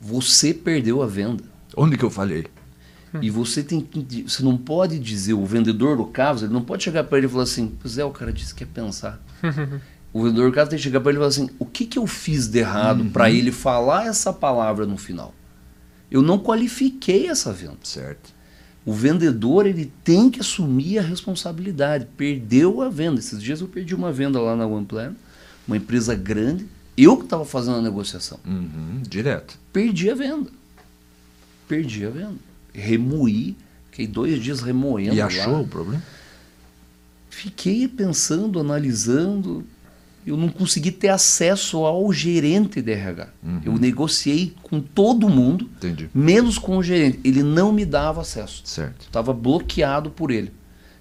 você 0.00 0.52
perdeu 0.54 1.02
a 1.02 1.06
venda. 1.06 1.42
Onde 1.76 1.96
que 1.96 2.04
eu 2.04 2.10
E 3.22 3.30
você 3.30 3.62
tem 3.62 3.80
que. 3.80 4.22
Você 4.22 4.42
não 4.42 4.56
pode 4.56 4.98
dizer, 4.98 5.34
o 5.34 5.44
vendedor 5.44 5.96
do 5.96 6.04
Cavos, 6.04 6.42
ele 6.42 6.52
não 6.52 6.62
pode 6.62 6.82
chegar 6.82 7.04
para 7.04 7.18
ele 7.18 7.26
e 7.26 7.30
falar 7.30 7.44
assim, 7.44 7.72
pois 7.80 7.98
é, 7.98 8.04
o 8.04 8.10
cara 8.10 8.32
disse 8.32 8.54
que 8.54 8.64
quer 8.64 8.72
pensar. 8.72 9.22
o 10.12 10.24
vendedor 10.24 10.50
do 10.50 10.54
Cavos 10.54 10.70
tem 10.70 10.78
que 10.78 10.82
chegar 10.82 11.00
para 11.00 11.10
ele 11.10 11.18
e 11.18 11.20
falar 11.20 11.28
assim, 11.28 11.50
o 11.58 11.64
que, 11.64 11.86
que 11.86 11.98
eu 11.98 12.06
fiz 12.06 12.48
de 12.48 12.58
errado 12.58 13.04
para 13.06 13.30
ele 13.30 13.52
falar 13.52 14.06
essa 14.06 14.32
palavra 14.32 14.86
no 14.86 14.96
final? 14.96 15.34
Eu 16.10 16.22
não 16.22 16.38
qualifiquei 16.38 17.28
essa 17.28 17.52
venda. 17.52 17.78
Certo. 17.82 18.32
O 18.86 18.92
vendedor 18.92 19.66
ele 19.66 19.90
tem 20.02 20.28
que 20.28 20.40
assumir 20.40 20.98
a 20.98 21.02
responsabilidade. 21.02 22.06
Perdeu 22.16 22.82
a 22.82 22.88
venda. 22.88 23.18
Esses 23.18 23.42
dias 23.42 23.60
eu 23.60 23.68
perdi 23.68 23.94
uma 23.94 24.12
venda 24.12 24.40
lá 24.40 24.54
na 24.54 24.66
OnePlan, 24.66 25.14
uma 25.66 25.76
empresa 25.76 26.14
grande. 26.14 26.66
Eu 26.96 27.16
que 27.16 27.24
estava 27.24 27.44
fazendo 27.44 27.78
a 27.78 27.82
negociação. 27.82 28.38
Uhum, 28.46 29.02
direto. 29.08 29.58
Perdi 29.72 30.10
a 30.10 30.14
venda. 30.14 30.50
Perdi 31.66 32.04
a 32.04 32.10
venda. 32.10 32.53
Remoí. 32.74 33.56
Fiquei 33.90 34.06
dois 34.06 34.42
dias 34.42 34.60
remoendo 34.60 35.14
E 35.14 35.18
lá. 35.20 35.26
achou 35.26 35.60
o 35.62 35.66
problema? 35.68 36.02
Fiquei 37.30 37.88
pensando, 37.88 38.58
analisando. 38.60 39.64
Eu 40.26 40.36
não 40.38 40.48
consegui 40.48 40.90
ter 40.90 41.08
acesso 41.08 41.78
ao 41.84 42.10
gerente 42.12 42.80
de 42.80 42.92
RH. 42.92 43.28
Eu 43.64 43.74
negociei 43.74 44.54
com 44.62 44.80
todo 44.80 45.28
mundo, 45.28 45.68
Entendi. 45.76 46.08
menos 46.14 46.56
com 46.56 46.78
o 46.78 46.82
gerente. 46.82 47.20
Ele 47.22 47.42
não 47.42 47.72
me 47.72 47.84
dava 47.84 48.22
acesso. 48.22 48.62
Certo. 48.64 49.02
Estava 49.02 49.34
bloqueado 49.34 50.10
por 50.10 50.30
ele. 50.30 50.50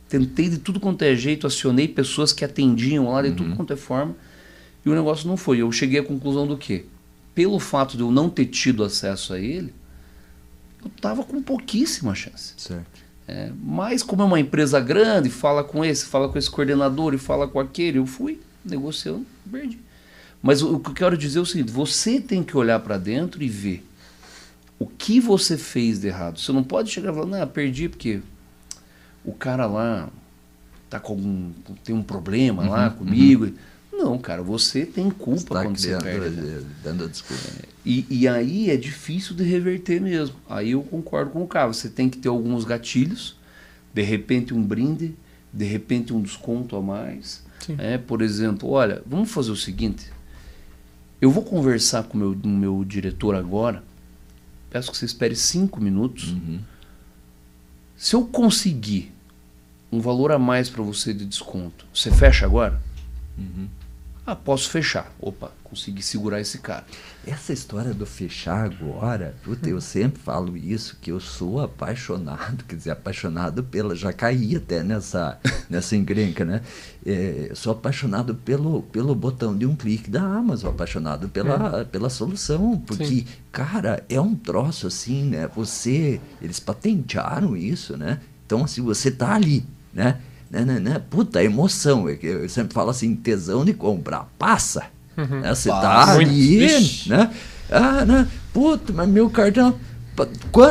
Tentei 0.10 0.50
de 0.50 0.58
tudo 0.58 0.80
quanto 0.80 1.02
é 1.04 1.16
jeito, 1.16 1.48
acionei 1.48 1.88
pessoas 1.88 2.34
que 2.34 2.44
atendiam 2.44 3.10
lá 3.12 3.22
de 3.22 3.32
tudo 3.32 3.56
quanto 3.56 3.72
é 3.74 3.78
forma, 3.78 4.14
e 4.86 4.90
o 4.90 4.94
negócio 4.94 5.28
não 5.28 5.38
foi. 5.38 5.60
Eu 5.60 5.72
cheguei 5.72 6.00
à 6.02 6.04
conclusão 6.04 6.46
do 6.46 6.58
quê? 6.58 6.86
Pelo 7.34 7.58
fato 7.60 7.96
de 7.98 8.04
eu 8.04 8.12
não 8.12 8.30
ter 8.30 8.46
tido 8.48 8.84
acesso 8.84 9.34
a 9.34 9.40
ele, 9.40 9.74
eu 10.86 10.92
estava 10.96 11.24
com 11.24 11.42
pouquíssima 11.42 12.14
chance. 12.16 12.54
Certo. 12.58 13.04
É, 13.28 13.52
mas 13.62 14.04
como 14.04 14.22
é 14.22 14.26
uma 14.26 14.40
empresa 14.40 14.80
grande, 14.80 15.30
fala 15.30 15.64
com 15.64 15.84
esse, 15.84 16.06
fala 16.06 16.28
com 16.28 16.38
esse 16.38 16.50
coordenador 16.50 17.14
e 17.14 17.18
fala 17.18 17.48
com 17.48 17.60
aquele, 17.60 17.98
eu 17.98 18.06
fui 18.06 18.42
negociando, 18.66 19.26
perdi. 19.50 19.80
Mas 20.42 20.62
o, 20.62 20.76
o 20.76 20.80
que 20.80 20.90
eu 20.90 20.94
quero 20.94 21.18
dizer 21.18 21.40
é 21.40 21.42
o 21.42 21.46
seguinte: 21.46 21.72
você 21.72 22.20
tem 22.20 22.44
que 22.44 22.58
olhar 22.58 22.80
para 22.82 22.98
dentro 22.98 23.42
e 23.42 23.48
ver 23.48 23.86
o 24.78 24.86
que 24.86 25.20
você 25.20 25.58
fez 25.58 26.00
de 26.00 26.08
errado. 26.08 26.40
Você 26.40 26.52
não 26.52 26.64
pode 26.64 26.92
chegar 26.92 27.12
e 27.12 27.16
falar, 27.16 27.26
não, 27.26 27.48
perdi 27.48 27.88
porque 27.88 28.22
o 29.24 29.32
cara 29.32 29.66
lá 29.66 30.10
tá 30.90 31.00
com 31.00 31.14
algum, 31.14 31.52
tem 31.84 31.96
um 31.96 32.04
problema 32.04 32.68
lá 32.68 32.90
comigo. 32.90 33.54
Não, 34.04 34.18
cara. 34.18 34.42
Você 34.44 34.86
tem 34.86 35.10
culpa 35.10 35.56
Tá 35.56 35.64
quando 35.64 35.78
você 35.78 35.98
perde. 35.98 36.36
né? 36.36 36.64
dando 36.84 37.08
desculpa. 37.08 37.44
E, 37.86 38.06
e 38.10 38.28
aí 38.28 38.70
é 38.70 38.78
difícil 38.78 39.36
de 39.36 39.44
reverter 39.44 40.00
mesmo. 40.02 40.36
Aí 40.50 40.72
eu 40.72 40.84
concordo 40.84 41.32
com 41.32 41.44
o 41.44 41.48
cara. 41.48 41.68
Você 41.68 41.90
tem 41.90 42.10
que 42.10 42.18
ter 42.18 42.30
alguns 42.30 42.64
gatilhos, 42.66 43.36
de 43.94 44.02
repente 44.02 44.54
um 44.54 44.64
brinde, 44.64 45.16
de 45.52 45.66
repente 45.66 46.14
um 46.14 46.22
desconto 46.22 46.76
a 46.76 46.82
mais. 46.82 47.44
Sim. 47.66 47.76
É, 47.78 47.98
por 47.98 48.22
exemplo, 48.22 48.70
olha, 48.70 49.02
vamos 49.06 49.32
fazer 49.32 49.52
o 49.52 49.56
seguinte. 49.56 50.12
Eu 51.22 51.32
vou 51.32 51.44
conversar 51.44 52.04
com 52.04 52.18
o 52.18 52.20
meu, 52.20 52.36
meu 52.44 52.84
diretor 52.84 53.36
agora. 53.36 53.82
Peço 54.70 54.92
que 54.92 54.98
você 54.98 55.06
espere 55.06 55.36
cinco 55.36 55.80
minutos. 55.80 56.32
Uhum. 56.32 56.60
Se 57.96 58.16
eu 58.16 58.26
conseguir 58.26 59.12
um 59.92 60.00
valor 60.02 60.32
a 60.32 60.40
mais 60.40 60.70
para 60.70 60.82
você 60.84 61.14
de 61.14 61.26
desconto, 61.26 61.86
você 61.94 62.12
fecha 62.12 62.46
agora? 62.46 62.82
Uhum. 63.38 63.68
Ah, 64.26 64.38
posso 64.38 64.70
fechar. 64.70 65.12
Opa, 65.20 65.52
consegui 65.66 66.02
segurar 66.02 66.40
esse 66.40 66.60
cara. 66.60 66.86
Essa 67.28 67.52
história 67.52 67.94
do 67.94 68.06
fechar 68.06 68.64
agora, 68.64 69.36
puta, 69.44 69.70
eu 69.70 69.82
sempre 69.82 70.22
falo 70.22 70.56
isso, 70.56 70.98
que 71.02 71.12
eu 71.12 71.20
sou 71.20 71.60
apaixonado, 71.60 72.64
quer 72.64 72.76
dizer, 72.78 72.92
apaixonado 72.92 73.64
pela. 73.66 73.94
Já 73.96 74.14
caí 74.14 74.56
até 74.56 74.82
nessa, 74.82 75.38
nessa 75.70 75.98
encrenca, 75.98 76.46
né? 76.46 76.62
É, 77.06 77.52
sou 77.54 77.74
apaixonado 77.74 78.34
pelo, 78.34 78.84
pelo 78.84 79.14
botão 79.14 79.58
de 79.58 79.66
um 79.66 79.76
clique 79.76 80.10
da 80.10 80.22
Amazon, 80.22 80.72
apaixonado 80.72 81.28
pela, 81.28 81.84
pela 81.84 82.10
solução, 82.10 82.78
porque, 82.78 83.06
Sim. 83.06 83.26
cara, 83.52 84.06
é 84.08 84.22
um 84.22 84.36
troço 84.36 84.88
assim, 84.88 85.26
né? 85.26 85.50
Você. 85.54 86.22
Eles 86.42 86.62
patentearam 86.62 87.58
isso, 87.58 87.98
né? 87.98 88.22
Então, 88.46 88.64
assim, 88.64 88.82
você 88.82 89.12
tá 89.12 89.34
ali, 89.34 89.66
né? 89.94 90.20
Né, 90.54 90.62
né, 90.62 90.80
né? 90.80 91.02
Puta, 91.10 91.44
emoção. 91.44 92.08
é 92.08 92.14
que 92.14 92.28
Eu 92.28 92.48
sempre 92.48 92.76
falo 92.76 92.92
assim, 92.92 93.16
tesão 93.16 93.66
de 93.66 93.74
comprar. 93.74 94.30
Passa. 94.38 94.84
né? 95.18 95.50
Você 95.50 95.70
tá 95.70 96.12
ali, 96.14 96.60
né? 97.08 97.32
Ah, 97.72 98.06
né? 98.06 98.28
Puta, 98.54 98.94
mas 98.94 99.10
meu 99.10 99.32
cartão. 99.32 99.76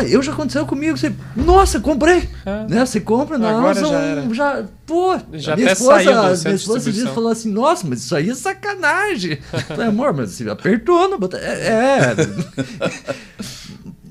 Eu 0.08 0.22
já 0.22 0.30
aconteceu 0.30 0.64
comigo, 0.64 0.96
você. 0.96 1.12
Nossa, 1.34 1.80
comprei! 1.80 2.28
Ah. 2.46 2.64
né? 2.70 2.86
Você 2.86 3.00
compra 3.00 3.36
na 3.36 3.50
Agora 3.50 3.80
Amazon, 3.80 3.90
já 3.90 3.98
era. 3.98 4.34
já. 4.34 4.64
Pô, 4.86 5.18
Já 5.32 5.56
minha 5.56 5.72
esposa, 5.72 6.12
minha 6.12 6.54
esposa 6.54 6.78
distribuição. 6.78 7.12
falou 7.12 7.32
assim: 7.32 7.50
Nossa, 7.50 7.84
mas 7.88 8.04
isso 8.04 8.14
aí 8.14 8.30
é 8.30 8.34
sacanagem. 8.36 9.38
Falei, 9.66 9.88
amor, 9.88 10.14
mas 10.14 10.30
você 10.30 10.48
apertou 10.48 11.08
no 11.08 11.18
botão. 11.18 11.40
É. 11.40 12.14
é. 12.14 12.16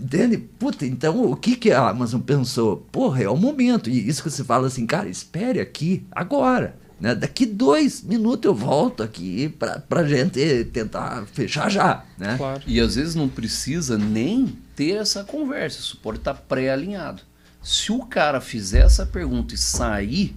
Entende? 0.01 0.37
Puta, 0.37 0.85
então 0.85 1.31
o 1.31 1.35
que, 1.35 1.55
que 1.55 1.71
a 1.71 1.89
Amazon 1.89 2.21
pensou? 2.21 2.77
Porra, 2.91 3.23
é 3.23 3.29
o 3.29 3.37
momento. 3.37 3.89
E 3.89 4.07
isso 4.07 4.23
que 4.23 4.29
você 4.31 4.43
fala 4.43 4.67
assim, 4.67 4.85
cara, 4.87 5.07
espere 5.07 5.59
aqui, 5.59 6.05
agora. 6.11 6.75
Né? 6.99 7.15
Daqui 7.15 7.45
dois 7.45 8.01
minutos 8.03 8.45
eu 8.45 8.53
volto 8.53 9.01
aqui 9.03 9.49
pra, 9.49 9.79
pra 9.79 10.03
gente 10.07 10.65
tentar 10.65 11.25
fechar 11.27 11.69
já. 11.69 12.03
Né? 12.17 12.35
Claro. 12.37 12.61
E 12.67 12.79
às 12.79 12.95
vezes 12.95 13.15
não 13.15 13.27
precisa 13.29 13.97
nem 13.97 14.55
ter 14.75 14.95
essa 14.97 15.23
conversa, 15.23 15.79
isso 15.79 15.97
pode 15.97 16.19
estar 16.19 16.33
pré-alinhado. 16.35 17.21
Se 17.61 17.91
o 17.91 17.99
cara 18.05 18.39
fizer 18.41 18.83
essa 18.85 19.05
pergunta 19.05 19.53
e 19.53 19.57
sair, 19.57 20.35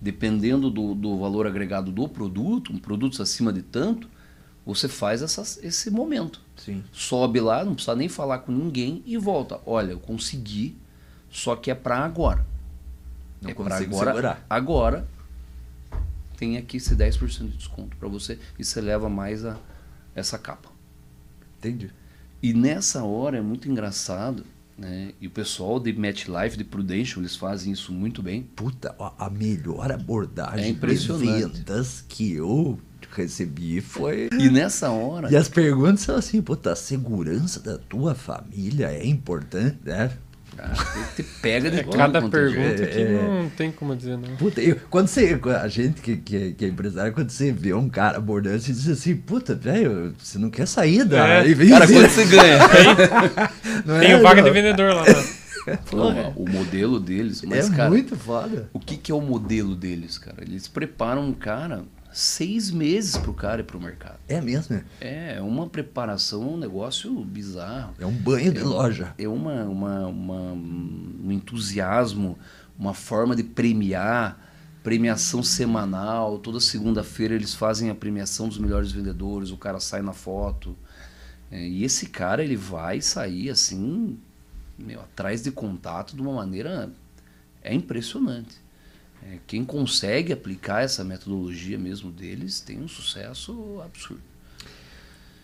dependendo 0.00 0.70
do, 0.70 0.94
do 0.94 1.18
valor 1.18 1.46
agregado 1.46 1.90
do 1.90 2.08
produto, 2.08 2.72
um 2.72 2.78
produto 2.78 3.20
acima 3.22 3.52
de 3.52 3.62
tanto, 3.62 4.08
você 4.64 4.88
faz 4.88 5.22
essas- 5.22 5.58
esse 5.62 5.90
momento. 5.90 6.40
Sim. 6.64 6.82
Sobe 6.92 7.40
lá, 7.40 7.64
não 7.64 7.74
precisa 7.74 7.94
nem 7.94 8.08
falar 8.08 8.38
com 8.38 8.52
ninguém 8.52 9.02
e 9.04 9.16
volta. 9.16 9.60
Olha, 9.66 9.92
eu 9.92 10.00
consegui, 10.00 10.76
só 11.30 11.54
que 11.56 11.70
é 11.70 11.74
para 11.74 11.98
agora. 11.98 12.46
Não 13.42 13.50
é 13.50 13.54
consigo 13.54 13.94
agora. 13.96 14.10
segurar. 14.10 14.46
Agora 14.48 15.06
tem 16.36 16.56
aqui 16.56 16.78
esse 16.78 16.94
10% 16.96 17.50
de 17.50 17.56
desconto 17.56 17.96
para 17.96 18.08
você 18.08 18.38
e 18.58 18.64
você 18.64 18.80
leva 18.80 19.08
mais 19.08 19.44
a, 19.44 19.56
essa 20.14 20.38
capa. 20.38 20.68
Entendi. 21.58 21.90
E 22.42 22.52
nessa 22.52 23.04
hora 23.04 23.38
é 23.38 23.40
muito 23.40 23.68
engraçado, 23.70 24.44
né? 24.76 25.12
E 25.20 25.26
o 25.26 25.30
pessoal 25.30 25.78
de 25.78 25.92
MetLife, 25.92 26.56
de 26.56 26.64
Prudential, 26.64 27.20
eles 27.22 27.36
fazem 27.36 27.72
isso 27.72 27.92
muito 27.92 28.22
bem. 28.22 28.42
Puta, 28.42 28.94
a 29.18 29.30
melhor 29.30 29.92
abordagem 29.92 30.60
É 30.60 30.62
de 30.64 30.70
impressionante. 30.70 31.58
vendas 31.58 32.04
que 32.08 32.32
eu 32.32 32.78
recebi 33.14 33.80
foi. 33.80 34.28
E 34.38 34.48
nessa 34.50 34.90
hora, 34.90 35.30
E 35.30 35.36
as 35.36 35.48
perguntas 35.48 36.00
são 36.00 36.16
assim, 36.16 36.42
puta, 36.42 36.72
a 36.72 36.76
segurança 36.76 37.60
da 37.60 37.78
tua 37.78 38.14
família 38.14 38.86
é 38.86 39.06
importante, 39.06 39.78
né? 39.84 40.10
cara, 40.56 40.74
te 41.16 41.22
pega 41.22 41.70
de 41.70 41.80
É 41.80 41.82
tudo 41.82 41.96
cada 41.96 42.18
é 42.18 42.28
pergunta 42.28 42.86
que 42.86 42.98
É, 42.98 43.02
é. 43.02 43.42
não 43.42 43.48
tem 43.50 43.70
como 43.70 43.94
dizer, 43.94 44.16
não. 44.16 44.36
Puta, 44.36 44.60
eu, 44.60 44.76
quando 44.88 45.08
você, 45.08 45.38
a 45.60 45.68
gente 45.68 46.00
que, 46.00 46.16
que, 46.16 46.52
que 46.52 46.64
é 46.64 46.68
empresário, 46.68 47.12
quando 47.12 47.30
você 47.30 47.52
vê 47.52 47.74
um 47.74 47.88
cara 47.88 48.18
abordando, 48.18 48.58
você 48.58 48.72
diz 48.72 48.88
assim, 48.88 49.16
puta, 49.16 49.54
velho, 49.54 50.14
você 50.18 50.38
não 50.38 50.50
quer 50.50 50.66
sair 50.66 51.04
da. 51.04 51.28
É. 51.28 51.48
e 51.48 51.54
vem 51.54 51.68
Cara, 51.68 51.86
quanto 51.86 52.10
você 52.10 52.24
ganha? 52.24 52.58
não 53.84 54.00
Tem 54.00 54.12
é, 54.12 54.16
o 54.16 54.22
vaga 54.22 54.42
de 54.42 54.48
não? 54.48 54.54
vendedor 54.54 54.94
lá. 54.94 55.04
Né? 55.04 55.24
Não, 55.90 56.28
o 56.36 56.46
modelo 56.46 57.00
deles, 57.00 57.40
mas, 57.40 57.70
é 57.70 57.74
cara, 57.74 57.88
muito 57.88 58.14
foda. 58.16 58.68
o 58.70 58.78
que, 58.78 58.98
que 58.98 59.10
é 59.10 59.14
o 59.14 59.20
modelo 59.22 59.74
deles, 59.74 60.18
cara? 60.18 60.42
Eles 60.42 60.68
preparam 60.68 61.26
um 61.26 61.32
cara 61.32 61.84
seis 62.14 62.70
meses 62.70 63.16
pro 63.16 63.34
cara 63.34 63.60
ir 63.60 63.64
pro 63.64 63.80
mercado. 63.80 64.18
É 64.28 64.40
mesmo, 64.40 64.76
né? 64.76 64.84
É, 65.00 65.40
uma 65.42 65.68
preparação, 65.68 66.54
um 66.54 66.56
negócio 66.56 67.12
bizarro. 67.24 67.94
É 67.98 68.06
um 68.06 68.12
banho 68.12 68.52
de 68.52 68.60
loja. 68.60 69.12
É 69.18 69.26
uma, 69.26 69.64
uma, 69.64 70.06
uma- 70.06 70.52
um 70.52 71.32
entusiasmo, 71.32 72.38
uma 72.78 72.94
forma 72.94 73.34
de 73.34 73.42
premiar, 73.42 74.38
premiação 74.82 75.42
semanal. 75.42 76.38
Toda 76.38 76.60
segunda-feira 76.60 77.34
eles 77.34 77.52
fazem 77.54 77.90
a 77.90 77.94
premiação 77.94 78.48
dos 78.48 78.58
melhores 78.58 78.92
vendedores, 78.92 79.50
o 79.50 79.56
cara 79.56 79.80
sai 79.80 80.00
na 80.00 80.12
foto. 80.12 80.76
É, 81.50 81.66
e 81.66 81.84
esse 81.84 82.06
cara, 82.06 82.42
ele 82.44 82.56
vai 82.56 83.00
sair 83.00 83.50
assim, 83.50 84.18
meu, 84.78 85.00
atrás 85.00 85.42
de 85.42 85.50
contato 85.50 86.14
de 86.14 86.22
uma 86.22 86.32
maneira 86.34 86.90
é 87.62 87.74
impressionante. 87.74 88.62
É, 89.24 89.38
quem 89.46 89.64
consegue 89.64 90.32
aplicar 90.32 90.82
essa 90.82 91.02
metodologia 91.02 91.78
mesmo 91.78 92.10
deles 92.12 92.60
tem 92.60 92.80
um 92.80 92.88
sucesso 92.88 93.80
absurdo. 93.82 94.22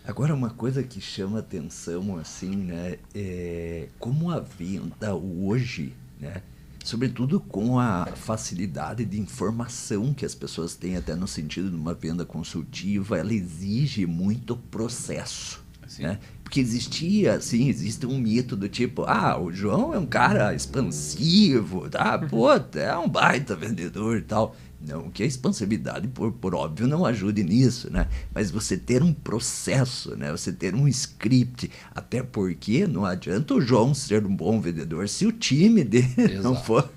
Agora, 0.05 0.33
uma 0.33 0.49
coisa 0.49 0.83
que 0.83 0.99
chama 0.99 1.39
atenção, 1.39 2.17
assim, 2.17 2.55
né, 2.55 2.97
é 3.13 3.87
como 3.99 4.31
a 4.31 4.39
venda 4.39 5.13
hoje, 5.15 5.93
né, 6.19 6.41
sobretudo 6.83 7.39
com 7.39 7.79
a 7.79 8.07
facilidade 8.07 9.05
de 9.05 9.19
informação 9.19 10.13
que 10.13 10.25
as 10.25 10.33
pessoas 10.33 10.75
têm, 10.75 10.95
até 10.97 11.15
no 11.15 11.27
sentido 11.27 11.69
de 11.69 11.75
uma 11.75 11.93
venda 11.93 12.25
consultiva, 12.25 13.17
ela 13.17 13.33
exige 13.33 14.07
muito 14.07 14.55
processo, 14.55 15.63
né? 15.99 16.19
Porque 16.51 16.59
existia, 16.59 17.35
assim, 17.35 17.69
existe 17.69 18.05
um 18.05 18.17
mito 18.17 18.57
do 18.57 18.67
tipo, 18.67 19.05
ah, 19.07 19.39
o 19.39 19.53
João 19.53 19.93
é 19.93 19.97
um 19.97 20.05
cara 20.05 20.53
expansivo, 20.53 21.89
tá? 21.89 22.17
Pô, 22.19 22.49
é 22.77 22.97
um 22.97 23.07
baita 23.07 23.55
vendedor 23.55 24.17
e 24.17 24.21
tal. 24.21 24.53
Não 24.87 25.09
que 25.09 25.21
a 25.23 25.25
expansividade, 25.25 26.07
por, 26.07 26.31
por 26.31 26.55
óbvio, 26.55 26.87
não 26.87 27.05
ajude 27.05 27.43
nisso, 27.43 27.91
né? 27.91 28.07
Mas 28.33 28.49
você 28.49 28.75
ter 28.77 29.03
um 29.03 29.13
processo, 29.13 30.15
né? 30.15 30.31
Você 30.31 30.51
ter 30.51 30.73
um 30.73 30.87
script. 30.87 31.69
Até 31.93 32.23
porque 32.23 32.87
não 32.87 33.05
adianta 33.05 33.53
o 33.53 33.61
João 33.61 33.93
ser 33.93 34.25
um 34.25 34.35
bom 34.35 34.59
vendedor 34.59 35.07
se 35.07 35.25
o 35.25 35.31
time 35.31 35.83
dele 35.83 36.07
não 36.41 36.51
Exato. 36.51 36.65
for 36.65 36.89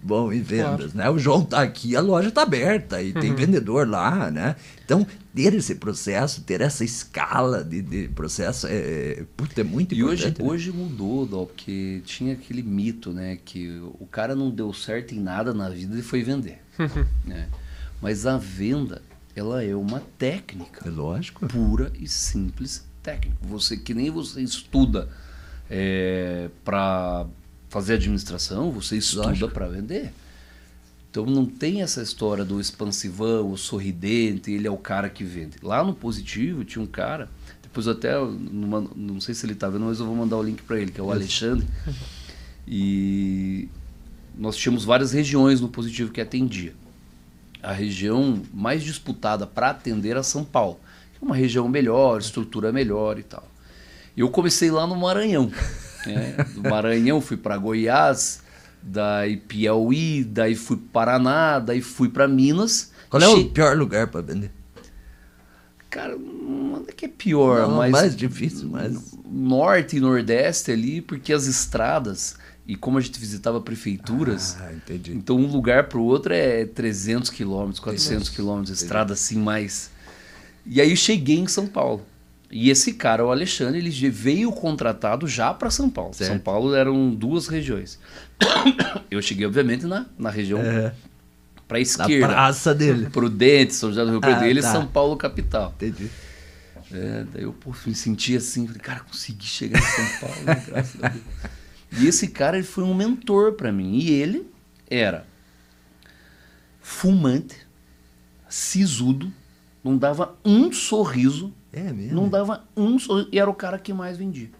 bom 0.00 0.32
em 0.32 0.40
vendas, 0.42 0.94
né? 0.94 1.10
O 1.10 1.18
João 1.18 1.44
tá 1.44 1.62
aqui, 1.62 1.96
a 1.96 2.00
loja 2.00 2.30
tá 2.30 2.42
aberta 2.42 3.02
e 3.02 3.12
tem 3.12 3.34
vendedor 3.34 3.88
lá, 3.88 4.30
né? 4.30 4.56
Então, 4.84 5.06
ter 5.34 5.54
esse 5.54 5.74
processo, 5.76 6.42
ter 6.42 6.60
essa 6.60 6.84
escala 6.84 7.64
de, 7.64 7.80
de 7.82 8.08
processo 8.08 8.66
é, 8.66 8.74
é, 9.20 9.26
puta, 9.36 9.60
é 9.60 9.64
muito 9.64 9.94
E 9.94 10.04
hoje, 10.04 10.24
importante. 10.28 10.42
né? 10.46 10.52
hoje 10.52 10.70
mudou, 10.72 11.26
Dó, 11.26 11.44
porque 11.46 12.02
tinha 12.04 12.34
aquele 12.34 12.62
mito, 12.62 13.12
né? 13.12 13.38
Que 13.44 13.80
o 13.98 14.06
cara 14.06 14.34
não 14.36 14.50
deu 14.50 14.72
certo 14.72 15.14
em 15.14 15.20
nada 15.20 15.52
na 15.54 15.68
vida 15.68 15.98
e 15.98 16.02
foi 16.02 16.22
vender. 16.22 16.61
Né? 17.24 17.48
Mas 18.00 18.26
a 18.26 18.36
venda, 18.38 19.00
ela 19.34 19.62
é 19.62 19.74
uma 19.74 20.00
técnica 20.18 20.88
É 20.88 20.90
lógico. 20.90 21.46
pura 21.46 21.92
e 21.98 22.08
simples 22.08 22.84
técnica. 23.02 23.36
Você 23.42 23.76
que 23.76 23.94
nem 23.94 24.10
você 24.10 24.40
estuda 24.42 25.08
é, 25.70 26.48
para 26.64 27.26
fazer 27.68 27.94
administração, 27.94 28.70
você 28.70 28.96
estuda 28.96 29.48
para 29.48 29.68
vender. 29.68 30.12
Então 31.10 31.26
não 31.26 31.44
tem 31.44 31.82
essa 31.82 32.02
história 32.02 32.44
do 32.44 32.60
expansivão, 32.60 33.50
o 33.50 33.56
sorridente, 33.58 34.50
ele 34.50 34.66
é 34.66 34.70
o 34.70 34.76
cara 34.78 35.08
que 35.10 35.24
vende. 35.24 35.56
Lá 35.62 35.84
no 35.84 35.94
positivo 35.94 36.64
tinha 36.64 36.82
um 36.82 36.86
cara, 36.86 37.28
depois 37.62 37.86
até 37.86 38.18
numa- 38.18 38.88
não 38.96 39.20
sei 39.20 39.34
se 39.34 39.44
ele 39.46 39.54
tá 39.54 39.68
vendo, 39.68 39.84
mas 39.84 40.00
eu 40.00 40.06
vou 40.06 40.14
mandar 40.16 40.36
o 40.38 40.42
link 40.42 40.62
para 40.62 40.80
ele, 40.80 40.90
que 40.90 41.00
é 41.00 41.02
o 41.04 41.10
Alexandre. 41.12 41.66
E 42.66 43.68
nós 44.36 44.56
tínhamos 44.56 44.84
várias 44.84 45.12
regiões 45.12 45.60
no 45.60 45.68
positivo 45.68 46.10
que 46.12 46.20
atendia. 46.20 46.74
A 47.62 47.72
região 47.72 48.42
mais 48.52 48.82
disputada 48.82 49.46
para 49.46 49.70
atender 49.70 50.10
era 50.10 50.22
São 50.22 50.44
Paulo, 50.44 50.80
que 51.12 51.24
é 51.24 51.26
uma 51.26 51.36
região 51.36 51.68
melhor, 51.68 52.20
estrutura 52.20 52.72
melhor 52.72 53.18
e 53.18 53.22
tal. 53.22 53.46
Eu 54.16 54.28
comecei 54.30 54.70
lá 54.70 54.86
no 54.86 54.96
Maranhão. 54.96 55.50
né? 56.06 56.36
Do 56.54 56.62
Maranhão 56.68 57.20
fui 57.20 57.36
para 57.36 57.56
Goiás, 57.56 58.42
daí 58.82 59.36
Piauí, 59.36 60.24
daí 60.24 60.54
fui 60.56 60.76
para 60.76 61.12
Paraná, 61.18 61.58
daí 61.60 61.80
fui 61.80 62.08
para 62.08 62.26
Minas. 62.26 62.90
Qual 63.08 63.22
é 63.22 63.28
o 63.28 63.36
Che- 63.36 63.44
pior 63.50 63.76
lugar 63.76 64.08
para 64.08 64.22
vender? 64.22 64.50
cara, 65.88 66.16
não 66.16 66.84
é 66.88 66.92
que 66.92 67.04
é 67.04 67.08
pior, 67.08 67.68
Não, 67.68 67.76
mas 67.76 67.92
mais 67.92 68.16
difícil, 68.16 68.66
mas 68.70 69.14
norte 69.30 69.98
e 69.98 70.00
nordeste 70.00 70.70
ali, 70.72 71.02
porque 71.02 71.34
as 71.34 71.44
estradas 71.46 72.34
e 72.72 72.76
como 72.76 72.96
a 72.98 73.00
gente 73.00 73.18
visitava 73.20 73.60
prefeituras, 73.60 74.56
Ah, 74.60 74.72
entendi. 74.72 75.12
então 75.12 75.36
um 75.36 75.46
lugar 75.46 75.84
para 75.88 75.98
o 75.98 76.04
outro 76.04 76.32
é 76.32 76.64
300 76.64 77.28
quilômetros, 77.30 77.78
400 77.80 78.28
quilômetros, 78.30 78.80
estrada 78.82 79.12
assim 79.12 79.38
mais. 79.38 79.90
E 80.64 80.80
aí 80.80 80.90
eu 80.90 80.96
cheguei 80.96 81.38
em 81.38 81.46
São 81.46 81.66
Paulo. 81.66 82.04
E 82.50 82.68
esse 82.70 82.92
cara, 82.92 83.24
o 83.24 83.30
Alexandre, 83.30 83.78
ele 83.78 83.90
veio 84.10 84.52
contratado 84.52 85.26
já 85.26 85.54
para 85.54 85.70
São 85.70 85.88
Paulo. 85.88 86.12
Certo. 86.14 86.30
São 86.30 86.38
Paulo 86.38 86.74
eram 86.74 87.10
duas 87.14 87.46
regiões. 87.48 87.98
Eu 89.10 89.22
cheguei, 89.22 89.46
obviamente, 89.46 89.86
na, 89.86 90.04
na 90.18 90.28
região 90.30 90.60
É, 90.60 90.92
para 91.66 91.78
na 91.78 91.82
esquerda. 91.82 92.28
praça 92.28 92.74
dele. 92.74 93.08
Prudente, 93.10 93.74
São 93.74 93.88
José 93.88 94.04
do 94.04 94.10
Rio 94.10 94.20
Preto, 94.20 94.40
Ah, 94.42 94.48
ele 94.48 94.60
tá. 94.60 94.70
São 94.70 94.86
Paulo 94.86 95.16
capital. 95.16 95.72
Entendi. 95.76 96.10
É, 96.92 97.24
daí 97.32 97.42
eu 97.44 97.54
pô, 97.54 97.74
me 97.86 97.94
senti 97.94 98.36
assim, 98.36 98.66
falei, 98.66 98.82
cara, 98.82 99.00
consegui 99.00 99.46
chegar 99.46 99.78
em 99.78 99.82
São 99.82 100.20
Paulo, 100.20 100.44
né, 100.44 100.62
graças 100.66 101.02
a 101.02 101.08
Deus. 101.08 101.24
E 101.98 102.06
esse 102.06 102.28
cara 102.28 102.56
ele 102.56 102.66
foi 102.66 102.84
um 102.84 102.94
mentor 102.94 103.52
para 103.52 103.70
mim. 103.72 103.98
E 103.98 104.10
ele 104.10 104.46
era 104.88 105.26
fumante, 106.80 107.56
sisudo, 108.48 109.32
não 109.82 109.96
dava 109.96 110.36
um 110.44 110.72
sorriso, 110.72 111.52
É 111.72 111.92
mesmo? 111.92 112.14
não 112.14 112.28
dava 112.28 112.64
um 112.76 112.98
sorriso, 112.98 113.28
e 113.32 113.38
era 113.38 113.48
o 113.50 113.54
cara 113.54 113.78
que 113.78 113.92
mais 113.92 114.16
vendia. 114.16 114.50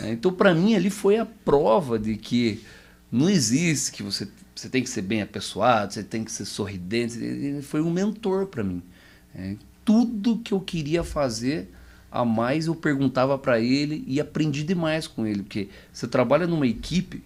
É, 0.00 0.10
então, 0.12 0.32
para 0.32 0.52
mim, 0.54 0.74
ali 0.74 0.90
foi 0.90 1.16
a 1.16 1.24
prova 1.24 1.98
de 1.98 2.16
que 2.16 2.64
não 3.10 3.28
existe 3.30 3.92
que 3.92 4.02
você, 4.02 4.26
você 4.54 4.68
tem 4.68 4.82
que 4.82 4.90
ser 4.90 5.02
bem 5.02 5.22
apessoado, 5.22 5.92
você 5.94 6.02
tem 6.02 6.24
que 6.24 6.32
ser 6.32 6.44
sorridente. 6.44 7.18
Ele 7.18 7.62
foi 7.62 7.80
um 7.80 7.90
mentor 7.90 8.46
para 8.46 8.64
mim. 8.64 8.82
É, 9.34 9.54
tudo 9.84 10.38
que 10.38 10.52
eu 10.52 10.60
queria 10.60 11.04
fazer 11.04 11.70
a 12.20 12.24
mais 12.24 12.66
eu 12.66 12.74
perguntava 12.74 13.36
para 13.38 13.60
ele 13.60 14.04
e 14.06 14.20
aprendi 14.20 14.62
demais 14.62 15.06
com 15.06 15.26
ele, 15.26 15.42
porque 15.42 15.68
você 15.92 16.06
trabalha 16.06 16.46
numa 16.46 16.66
equipe 16.66 17.22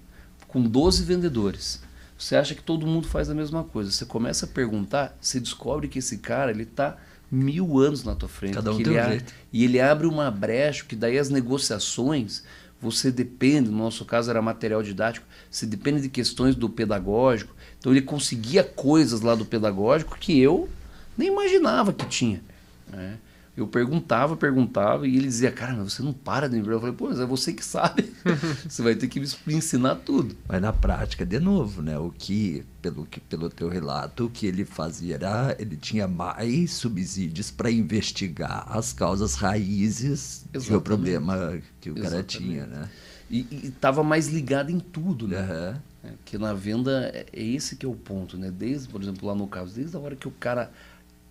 com 0.48 0.60
12 0.62 1.04
vendedores. 1.04 1.80
Você 2.18 2.36
acha 2.36 2.54
que 2.54 2.62
todo 2.62 2.86
mundo 2.86 3.08
faz 3.08 3.30
a 3.30 3.34
mesma 3.34 3.64
coisa. 3.64 3.90
Você 3.90 4.04
começa 4.04 4.44
a 4.44 4.48
perguntar, 4.48 5.16
você 5.20 5.40
descobre 5.40 5.88
que 5.88 6.00
esse 6.00 6.18
cara 6.18 6.50
ele 6.50 6.66
tá 6.66 6.98
mil 7.30 7.78
anos 7.78 8.04
na 8.04 8.14
tua 8.14 8.28
frente. 8.28 8.54
Cada 8.54 8.72
um 8.72 8.76
tem 8.76 8.86
ele 8.94 9.00
um 9.00 9.08
jeito. 9.08 9.32
e 9.52 9.64
ele 9.64 9.80
abre 9.80 10.06
uma 10.06 10.30
brecha, 10.30 10.84
que 10.84 10.96
daí 10.96 11.18
as 11.18 11.30
negociações, 11.30 12.42
você 12.82 13.10
depende, 13.10 13.70
no 13.70 13.78
nosso 13.78 14.04
caso 14.04 14.28
era 14.28 14.42
material 14.42 14.82
didático, 14.82 15.24
você 15.50 15.64
depende 15.64 16.02
de 16.02 16.08
questões 16.08 16.54
do 16.54 16.68
pedagógico. 16.68 17.54
Então 17.78 17.92
ele 17.92 18.02
conseguia 18.02 18.64
coisas 18.64 19.20
lá 19.20 19.34
do 19.34 19.46
pedagógico 19.46 20.18
que 20.18 20.38
eu 20.38 20.68
nem 21.16 21.28
imaginava 21.28 21.92
que 21.92 22.04
tinha. 22.06 22.42
né? 22.90 23.16
Eu 23.56 23.66
perguntava, 23.66 24.36
perguntava, 24.36 25.06
e 25.06 25.16
ele 25.16 25.26
dizia, 25.26 25.50
cara, 25.50 25.74
mas 25.74 25.92
você 25.92 26.02
não 26.02 26.12
para 26.12 26.48
de 26.48 26.56
me 26.56 26.62
perguntar. 26.62 26.76
Eu 26.76 26.80
falei, 26.80 26.96
pô, 26.96 27.08
mas 27.08 27.20
é 27.20 27.26
você 27.26 27.52
que 27.52 27.64
sabe. 27.64 28.10
você 28.66 28.80
vai 28.80 28.94
ter 28.94 29.08
que 29.08 29.20
me 29.20 29.54
ensinar 29.54 29.96
tudo. 29.96 30.36
Mas 30.48 30.62
na 30.62 30.72
prática, 30.72 31.26
de 31.26 31.38
novo, 31.40 31.82
né? 31.82 31.98
O 31.98 32.10
que, 32.10 32.64
pelo, 32.80 33.04
que, 33.04 33.20
pelo 33.20 33.50
teu 33.50 33.68
relato, 33.68 34.26
o 34.26 34.30
que 34.30 34.46
ele 34.46 34.64
fazia 34.64 35.16
era, 35.16 35.56
ele 35.58 35.76
tinha 35.76 36.06
mais 36.06 36.72
subsídios 36.72 37.50
para 37.50 37.70
investigar 37.70 38.64
as 38.68 38.92
causas 38.92 39.34
raízes 39.34 40.44
do 40.52 40.58
Exatamente. 40.58 40.84
problema 40.84 41.58
que 41.80 41.90
o 41.90 41.94
cara 41.94 42.06
Exatamente. 42.06 42.38
tinha, 42.38 42.66
né? 42.66 42.88
E, 43.28 43.46
e 43.50 43.74
tava 43.80 44.02
mais 44.02 44.28
ligado 44.28 44.70
em 44.70 44.80
tudo, 44.80 45.28
né? 45.28 45.38
Aham. 45.38 45.82
É, 46.02 46.12
que 46.24 46.38
na 46.38 46.54
venda 46.54 47.10
é 47.12 47.26
é 47.32 47.42
esse 47.42 47.76
que 47.76 47.84
é 47.84 47.88
o 47.88 47.94
ponto, 47.94 48.38
né? 48.38 48.50
Desde, 48.50 48.88
por 48.88 49.02
exemplo, 49.02 49.28
lá 49.28 49.34
no 49.34 49.46
caso, 49.46 49.74
desde 49.74 49.96
a 49.96 50.00
hora 50.00 50.16
que 50.16 50.26
o 50.26 50.30
cara 50.30 50.70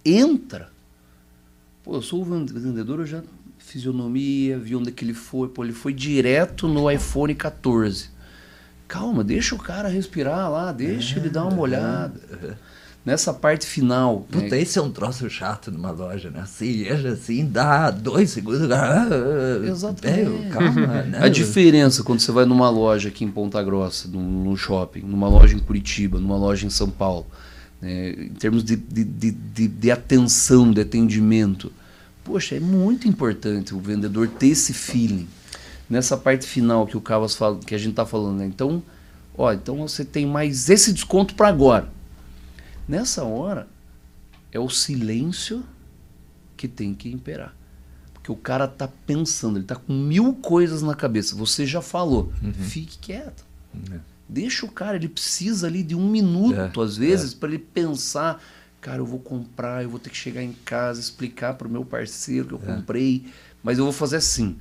entra, 0.06 0.72
pô, 1.84 1.96
eu 1.96 2.02
sou 2.02 2.24
vendedor, 2.24 3.00
eu 3.00 3.06
já 3.06 3.22
fisionomia, 3.58 4.58
vi 4.58 4.76
onde 4.76 4.90
é 4.90 4.92
que 4.92 5.06
ele 5.06 5.14
foi, 5.14 5.48
pô, 5.48 5.64
ele 5.64 5.74
foi 5.74 5.94
direto 5.94 6.68
no 6.68 6.90
iPhone 6.90 7.36
14. 7.36 8.10
Calma, 8.88 9.24
deixa 9.24 9.54
o 9.54 9.60
cara 9.60 9.88
respirar 9.88 10.50
lá, 10.50 10.72
deixa 10.72 11.20
ele 11.20 11.30
dar 11.30 11.46
uma 11.46 11.62
olhada. 11.62 12.58
Nessa 13.06 13.34
parte 13.34 13.66
final, 13.66 14.26
né, 14.30 14.42
Puta, 14.42 14.58
esse 14.58 14.78
é 14.78 14.82
um 14.82 14.92
troço 14.92 15.30
chato 15.30 15.72
numa 15.72 15.90
loja, 15.92 16.30
né? 16.30 16.42
Assim, 16.42 16.88
assim, 16.88 17.46
dá 17.46 17.92
dois 17.92 18.30
segundos, 18.32 18.70
ah, 18.70 19.08
Exatamente. 19.64 20.26
velho, 20.26 20.50
calma, 20.50 21.04
né? 21.04 21.20
A 21.22 21.30
diferença 21.30 22.04
quando 22.04 22.20
você 22.20 22.32
vai 22.32 22.46
numa 22.46 22.70
loja 22.70 23.10
aqui 23.10 23.24
em 23.24 23.32
Ponta 23.32 23.64
Grossa, 23.64 24.08
num, 24.08 24.44
num 24.44 24.56
shopping, 24.56 25.02
numa 25.02 25.30
loja 25.30 25.56
em 25.56 25.60
Curitiba, 25.60 26.20
numa 26.20 26.36
loja 26.36 26.66
em 26.66 26.70
São 26.70 26.90
Paulo, 26.90 27.26
né, 27.82 28.12
em 28.12 28.34
termos 28.34 28.64
de, 28.64 28.76
de, 28.76 29.04
de, 29.04 29.68
de, 29.68 29.92
atenção, 29.92 30.72
de 30.72 30.82
atendimento, 30.82 31.72
poxa, 32.24 32.56
é 32.56 32.60
muito 32.60 33.08
importante 33.08 33.74
o 33.74 33.80
vendedor 33.80 34.28
ter 34.28 34.48
esse 34.48 34.74
feeling. 34.74 35.28
Nessa 35.90 36.16
parte 36.16 36.46
final 36.46 36.86
que 36.86 36.98
o 36.98 37.02
Cavas 37.02 37.36
fala, 37.36 37.58
que 37.60 37.74
a 37.74 37.78
gente 37.78 37.92
está 37.92 38.06
falando, 38.06 38.40
né? 38.40 38.46
Então, 38.46 38.84
ó, 39.36 39.52
então 39.52 39.78
você 39.78 40.06
tem 40.06 40.26
mais 40.26 40.70
esse 40.70 40.94
desconto 40.94 41.34
para 41.34 41.48
agora. 41.48 41.90
Nessa 42.88 43.24
hora, 43.24 43.68
é 44.52 44.60
o 44.60 44.70
silêncio 44.70 45.64
que 46.56 46.68
tem 46.68 46.94
que 46.94 47.10
imperar. 47.10 47.56
Porque 48.14 48.32
o 48.32 48.36
cara 48.36 48.68
tá 48.68 48.88
pensando, 48.88 49.58
ele 49.58 49.66
tá 49.66 49.76
com 49.76 49.94
mil 49.94 50.34
coisas 50.36 50.82
na 50.82 50.94
cabeça. 50.94 51.36
Você 51.36 51.66
já 51.66 51.82
falou. 51.82 52.32
Fique 52.54 52.98
quieto. 52.98 53.46
É. 53.92 54.00
Deixa 54.30 54.64
o 54.66 54.72
cara, 54.72 54.96
ele 54.96 55.10
precisa 55.10 55.66
ali 55.66 55.82
de 55.82 55.96
um 55.96 56.08
minuto, 56.08 56.80
É, 56.82 56.86
às 56.86 56.96
vezes, 56.96 57.34
para 57.34 57.50
ele 57.50 57.58
pensar. 57.60 58.40
Cara, 58.80 59.00
eu 59.00 59.06
vou 59.06 59.20
comprar, 59.20 59.84
eu 59.84 59.90
vou 59.90 60.00
ter 60.00 60.10
que 60.12 60.16
chegar 60.16 60.44
em 60.44 60.54
casa, 60.64 61.00
explicar 61.00 61.56
para 61.56 61.68
o 61.68 61.72
meu 61.72 61.84
parceiro 61.84 62.48
que 62.48 62.54
eu 62.54 62.62
É. 62.64 62.76
comprei, 62.76 63.26
mas 63.64 63.78
eu 63.80 63.84
vou 63.84 63.92
fazer 63.92 64.18
assim. 64.18 64.56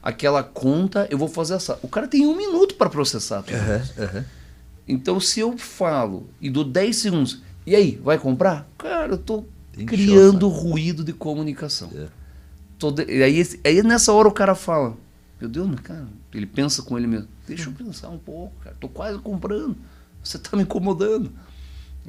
Aquela 0.00 0.42
conta, 0.44 1.08
eu 1.10 1.18
vou 1.18 1.28
fazer 1.28 1.54
essa. 1.54 1.78
O 1.82 1.88
cara 1.88 2.06
tem 2.06 2.24
um 2.26 2.36
minuto 2.36 2.76
para 2.76 2.88
processar 2.88 3.42
tudo. 3.42 3.56
Aham, 3.56 3.82
aham. 3.98 4.24
Então, 4.86 5.20
se 5.20 5.40
eu 5.40 5.58
falo 5.58 6.28
e 6.40 6.48
dou 6.48 6.64
10 6.64 6.96
segundos, 6.96 7.42
e 7.66 7.74
aí, 7.74 8.00
vai 8.02 8.18
comprar? 8.18 8.66
Cara, 8.78 9.12
eu 9.12 9.18
tô 9.18 9.44
Encheu 9.76 9.86
criando 9.86 10.48
ruído 10.48 11.04
de 11.04 11.12
comunicação. 11.12 11.90
É. 11.94 12.06
Tô 12.78 12.90
de- 12.90 13.04
e 13.04 13.22
aí, 13.22 13.42
aí 13.64 13.82
nessa 13.82 14.12
hora 14.12 14.28
o 14.28 14.32
cara 14.32 14.54
fala, 14.54 14.96
meu 15.40 15.48
Deus, 15.48 15.66
mas 15.68 15.80
cara, 15.80 16.06
ele 16.32 16.46
pensa 16.46 16.82
com 16.82 16.96
ele 16.98 17.06
mesmo, 17.06 17.28
deixa 17.46 17.68
eu 17.68 17.72
pensar 17.72 18.08
um 18.08 18.18
pouco, 18.18 18.54
cara, 18.62 18.76
tô 18.80 18.88
quase 18.88 19.18
comprando, 19.20 19.76
você 20.22 20.38
tá 20.38 20.56
me 20.56 20.62
incomodando. 20.64 21.30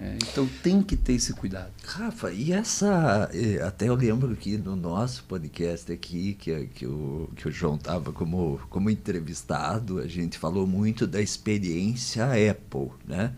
É, 0.01 0.15
então 0.15 0.47
tem 0.63 0.81
que 0.81 0.95
ter 0.95 1.13
esse 1.13 1.33
cuidado. 1.33 1.71
Rafa, 1.83 2.31
e 2.31 2.53
essa. 2.53 3.29
eh, 3.33 3.61
Até 3.61 3.89
eu 3.89 3.95
lembro 3.95 4.33
que 4.33 4.57
no 4.57 4.73
nosso 4.73 5.25
podcast 5.25 5.91
aqui, 5.91 6.35
que, 6.35 6.67
que, 6.67 6.85
o, 6.87 7.29
que 7.35 7.49
o 7.49 7.51
João 7.51 7.75
estava 7.75 8.13
como, 8.13 8.61
como 8.69 8.89
entrevistado, 8.89 9.99
a 9.99 10.07
gente 10.07 10.37
falou 10.37 10.65
muito 10.65 11.05
da 11.05 11.19
experiência 11.21 12.25
Apple, 12.49 12.91
né? 13.05 13.33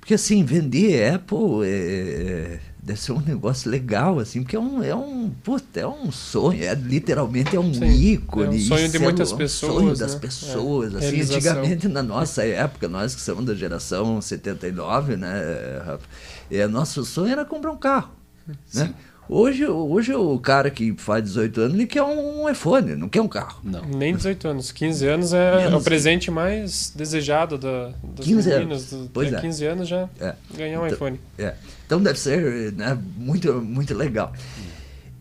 Porque 0.00 0.14
assim, 0.14 0.44
vender 0.44 1.14
Apple 1.14 1.64
é, 1.64 2.60
deve 2.84 3.00
ser 3.00 3.12
um 3.12 3.20
negócio 3.20 3.70
legal, 3.70 4.18
assim, 4.18 4.42
porque 4.42 4.56
é 4.56 4.60
um, 4.60 4.82
é 4.82 4.94
um, 4.94 5.30
puta, 5.42 5.80
é 5.80 5.86
um 5.86 6.12
sonho, 6.12 6.62
é, 6.62 6.74
literalmente 6.74 7.56
é 7.56 7.60
um 7.60 7.72
Sim, 7.72 7.86
ícone. 7.86 8.56
é 8.56 8.60
um 8.60 8.60
sonho 8.60 8.88
de 8.88 8.96
isso 8.96 9.02
muitas 9.02 9.32
um 9.32 9.36
pessoas, 9.38 9.74
sonho 9.74 9.96
das 9.96 10.14
né? 10.14 10.20
pessoas, 10.20 10.94
É, 10.94 10.98
assim, 10.98 11.06
realização. 11.16 11.36
antigamente 11.62 11.88
na 11.88 12.02
nossa 12.02 12.44
época, 12.44 12.86
nós 12.86 13.14
que 13.14 13.20
somos 13.22 13.44
da 13.46 13.54
geração 13.54 14.20
79, 14.20 15.16
né, 15.16 15.82
Rafa? 15.84 16.04
É, 16.50 16.66
nosso 16.66 17.04
sonho 17.04 17.32
era 17.32 17.44
comprar 17.44 17.72
um 17.72 17.76
carro. 17.78 18.10
Né? 18.74 18.92
Hoje, 19.26 19.66
hoje 19.66 20.12
o 20.14 20.38
cara 20.38 20.68
que 20.70 20.94
faz 20.98 21.24
18 21.24 21.58
anos 21.62 21.74
ele 21.74 21.86
quer 21.86 22.02
um 22.02 22.46
iPhone, 22.50 22.94
não 22.94 23.08
quer 23.08 23.22
um 23.22 23.28
carro. 23.28 23.58
Não. 23.64 23.82
Nem 23.82 24.14
18 24.14 24.46
anos. 24.48 24.70
15 24.70 25.06
anos 25.08 25.32
é, 25.32 25.54
é 25.54 25.56
o 25.60 25.70
Menos. 25.70 25.82
presente 25.84 26.30
mais 26.30 26.92
desejado 26.94 27.56
da, 27.56 27.92
das 28.14 28.26
15 28.26 28.50
meninas. 28.50 28.92
anos. 28.92 29.06
Do, 29.06 29.10
Pois 29.14 29.32
é, 29.32 29.36
é. 29.36 29.40
15 29.40 29.64
anos 29.66 29.88
já 29.88 30.06
É. 30.20 30.34
ganhar 30.54 30.78
um 30.78 30.84
Então- 30.86 30.94
iPhone. 30.94 31.18
É. 31.38 31.54
Então 31.86 32.02
deve 32.02 32.18
ser 32.18 32.72
né, 32.72 32.98
muito, 33.16 33.52
muito 33.60 33.94
legal. 33.94 34.32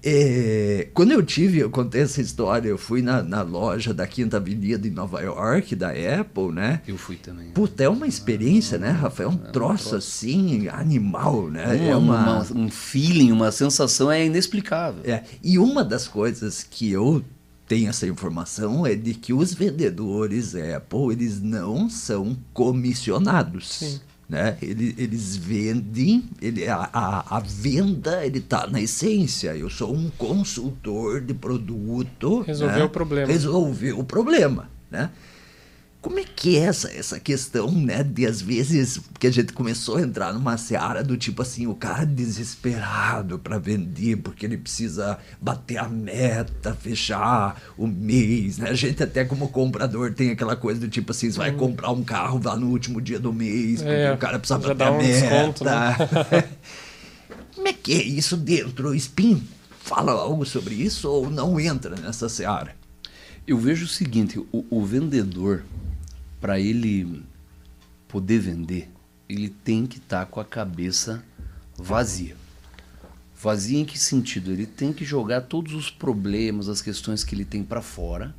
É, 0.05 0.89
quando 0.93 1.14
eu 1.14 1.24
tive, 1.24 1.59
eu 1.59 1.70
contei 1.70 2.01
essa 2.01 2.20
história, 2.20 2.68
eu 2.68 2.78
fui 2.78 3.01
na, 3.01 3.24
na 3.24 3.41
loja 3.41 3.93
da 3.93 4.05
Quinta 4.05 4.36
Avenida 4.36 4.86
em 4.86 4.91
Nova 4.91 5.22
York, 5.22 5.76
da 5.78 5.91
Apple, 5.91 6.51
né? 6.51 6.82
Eu 6.86 6.97
fui 6.97 7.16
também. 7.16 7.51
Puta, 7.51 7.84
é 7.86 7.88
uma 7.89 8.05
experiência, 8.05 8.78
né, 8.78 8.89
Rafael? 8.91 9.30
É 9.30 9.32
um 9.32 9.38
troço 9.38 9.95
assim, 9.95 10.68
animal, 10.68 11.49
né? 11.49 11.88
é 11.88 11.95
uma- 11.95 12.41
uma- 12.41 12.51
um 12.53 12.70
feeling, 12.70 13.32
uma 13.32 13.49
sensação 13.49 14.11
é 14.11 14.26
inexplicável. 14.26 15.01
É, 15.05 15.24
e 15.41 15.57
uma 15.57 15.86
das 15.86 16.05
coisas 16.05 16.68
que 16.70 16.91
eu 16.91 17.24
tenho 17.66 17.88
essa 17.89 18.05
informação 18.05 18.86
é 18.86 18.95
de 18.95 19.14
que 19.14 19.32
os 19.32 19.53
vendedores 19.53 20.53
Apple, 20.53 21.14
eles 21.14 21.41
não 21.41 21.89
são 21.89 22.38
comissionados. 22.53 23.70
Sim. 23.76 24.01
Né? 24.28 24.58
Eles, 24.62 24.96
eles 24.98 25.36
vendem, 25.36 26.24
ele, 26.42 26.68
a, 26.68 26.90
a, 26.92 27.38
a 27.38 27.40
venda 27.40 28.26
ele 28.26 28.40
está 28.40 28.68
na 28.68 28.82
essência. 28.82 29.56
Eu 29.56 29.70
sou 29.70 29.94
um 29.94 30.10
consultor 30.18 31.22
de 31.22 31.34
produto. 31.34 32.42
Resolveu 32.42 32.80
né? 32.80 32.86
o 32.86 32.90
problema. 32.90 33.32
Resolveu 33.32 34.00
o 34.00 34.04
problema. 34.04 34.70
Né? 34.90 35.10
Como 36.04 36.20
é 36.20 36.26
que 36.26 36.58
é 36.58 36.64
essa, 36.64 36.91
essa 36.91 37.18
questão, 37.18 37.72
né? 37.72 38.04
De 38.04 38.26
às 38.26 38.41
vezes, 38.41 38.97
porque 38.97 39.26
a 39.28 39.32
gente 39.32 39.54
começou 39.54 39.95
a 39.95 40.01
entrar 40.01 40.34
numa 40.34 40.58
seara 40.58 41.01
do 41.01 41.16
tipo 41.16 41.41
assim, 41.41 41.66
o 41.66 41.74
cara 41.74 42.06
desesperado 42.06 43.39
para 43.39 43.58
vender, 43.58 44.18
porque 44.18 44.45
ele 44.45 44.58
precisa 44.58 45.18
bater 45.41 45.78
a 45.78 45.88
meta, 45.88 46.74
fechar 46.76 47.58
o 47.78 47.88
mês, 47.88 48.58
né? 48.58 48.70
A 48.70 48.74
gente 48.74 49.01
até 49.01 49.24
como 49.24 49.47
comprador 49.47 50.14
tem 50.14 50.30
aquela 50.32 50.58
coisa 50.58 50.82
do 50.82 50.89
tipo 50.89 51.12
assim, 51.12 51.32
você 51.32 51.38
vai 51.38 51.54
comprar 51.54 51.91
um 51.91 52.04
carro 52.04 52.39
lá 52.43 52.58
no 52.58 52.68
último 52.68 52.99
dia 53.01 53.18
do 53.18 53.32
mês, 53.32 53.82
porque 53.82 53.93
É, 53.95 54.12
o 54.12 54.18
cara 54.18 54.38
precisa 54.38 54.60
bater 54.60 54.76
dá 54.76 54.88
a 54.88 54.91
um 54.91 54.97
meta. 54.97 55.22
desconto, 55.22 55.64
né? 55.64 55.95
Como 57.56 57.68
é 57.68 57.72
que 57.72 57.93
é 57.93 58.04
isso 58.04 58.36
dentro? 58.36 58.89
O 58.89 58.95
Spin 58.95 59.41
fala 59.80 60.12
algo 60.12 60.45
sobre 60.45 60.76
isso 60.76 61.10
ou 61.10 61.30
não 61.30 61.58
entra 61.58 61.95
nessa 61.95 62.28
seara? 62.28 62.76
Eu 63.47 63.58
vejo 63.58 63.86
o 63.86 63.88
seguinte, 63.88 64.38
o, 64.51 64.66
o 64.70 64.86
vendedor, 64.86 65.64
para 66.44 66.60
ele 66.60 67.24
poder 68.06 68.38
vender, 68.38 68.91
ele 69.30 69.48
tem 69.48 69.86
que 69.86 69.98
estar 69.98 70.26
com 70.26 70.41
a 70.41 70.44
cabeça 70.44 71.24
vazia. 71.78 72.36
Vazia 73.34 73.80
em 73.80 73.86
que 73.86 73.98
sentido? 73.98 74.52
Ele 74.52 74.66
tem 74.66 74.91
que 74.91 75.06
jogar 75.06 75.44
todos 75.44 75.74
os 75.74 75.89
problemas, 75.89 76.68
as 76.68 76.82
questões 76.82 77.24
que 77.24 77.34
ele 77.34 77.46
tem 77.46 77.64
para 77.64 77.82
fora. 77.82 78.36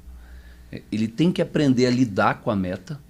É, 0.70 0.82
Ele 0.92 1.08
tem 1.08 1.32
que 1.32 1.40
aprender 1.40 1.86
a 1.86 1.90
lidar 1.90 2.42
com 2.42 2.50
a 2.50 2.56
meta 2.56 3.00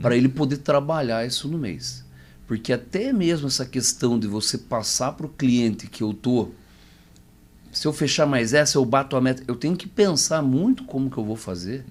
para 0.00 0.16
ele 0.16 0.28
poder 0.28 0.58
trabalhar 0.58 1.26
isso 1.26 1.48
no 1.48 1.58
mês. 1.58 2.04
Porque 2.46 2.72
até 2.72 3.12
mesmo 3.12 3.48
essa 3.48 3.66
questão 3.66 4.16
de 4.16 4.28
você 4.28 4.56
passar 4.56 5.10
para 5.14 5.26
o 5.26 5.28
cliente 5.28 5.88
que 5.88 6.04
eu 6.04 6.14
tô 6.14 6.52
se 7.72 7.86
eu 7.88 7.92
fechar 7.92 8.26
mais 8.26 8.52
essa, 8.52 8.76
eu 8.78 8.84
bato 8.84 9.16
a 9.16 9.20
meta. 9.20 9.42
Eu 9.48 9.56
tenho 9.56 9.74
que 9.76 9.88
pensar 9.88 10.42
muito 10.42 10.84
como 10.84 11.10
que 11.10 11.16
eu 11.18 11.24
vou 11.24 11.36
fazer. 11.36 11.84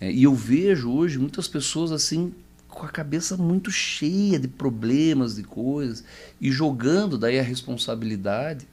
É, 0.00 0.10
e 0.10 0.22
eu 0.24 0.34
vejo 0.34 0.90
hoje 0.90 1.18
muitas 1.18 1.46
pessoas 1.46 1.92
assim 1.92 2.32
com 2.66 2.86
a 2.86 2.88
cabeça 2.88 3.36
muito 3.36 3.70
cheia 3.70 4.38
de 4.38 4.48
problemas, 4.48 5.34
de 5.34 5.42
coisas, 5.42 6.02
e 6.40 6.50
jogando 6.50 7.18
daí 7.18 7.38
a 7.38 7.42
responsabilidade 7.42 8.66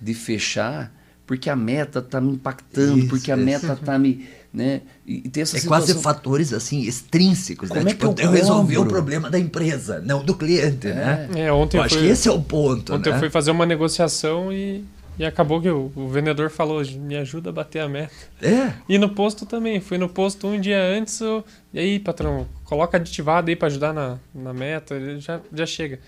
de 0.00 0.14
fechar, 0.14 0.92
porque 1.26 1.50
a 1.50 1.54
meta 1.56 2.00
tá 2.00 2.20
me 2.20 2.32
impactando, 2.32 2.98
Isso, 3.00 3.08
porque 3.08 3.30
a 3.30 3.36
isso. 3.36 3.44
meta 3.44 3.76
tá 3.76 3.98
me, 3.98 4.26
né? 4.52 4.80
E, 5.06 5.18
e 5.18 5.28
tem 5.28 5.42
essa 5.42 5.58
É 5.58 5.60
quase 5.60 5.88
situação- 5.88 6.02
fatores 6.02 6.52
assim 6.54 6.80
extrínsecos, 6.82 7.68
Como 7.68 7.80
né? 7.82 7.90
é 7.90 7.94
tipo, 7.94 8.14
que 8.14 8.22
eu 8.22 8.26
eu 8.26 8.32
resolvi 8.32 8.78
o 8.78 8.86
problema 8.86 9.28
da 9.30 9.38
empresa, 9.38 10.00
não 10.00 10.24
do 10.24 10.34
cliente, 10.34 10.86
né? 10.88 11.28
É, 11.36 11.52
ontem 11.52 11.76
eu 11.76 11.80
eu 11.82 11.84
acho 11.84 11.96
fui- 11.96 12.04
que 12.06 12.10
esse 12.10 12.28
é 12.28 12.32
o 12.32 12.40
ponto, 12.42 12.94
Ontem 12.94 13.10
né? 13.10 13.16
eu 13.16 13.20
fui 13.20 13.28
fazer 13.30 13.50
uma 13.50 13.66
negociação 13.66 14.50
e, 14.52 14.82
e 15.18 15.24
acabou 15.24 15.60
que 15.60 15.68
o, 15.68 15.90
o 15.96 16.08
vendedor 16.08 16.48
falou, 16.50 16.82
me 16.84 17.16
ajuda 17.16 17.50
a 17.50 17.52
bater 17.52 17.80
a 17.80 17.88
meta. 17.88 18.14
É, 18.40 18.72
E 18.88 18.98
no 18.98 19.08
posto 19.08 19.44
também, 19.44 19.80
fui 19.80 19.98
no 19.98 20.08
posto 20.08 20.46
um 20.46 20.60
dia 20.60 20.80
antes, 20.82 21.20
eu, 21.20 21.44
e 21.72 21.78
aí, 21.78 21.98
patrão, 21.98 22.46
coloca 22.64 22.96
aditivado 22.96 23.50
aí 23.50 23.56
pra 23.56 23.66
ajudar 23.66 23.92
na, 23.92 24.18
na 24.34 24.52
meta, 24.52 25.18
já, 25.18 25.40
já 25.52 25.66
chega. 25.66 25.98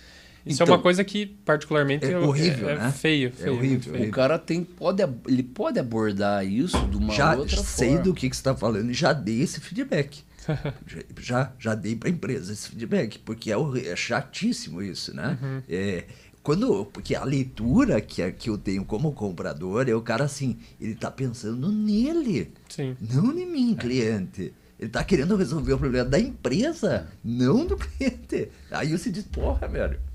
Isso 0.47 0.63
Então, 0.63 0.75
é 0.75 0.77
uma 0.79 0.83
coisa 0.83 1.05
que, 1.05 1.27
particularmente, 1.45 2.07
é 2.07 2.19
horrível, 2.19 2.71
é, 2.71 2.77
né? 2.77 2.93
feio, 2.93 3.31
feio. 3.33 3.53
horrível, 3.55 3.71
muito 3.71 3.91
feio. 3.91 4.09
O 4.09 4.13
cara 4.13 4.39
tem, 4.39 4.65
pode, 4.65 5.03
ele 5.29 5.43
pode 5.43 5.79
abordar 5.79 6.47
isso 6.47 6.79
de 6.87 6.97
uma 6.97 7.13
já 7.13 7.37
outra 7.37 7.63
sei 7.63 7.89
forma. 7.91 8.05
do 8.05 8.15
que, 8.15 8.31
que 8.31 8.37
você 8.37 8.41
está 8.41 8.55
falando 8.57 8.91
e 8.91 8.95
já 8.95 9.13
dei 9.13 9.43
esse 9.43 9.61
feedback. 9.61 10.23
já, 10.87 11.03
já, 11.21 11.53
já 11.59 11.75
dei 11.75 11.95
para 11.95 12.09
a 12.09 12.13
empresa 12.13 12.53
esse 12.55 12.71
feedback, 12.71 13.19
porque 13.19 13.53
é, 13.53 13.57
é 13.87 13.95
chatíssimo 13.95 14.81
isso, 14.83 15.15
né? 15.15 15.37
Uhum. 15.43 15.63
É, 15.69 16.05
quando, 16.51 16.84
porque 16.86 17.14
a 17.14 17.22
leitura 17.22 18.01
que, 18.01 18.28
que 18.32 18.51
eu 18.51 18.59
tenho 18.59 18.84
como 18.84 19.12
comprador 19.12 19.88
é 19.88 19.94
o 19.94 20.03
cara 20.03 20.24
assim, 20.24 20.59
ele 20.80 20.96
tá 20.96 21.09
pensando 21.09 21.70
nele, 21.70 22.51
Sim. 22.68 22.96
não 23.01 23.38
em 23.38 23.46
mim, 23.46 23.76
cliente. 23.76 24.53
Ele 24.76 24.90
tá 24.90 25.05
querendo 25.05 25.36
resolver 25.36 25.74
o 25.74 25.78
problema 25.78 26.09
da 26.09 26.18
empresa, 26.18 27.07
não 27.22 27.64
do 27.64 27.76
cliente. 27.76 28.48
Aí 28.68 28.90
você 28.90 29.12
diz, 29.12 29.22
porra, 29.24 29.68
velho. 29.68 30.01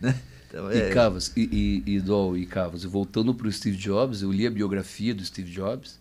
Né? 0.00 0.14
Então, 0.46 0.70
E 0.70 0.78
é, 0.78 0.90
Cavas, 0.90 1.32
e, 1.36 1.82
e, 1.84 1.94
e 1.96 2.00
Dol, 2.00 2.36
e 2.36 2.46
Cavas, 2.46 2.84
e 2.84 2.86
voltando 2.86 3.34
para 3.34 3.48
o 3.48 3.52
Steve 3.52 3.76
Jobs, 3.76 4.22
eu 4.22 4.30
li 4.30 4.46
a 4.46 4.50
biografia 4.50 5.12
do 5.12 5.24
Steve 5.24 5.50
Jobs, 5.50 5.98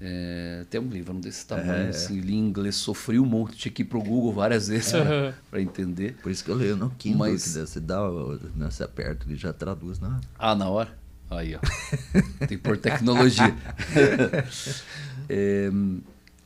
é, 0.00 0.60
até 0.62 0.78
um 0.80 0.88
livro 0.88 1.14
desse 1.14 1.46
tamanho, 1.46 1.86
É. 1.86 1.88
assim, 1.90 2.20
li 2.20 2.34
em 2.34 2.38
inglês, 2.38 2.74
sofri 2.74 3.18
um 3.18 3.24
monte, 3.24 3.56
tinha 3.56 3.72
que 3.72 3.82
ir 3.82 3.84
pro 3.86 4.02
Google 4.02 4.32
várias 4.32 4.68
vezes 4.68 4.92
É. 4.94 5.32
para 5.50 5.60
entender. 5.62 6.16
Por 6.22 6.30
isso 6.32 6.44
que 6.44 6.50
eu 6.50 6.56
leio 6.56 6.76
no 6.76 6.90
Kindle, 6.90 7.18
Mas- 7.20 7.42
que 7.44 7.48
você 7.60 7.80
dá, 7.80 8.00
né, 8.56 8.70
você 8.70 8.82
aperta, 8.82 9.24
ele 9.26 9.36
já 9.36 9.52
traduz 9.52 9.98
na 10.00 10.20
Ah, 10.38 10.54
na 10.54 10.68
hora? 10.68 10.90
Aí, 11.30 11.54
ó. 11.56 11.60
Tem 12.40 12.48
que 12.48 12.58
pôr 12.58 12.76
tecnologia. 12.76 13.54
É, 15.28 15.70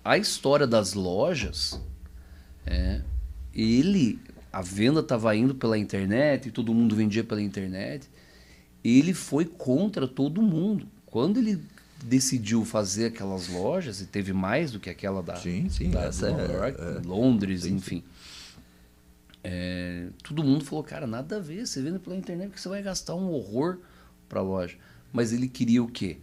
a 0.05 0.17
história 0.17 0.67
das 0.67 0.95
lojas, 0.95 1.81
é, 2.65 3.01
ele, 3.53 4.21
a 4.53 4.63
venda 4.63 5.01
estava 5.01 5.35
indo 5.35 5.55
pela 5.55 5.77
internet 5.77 6.49
e 6.49 6.53
todo 6.53 6.73
mundo 6.73 6.95
vendia 6.95 7.25
pela 7.25 7.43
internet. 7.43 8.09
Ele 8.85 9.13
foi 9.13 9.45
contra 9.45 10.07
todo 10.07 10.41
mundo. 10.41 10.87
Quando 11.07 11.39
ele 11.39 11.61
decidiu 12.05 12.65
fazer 12.65 13.07
aquelas 13.07 13.49
lojas, 13.49 14.01
e 14.01 14.07
teve 14.07 14.33
mais 14.33 14.73
do 14.73 14.81
que 14.81 14.89
aquela 14.89 15.23
da, 15.23 15.37
Sim, 15.37 15.69
sim, 15.69 15.91
da 15.91 16.05
essa 16.05 16.31
Nova 16.31 16.43
é- 16.43 16.57
York, 16.57 16.81
é. 16.81 17.07
Londres, 17.07 17.67
enfim. 17.67 18.03
É, 19.43 20.09
todo 20.23 20.43
mundo 20.45 20.65
falou, 20.65 20.85
cara, 20.85 21.07
nada 21.07 21.37
a 21.37 21.41
ver, 21.41 21.67
você 21.67 21.81
vende 21.81 21.99
pela 21.99 22.17
internet 22.17 22.49
porque 22.49 22.61
você 22.61 22.69
vai 22.69 22.83
gastar 22.83 23.15
um 23.15 23.31
horror 23.31 23.79
para 24.29 24.41
a 24.41 24.43
loja. 24.43 24.77
Mas 25.13 25.33
ele 25.33 25.49
queria 25.49 25.83
o 25.83 25.89
quê? 25.89 26.19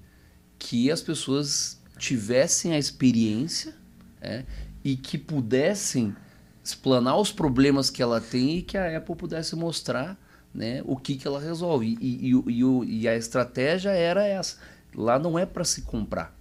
Que 0.59 0.91
as 0.91 1.01
pessoas 1.01 1.79
tivessem 1.97 2.73
a 2.73 2.77
experiência 2.77 3.73
é, 4.21 4.43
e 4.83 4.95
que 4.95 5.17
pudessem 5.17 6.15
explanar 6.63 7.17
os 7.17 7.31
problemas 7.31 7.89
que 7.89 8.01
ela 8.01 8.19
tem 8.19 8.57
e 8.57 8.61
que 8.61 8.77
a 8.77 8.97
Apple 8.97 9.15
pudesse 9.15 9.55
mostrar 9.55 10.19
né, 10.53 10.81
o 10.85 10.95
que, 10.95 11.15
que 11.15 11.27
ela 11.27 11.39
resolve. 11.39 11.97
E, 11.99 12.29
e, 12.29 12.33
e, 12.47 13.01
e 13.01 13.07
a 13.07 13.15
estratégia 13.15 13.89
era 13.91 14.25
essa. 14.25 14.57
Lá 14.95 15.19
não 15.19 15.37
é 15.37 15.45
para 15.45 15.63
se 15.63 15.81
comprar. 15.81 16.33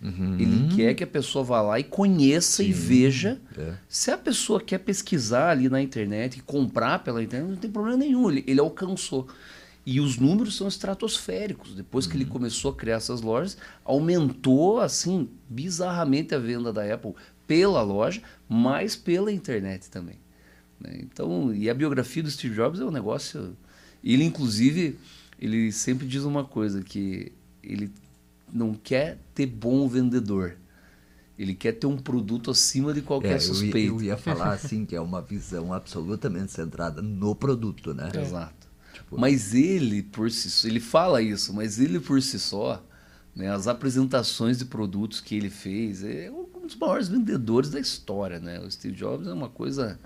Ele 0.00 0.76
quer 0.76 0.94
que 0.94 1.02
a 1.02 1.06
pessoa 1.08 1.42
vá 1.44 1.60
lá 1.60 1.80
e 1.80 1.82
conheça 1.82 2.62
e 2.62 2.72
veja. 2.72 3.40
é. 3.56 3.74
Se 3.88 4.12
a 4.12 4.16
pessoa 4.16 4.60
quer 4.60 4.78
pesquisar 4.78 5.50
ali 5.50 5.68
na 5.68 5.82
internet 5.82 6.38
e 6.38 6.40
comprar 6.42 7.00
pela 7.02 7.20
internet, 7.20 7.50
não 7.50 7.56
tem 7.56 7.68
problema 7.70 7.96
nenhum. 7.96 8.30
Ele, 8.30 8.44
ele 8.46 8.60
alcançou. 8.60 9.26
E 9.84 10.00
os 10.00 10.16
números 10.16 10.56
são 10.56 10.68
estratosféricos. 10.68 11.74
Depois 11.74 12.06
que 12.06 12.16
ele 12.16 12.26
começou 12.26 12.70
a 12.70 12.74
criar 12.76 12.96
essas 12.96 13.22
lojas, 13.22 13.56
aumentou 13.84 14.78
assim 14.78 15.28
bizarramente 15.48 16.32
a 16.32 16.38
venda 16.38 16.72
da 16.72 16.94
Apple 16.94 17.14
pela 17.46 17.82
loja, 17.82 18.22
mas 18.48 18.94
pela 18.94 19.32
internet 19.32 19.90
também. 19.90 20.16
né? 20.78 20.96
Então, 21.02 21.52
e 21.52 21.68
a 21.68 21.74
biografia 21.74 22.22
do 22.22 22.30
Steve 22.30 22.54
Jobs 22.54 22.78
é 22.80 22.84
um 22.84 22.90
negócio. 22.92 23.56
Ele, 24.04 24.22
inclusive, 24.22 24.96
ele 25.40 25.72
sempre 25.72 26.06
diz 26.06 26.22
uma 26.22 26.44
coisa 26.44 26.82
que 26.82 27.32
ele 27.62 27.90
não 28.52 28.74
quer 28.74 29.18
ter 29.34 29.46
bom 29.46 29.88
vendedor. 29.88 30.56
Ele 31.38 31.54
quer 31.54 31.72
ter 31.72 31.86
um 31.86 31.96
produto 31.96 32.50
acima 32.50 32.92
de 32.92 33.00
qualquer 33.00 33.32
É, 33.32 33.34
eu, 33.36 33.40
suspeito. 33.40 33.94
eu 33.96 34.02
ia 34.02 34.16
falar 34.18 34.52
assim, 34.52 34.84
que 34.84 34.96
é 34.96 35.00
uma 35.00 35.22
visão 35.22 35.72
absolutamente 35.72 36.50
centrada 36.52 37.00
no 37.00 37.34
produto, 37.34 37.94
né? 37.94 38.10
Exato. 38.14 38.66
Tipo- 38.92 39.18
Mas 39.18 39.54
ele 39.54 40.02
por 40.02 40.30
si 40.30 40.50
só, 40.50 40.66
ele 40.66 40.80
fala 40.80 41.22
isso, 41.22 41.52
mas 41.54 41.78
ele 41.78 42.00
por 42.00 42.20
si 42.20 42.38
só, 42.40 42.82
né, 43.36 43.48
as 43.52 43.68
apresentações 43.68 44.58
de 44.58 44.64
produtos 44.64 45.20
que 45.20 45.36
ele 45.36 45.50
fez, 45.50 46.02
é 46.02 46.30
um 46.30 46.66
dos 46.66 46.74
maiores 46.74 47.08
vendedores 47.08 47.70
da 47.70 47.78
história, 47.78 48.40
né? 48.40 48.58
O 48.60 48.70
Steve 48.70 48.96
Jobs 48.96 49.28
é 49.28 49.32
uma 49.32 49.48
coisa 49.48 49.98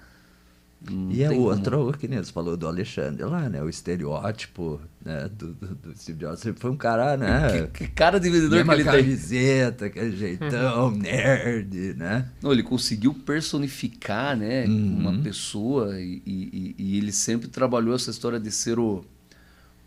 E 1.11 1.23
é 1.23 1.29
tem 1.29 1.39
como- 1.39 1.93
que 1.93 2.09
nem 2.09 2.19
você 2.19 2.33
falou 2.33 2.57
do 2.57 2.67
Alexandre 2.67 3.23
lá, 3.25 3.49
né? 3.49 3.63
O 3.63 3.69
estereótipo 3.69 4.81
né? 5.05 5.31
do, 5.39 5.53
do, 5.55 5.75
do 5.77 5.97
Steve 5.97 6.19
Jobs. 6.19 6.45
Ele 6.45 6.57
foi 6.59 6.71
um 6.73 6.77
cara, 6.77 7.17
né? 7.17 7.69
Que, 7.73 7.85
que 7.85 7.91
cara 7.93 8.19
de 8.19 8.29
vendedor 8.29 8.65
que 8.65 8.71
ele 8.73 8.83
tem. 8.85 8.93
camiseta, 8.93 9.87
aquele 9.87 10.17
jeitão, 10.17 10.91
nerd, 10.91 11.95
né? 11.95 12.29
Não, 12.43 12.53
ele 12.53 12.63
conseguiu 12.65 13.15
personificar, 13.15 14.37
né, 14.37 14.67
Uhum. 14.67 14.97
uma 14.99 15.23
pessoa 15.23 16.01
e, 16.01 16.21
e- 16.27 16.75
e 16.79 16.99
ele 16.99 17.13
sempre 17.13 17.47
trabalhou 17.49 17.95
essa 17.95 18.11
história 18.11 18.41
de 18.41 18.51
ser 18.51 18.79
o, 18.79 19.05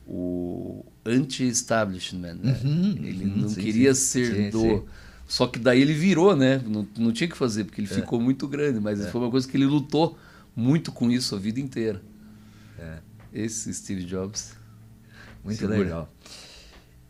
o 0.07 0.85
anti-establishment, 1.05 2.35
né? 2.41 2.57
Uhum, 2.63 2.95
ele 3.03 3.25
uhum, 3.25 3.37
não 3.41 3.49
sim, 3.49 3.61
queria 3.61 3.93
sim. 3.93 4.23
ser 4.25 4.35
Sim, 4.35 4.49
do... 4.49 4.85
Só 5.27 5.47
que 5.47 5.57
daí 5.57 5.81
ele 5.81 5.93
virou, 5.93 6.35
né? 6.35 6.61
Não, 6.67 6.87
não 6.97 7.11
tinha 7.11 7.27
o 7.27 7.31
que 7.31 7.37
fazer, 7.37 7.63
porque 7.63 7.81
ele 7.81 7.87
É. 7.91 7.95
ficou 7.95 8.21
muito 8.21 8.47
grande, 8.47 8.79
mas 8.79 9.05
foi 9.09 9.21
uma 9.21 9.31
coisa 9.31 9.47
que 9.47 9.57
ele 9.57 9.65
lutou 9.65 10.17
muito 10.55 10.91
com 10.91 11.11
isso 11.11 11.35
a 11.35 11.39
vida 11.39 11.59
inteira. 11.59 12.01
É. 12.77 12.99
Esse 13.33 13.73
Steve 13.73 14.03
Jobs. 14.05 14.55
Muito 15.43 15.59
Segura. 15.59 15.77
legal. 15.77 16.13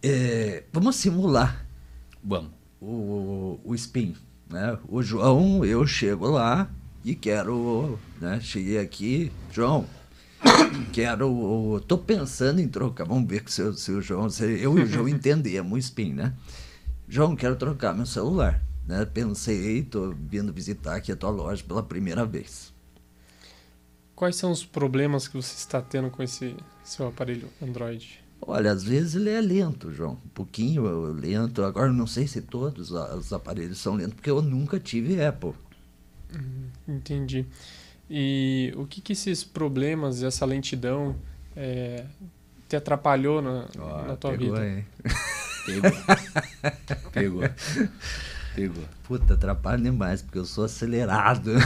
É, 0.04 0.64
vamos 0.72 0.96
simular 0.98 1.66
Vamos. 2.24 2.52
o, 2.82 3.60
o 3.64 3.74
spin, 3.76 4.16
né? 4.50 4.78
O 4.88 5.02
João, 5.02 5.64
eu 5.66 5.86
chego 5.88 6.28
lá 6.28 6.70
e 7.04 7.16
quero, 7.16 7.98
né? 8.20 8.40
Cheguei 8.42 8.78
aqui, 8.80 9.32
João, 9.52 9.86
quero, 10.94 11.82
tô 11.88 11.98
pensando 11.98 12.60
em 12.60 12.68
trocar, 12.68 13.06
vamos 13.06 13.28
ver 13.28 13.44
se, 13.48 13.74
se 13.78 13.92
o 13.92 14.02
João, 14.02 14.30
se 14.30 14.44
eu 14.62 14.78
e 14.78 14.84
o 14.84 14.86
João 14.86 15.08
entendemos 15.10 15.74
o 15.74 15.78
spin, 15.78 16.14
né? 16.14 16.34
João, 17.08 17.36
quero 17.36 17.56
trocar 17.56 17.96
meu 17.96 18.06
celular. 18.06 18.62
né? 18.88 19.06
Pensei, 19.06 19.84
tô 19.84 20.12
vindo 20.12 20.52
visitar 20.54 20.96
aqui 20.96 21.12
a 21.12 21.16
tua 21.16 21.30
loja 21.30 21.64
pela 21.64 21.82
primeira 21.82 22.26
vez. 22.26 22.74
Quais 24.16 24.36
são 24.36 24.52
os 24.52 24.66
problemas 24.66 25.28
que 25.28 25.36
você 25.36 25.56
está 25.56 25.82
tendo 25.82 26.10
com 26.10 26.24
esse 26.24 26.56
seu 26.84 27.08
aparelho 27.08 27.50
Android? 27.62 28.24
Olha, 28.42 28.72
às 28.72 28.84
vezes 28.84 29.16
ele 29.16 29.30
é 29.30 29.42
lento, 29.42 29.92
João. 29.92 30.14
Um 30.26 30.30
pouquinho 30.30 31.12
lento. 31.14 31.64
Agora, 31.64 31.92
não 31.92 32.08
sei 32.08 32.28
se 32.28 32.42
todos 32.42 32.92
os 32.92 33.34
aparelhos 33.34 33.80
são 33.80 33.96
lentos, 33.96 34.14
porque 34.14 34.30
eu 34.30 34.42
nunca 34.42 34.80
tive 34.80 35.24
Apple. 35.24 35.54
Hum, 36.34 36.68
entendi. 36.88 37.46
E 38.10 38.74
o 38.78 38.86
que, 38.86 39.02
que 39.02 39.14
esses 39.14 39.44
problemas, 39.44 40.22
essa 40.22 40.46
lentidão, 40.46 41.16
é, 41.56 42.06
te 42.70 42.76
atrapalhou 42.76 43.42
na, 43.42 43.68
oh, 43.78 44.08
na 44.08 44.16
tua 44.16 44.32
pegou, 44.32 44.54
vida? 44.54 44.68
Hein? 44.68 44.86
Pegou. 45.66 45.92
pegou. 47.12 47.42
Pegou. 48.56 48.84
Puta, 49.04 49.34
atrapalha 49.34 49.78
demais, 49.78 50.22
porque 50.22 50.38
eu 50.38 50.46
sou 50.46 50.64
acelerado. 50.64 51.52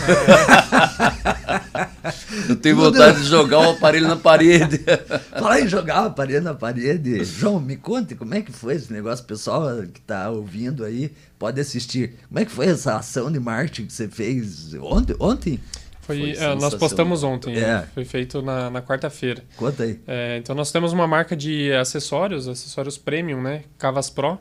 eu 2.50 2.56
tenho 2.56 2.76
vontade 2.76 3.22
de 3.22 3.28
jogar 3.28 3.60
o 3.60 3.72
aparelho 3.72 4.08
na 4.08 4.16
parede. 4.16 4.80
Fala 5.32 5.62
em 5.62 5.68
jogar 5.68 6.04
o 6.04 6.08
aparelho 6.08 6.42
na 6.42 6.56
parede. 6.56 7.24
João, 7.24 7.60
me 7.60 7.78
conte 7.78 8.16
como 8.16 8.34
é 8.34 8.42
que 8.42 8.52
foi 8.52 8.74
esse 8.74 8.92
negócio. 8.92 9.24
O 9.24 9.28
pessoal 9.28 9.84
que 9.84 10.00
está 10.00 10.32
ouvindo 10.32 10.84
aí 10.84 11.14
pode 11.38 11.62
assistir. 11.62 12.16
Como 12.28 12.40
é 12.40 12.46
que 12.46 12.52
foi 12.52 12.66
essa 12.66 12.98
ação 12.98 13.32
de 13.32 13.40
marketing 13.40 13.86
que 13.86 13.94
você 13.94 14.08
fez 14.08 14.74
ontem? 14.74 15.16
ontem? 15.20 15.60
Foi, 16.02 16.32
é, 16.32 16.56
nós 16.56 16.74
postamos 16.74 17.24
ontem, 17.24 17.56
é. 17.60 17.86
foi 17.94 18.04
feito 18.04 18.42
na, 18.42 18.72
na 18.72 18.82
quarta-feira. 18.82 19.44
Conta 19.56 19.84
aí. 19.84 20.00
É, 20.08 20.38
então 20.38 20.56
nós 20.56 20.72
temos 20.72 20.92
uma 20.92 21.06
marca 21.06 21.38
de 21.38 21.72
acessórios, 21.72 22.48
acessórios 22.48 22.98
premium, 22.98 23.44
né? 23.44 23.66
Cavas 23.78 24.10
Pro. 24.10 24.40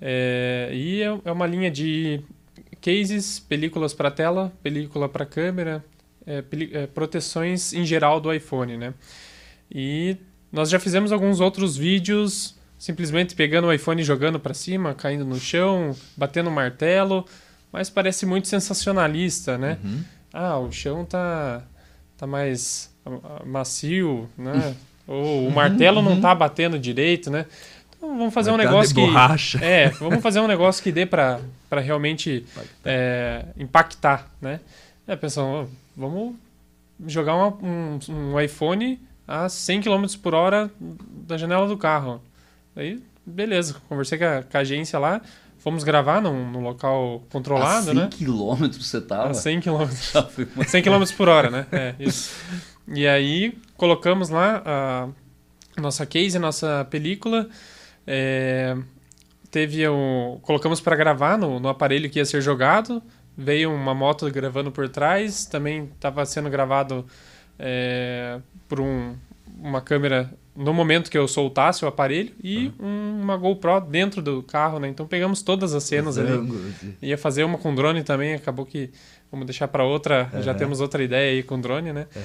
É, 0.00 0.70
e 0.72 1.02
é, 1.02 1.18
é 1.24 1.32
uma 1.32 1.46
linha 1.46 1.70
de 1.70 2.20
cases, 2.80 3.40
películas 3.40 3.92
para 3.92 4.10
tela, 4.10 4.52
película 4.62 5.08
para 5.08 5.26
câmera, 5.26 5.84
é, 6.26 6.44
é, 6.72 6.86
proteções 6.86 7.72
em 7.72 7.84
geral 7.84 8.20
do 8.20 8.32
iPhone, 8.32 8.76
né? 8.76 8.94
E 9.70 10.16
nós 10.52 10.70
já 10.70 10.78
fizemos 10.78 11.12
alguns 11.12 11.40
outros 11.40 11.76
vídeos 11.76 12.56
simplesmente 12.78 13.34
pegando 13.34 13.66
o 13.66 13.72
iPhone 13.72 14.00
e 14.00 14.04
jogando 14.04 14.38
para 14.38 14.54
cima, 14.54 14.94
caindo 14.94 15.24
no 15.24 15.38
chão, 15.38 15.96
batendo 16.16 16.50
martelo, 16.50 17.24
mas 17.72 17.90
parece 17.90 18.24
muito 18.24 18.46
sensacionalista, 18.46 19.58
né? 19.58 19.78
Uhum. 19.82 20.04
Ah, 20.32 20.58
o 20.58 20.70
chão 20.70 21.04
tá 21.04 21.62
tá 22.16 22.26
mais 22.26 22.94
macio, 23.44 24.28
né? 24.38 24.76
Ou 25.06 25.48
o 25.48 25.50
martelo 25.50 25.98
uhum. 25.98 26.04
não 26.04 26.20
tá 26.20 26.34
batendo 26.34 26.78
direito, 26.78 27.30
né? 27.30 27.46
Vamos 28.00 28.32
fazer 28.32 28.50
um 28.50 28.56
negócio 28.56 28.94
que. 28.94 29.00
Borracha. 29.00 29.58
É, 29.64 29.88
vamos 29.90 30.22
fazer 30.22 30.40
um 30.40 30.46
negócio 30.46 30.82
que 30.82 30.92
dê 30.92 31.04
para 31.04 31.40
realmente 31.70 32.44
é, 32.84 33.44
impactar, 33.56 34.28
né? 34.40 34.60
É, 35.06 35.16
pensando, 35.16 35.68
vamos 35.96 36.34
jogar 37.06 37.34
uma, 37.34 37.48
um, 37.62 37.98
um, 38.08 38.40
iPhone 38.40 39.00
a 39.26 39.48
100 39.48 39.82
km 39.82 40.04
por 40.22 40.34
hora 40.34 40.70
da 40.80 41.36
janela 41.36 41.66
do 41.66 41.76
carro. 41.76 42.20
Aí, 42.76 43.02
beleza, 43.24 43.76
conversei 43.88 44.18
com 44.18 44.24
a, 44.24 44.42
com 44.42 44.56
a 44.56 44.60
agência 44.60 44.98
lá, 44.98 45.20
fomos 45.58 45.84
gravar 45.84 46.20
num, 46.20 46.50
num 46.50 46.62
local 46.62 47.22
controlado, 47.30 47.90
a 47.90 47.94
100 47.94 47.94
né? 47.94 48.08
km 48.10 48.68
você 48.78 49.00
tava? 49.00 49.30
A 49.30 49.34
100 49.34 49.60
km. 49.60 49.86
100 50.66 50.82
km 50.82 51.04
por 51.16 51.28
hora, 51.28 51.50
né? 51.50 51.66
É, 51.72 51.94
isso. 51.98 52.34
E 52.86 53.06
aí, 53.06 53.56
colocamos 53.76 54.30
lá 54.30 54.62
a 54.64 55.08
nossa 55.80 56.06
case, 56.06 56.36
a 56.36 56.40
nossa 56.40 56.86
película, 56.90 57.48
é, 58.10 58.74
teve 59.50 59.86
um, 59.86 60.38
colocamos 60.40 60.80
para 60.80 60.96
gravar 60.96 61.36
no, 61.36 61.60
no 61.60 61.68
aparelho 61.68 62.08
que 62.08 62.18
ia 62.18 62.24
ser 62.24 62.40
jogado. 62.40 63.02
Veio 63.36 63.70
uma 63.70 63.94
moto 63.94 64.28
gravando 64.30 64.72
por 64.72 64.88
trás. 64.88 65.44
Também 65.44 65.90
estava 65.94 66.24
sendo 66.24 66.48
gravado 66.48 67.04
é, 67.58 68.40
por 68.66 68.80
um, 68.80 69.14
uma 69.58 69.82
câmera 69.82 70.32
no 70.56 70.72
momento 70.72 71.10
que 71.10 71.18
eu 71.18 71.28
soltasse 71.28 71.84
o 71.84 71.88
aparelho 71.88 72.32
e 72.42 72.72
uhum. 72.80 73.20
uma 73.20 73.36
GoPro 73.36 73.80
dentro 73.82 74.22
do 74.22 74.42
carro, 74.42 74.80
né? 74.80 74.88
Então 74.88 75.06
pegamos 75.06 75.42
todas 75.42 75.74
as 75.74 75.84
cenas 75.84 76.18
ali. 76.18 76.32
Ia 77.00 77.16
fazer 77.16 77.44
uma 77.44 77.58
com 77.58 77.72
drone 77.72 78.02
também, 78.02 78.34
acabou 78.34 78.66
que 78.66 78.90
vamos 79.30 79.46
deixar 79.46 79.68
para 79.68 79.84
outra, 79.84 80.28
uhum. 80.32 80.42
já 80.42 80.54
temos 80.54 80.80
outra 80.80 81.04
ideia 81.04 81.30
aí 81.30 81.42
com 81.44 81.60
drone, 81.60 81.92
né? 81.92 82.08
Uhum. 82.16 82.22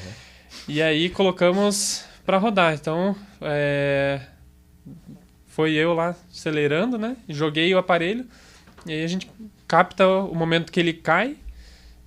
E 0.68 0.82
aí 0.82 1.10
colocamos 1.10 2.06
para 2.26 2.38
rodar. 2.38 2.74
Então, 2.74 3.16
é, 3.40 4.22
foi 5.56 5.74
eu 5.74 5.93
lá 5.93 6.16
acelerando, 6.32 6.97
né? 6.97 7.16
Joguei 7.30 7.74
o 7.76 7.78
aparelho 7.78 8.26
e 8.88 8.91
aí 8.91 9.04
a 9.04 9.08
gente 9.08 9.30
capta 9.68 10.08
o 10.08 10.34
momento 10.34 10.72
que 10.72 10.80
ele 10.80 10.93
cai 10.93 11.38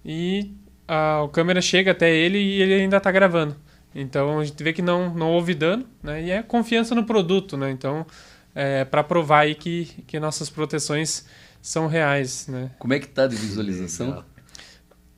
e 0.05 0.53
a, 0.87 1.23
a 1.23 1.29
câmera 1.29 1.61
chega 1.61 1.93
até 1.93 2.13
ele 2.13 2.39
e 2.39 2.61
ele 2.61 2.75
ainda 2.75 2.97
está 2.97 3.13
gravando. 3.13 3.57
Então 3.95 4.41
a 4.41 4.45
gente 4.45 4.61
vê 4.63 4.73
que 4.73 4.83
não, 4.83 5.15
não 5.15 5.31
houve 5.31 5.55
dano, 5.55 5.87
né? 6.03 6.25
E 6.25 6.31
é 6.31 6.43
confiança 6.43 6.93
no 6.93 7.05
produto, 7.05 7.57
né? 7.57 7.71
Então 7.71 8.05
é 8.53 8.85
para 8.85 9.05
provar 9.05 9.41
aí 9.41 9.55
que, 9.55 9.85
que 10.09 10.19
nossas 10.19 10.51
proteções 10.51 11.25
são 11.63 11.87
reais, 11.87 12.49
né? 12.49 12.73
Como 12.81 12.95
é 12.95 12.99
que 12.99 13.07
tá 13.07 13.29
de 13.29 13.37
visualização? 13.37 14.25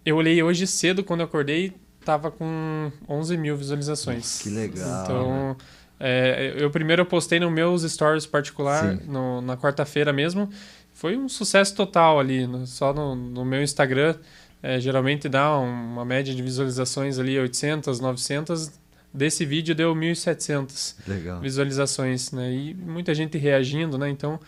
Eu 0.04 0.16
olhei 0.16 0.42
hoje 0.42 0.66
cedo 0.66 1.02
quando 1.02 1.20
eu 1.20 1.26
acordei, 1.26 1.72
tava 2.04 2.30
com 2.30 2.92
11 3.08 3.38
mil 3.38 3.56
visualizações. 3.56 4.42
Que 4.42 4.50
legal. 4.50 5.04
Então 5.04 5.56
é, 6.00 6.54
eu 6.56 6.70
primeiro 6.70 7.02
eu 7.02 7.06
postei 7.06 7.40
no 7.40 7.50
meus 7.50 7.82
stories 7.82 8.26
particular 8.26 8.96
no, 9.06 9.40
na 9.40 9.56
quarta-feira 9.56 10.12
mesmo. 10.12 10.48
Foi 10.92 11.16
um 11.16 11.28
sucesso 11.28 11.74
total 11.74 12.18
ali, 12.18 12.46
no, 12.46 12.66
só 12.66 12.92
no, 12.92 13.14
no, 13.14 13.44
meu 13.44 13.62
Instagram. 13.62 14.16
É, 14.62 14.80
geralmente 14.80 15.28
dá 15.28 15.56
uma 15.56 16.04
média 16.04 16.34
de 16.34 16.42
visualizações 16.42 17.18
ali 17.18 17.38
800, 17.38 18.00
900. 18.00 18.72
Desse 19.12 19.44
vídeo 19.44 19.74
deu 19.74 19.94
1.700 19.94 20.96
Legal. 21.06 21.40
visualizações, 21.40 22.30
né? 22.30 22.52
E 22.52 22.74
muita 22.74 23.14
gente 23.14 23.38
reagindo, 23.38 23.96
né? 23.96 24.08
Então 24.08 24.38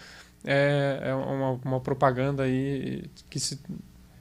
é, 0.44 1.00
é 1.02 1.14
uma, 1.14 1.52
uma 1.64 1.80
propaganda 1.80 2.42
aí 2.44 3.04
que 3.28 3.40
se 3.40 3.58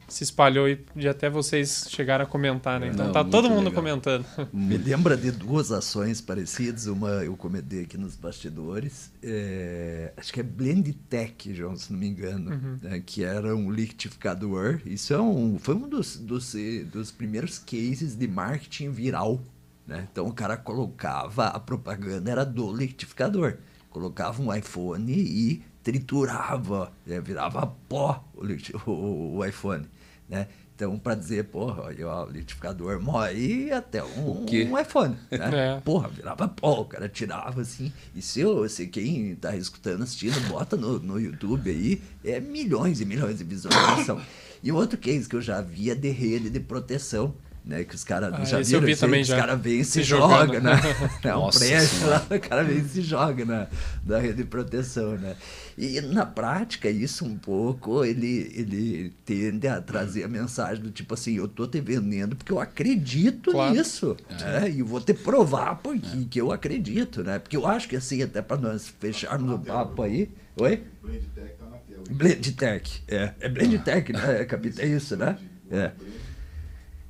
se 0.10 0.24
espalhou 0.24 0.68
e, 0.68 0.84
e 0.96 1.08
até 1.08 1.30
vocês 1.30 1.88
chegaram 1.90 2.24
a 2.24 2.28
comentar, 2.28 2.80
né? 2.80 2.88
Então 2.88 3.06
Não, 3.06 3.14
tá 3.14 3.24
todo 3.24 3.50
mundo 3.50 3.68
legal. 3.68 3.74
comentando. 3.74 4.26
Me 4.52 4.78
lembra 4.78 5.16
de 5.16 5.32
duas 5.32 5.72
ações 5.72 6.22
parecidas. 6.22 6.88
Uma 6.88 7.24
eu 7.24 7.36
comentei 7.36 7.84
aqui 7.84 7.98
nos 7.98 8.16
bastidores. 8.16 9.12
É, 9.22 10.12
acho 10.18 10.34
que 10.34 10.40
é 10.40 10.44
Blend 10.44 10.92
Tech, 11.10 11.54
João, 11.54 11.76
se 11.76 11.92
não 11.92 12.00
me 12.00 12.08
engano. 12.08 12.52
Uhum. 12.52 12.78
Né, 12.82 13.04
que 13.06 13.24
era 13.24 13.56
um 13.56 13.72
liquidificador. 13.72 14.82
Isso 14.86 15.14
é 15.14 15.22
um, 15.22 15.58
foi 15.60 15.76
um 15.76 15.88
dos, 15.88 16.18
dos, 16.18 16.56
dos 16.92 17.12
primeiros 17.12 17.60
cases 17.60 18.16
de 18.16 18.28
marketing 18.28 18.92
viral. 18.92 19.40
Né? 19.88 20.08
Então 20.12 20.28
o 20.28 20.34
cara 20.34 20.58
colocava, 20.58 21.48
a 21.48 21.60
propaganda 21.60 22.32
era 22.32 22.46
do 22.46 22.76
liquidificador. 22.76 23.58
Colocava 23.90 24.42
um 24.42 24.54
iPhone 24.54 25.12
e 25.12 25.64
triturava, 25.84 26.92
né? 27.06 27.20
virava 27.20 27.66
pó 27.88 28.24
o, 28.36 28.92
o, 28.92 29.38
o 29.38 29.46
iPhone 29.46 29.86
né? 30.30 30.48
Então, 30.76 30.98
para 30.98 31.14
dizer, 31.14 31.44
porra, 31.46 31.84
olha, 31.84 32.08
o 32.08 32.30
litificador 32.30 33.02
morre 33.02 33.70
até 33.70 34.02
um, 34.02 34.46
um 34.46 34.80
iPhone. 34.80 35.18
Né? 35.30 35.40
É. 35.52 35.82
Porra, 35.82 36.08
virava 36.08 36.48
pó, 36.48 36.82
o 36.82 36.86
cara 36.86 37.10
tirava 37.10 37.60
assim. 37.60 37.92
E 38.16 38.22
se, 38.22 38.40
eu, 38.40 38.68
se 38.70 38.88
quem 38.88 39.32
está 39.32 39.54
escutando, 39.58 40.04
assistindo, 40.04 40.40
bota 40.48 40.78
no, 40.78 40.98
no 41.00 41.20
YouTube 41.20 41.70
aí, 41.70 42.02
é 42.24 42.40
milhões 42.40 43.02
e 43.02 43.06
milhões 43.06 43.40
de 43.40 43.44
visualização. 43.44 44.22
E 44.64 44.72
outro 44.72 44.98
case 44.98 45.28
que 45.28 45.36
eu 45.36 45.42
já 45.42 45.60
vi 45.60 45.90
é 45.90 45.96
de 45.96 46.10
rede 46.12 46.50
de 46.50 46.60
proteção 46.62 47.34
né? 47.70 47.84
Que 47.84 47.94
os 47.94 48.04
caras 48.04 48.34
ah, 48.34 48.44
já 48.44 48.60
viram, 48.60 48.82
vi 48.82 48.96
também 48.96 49.22
os 49.22 49.30
caras 49.30 49.62
vêm 49.62 49.80
e 49.80 49.86
se, 49.86 49.92
se 49.92 50.04
jogam, 50.04 50.60
né? 50.60 50.74
É 51.24 51.36
um 51.36 51.50
prédio 51.50 52.08
lá, 52.08 52.26
o 52.36 52.40
cara 52.40 52.64
vem 52.64 52.80
e 52.80 52.90
se 52.90 53.02
joga 53.02 53.46
na, 53.46 53.68
na 54.06 54.18
rede 54.18 54.38
de 54.38 54.44
proteção, 54.44 55.12
né? 55.18 55.36
E 55.78 56.02
na 56.02 56.26
prática, 56.26 56.90
isso 56.90 57.24
um 57.24 57.38
pouco, 57.38 58.04
ele, 58.04 58.52
ele 58.56 59.14
tende 59.24 59.68
a 59.68 59.80
trazer 59.80 60.24
a 60.24 60.28
mensagem 60.28 60.84
do 60.84 60.90
tipo 60.90 61.14
assim, 61.14 61.36
eu 61.36 61.48
tô 61.48 61.68
te 61.68 61.80
vendendo 61.80 62.36
porque 62.36 62.52
eu 62.52 62.60
acredito 62.60 63.52
claro. 63.52 63.74
nisso, 63.74 64.18
é. 64.30 64.62
né? 64.62 64.70
E 64.72 64.82
vou 64.82 65.00
te 65.00 65.14
provar 65.14 65.76
porque 65.76 66.18
é. 66.18 66.26
que 66.30 66.42
eu 66.42 66.52
acredito, 66.52 67.24
né? 67.24 67.38
Porque 67.38 67.56
eu 67.56 67.68
acho 67.68 67.88
que 67.88 67.96
assim, 67.96 68.24
até 68.24 68.42
para 68.42 68.58
nós 68.58 68.88
fecharmos 69.00 69.54
o 69.54 69.60
papo 69.60 70.02
aí... 70.02 70.30
Oi? 70.58 70.84
Blend 71.02 71.26
Tech 71.34 71.54
tá 71.58 71.66
na 71.66 71.78
tela. 71.78 72.04
Blend 72.10 72.52
Tech, 72.52 73.04
é. 73.08 73.34
É 73.40 73.48
Blend 73.48 73.80
Tech, 73.80 74.12
né, 74.12 74.44
Capitão? 74.46 74.84
É 74.84 74.88
isso, 74.88 75.16
né? 75.16 75.38
É. 75.72 75.92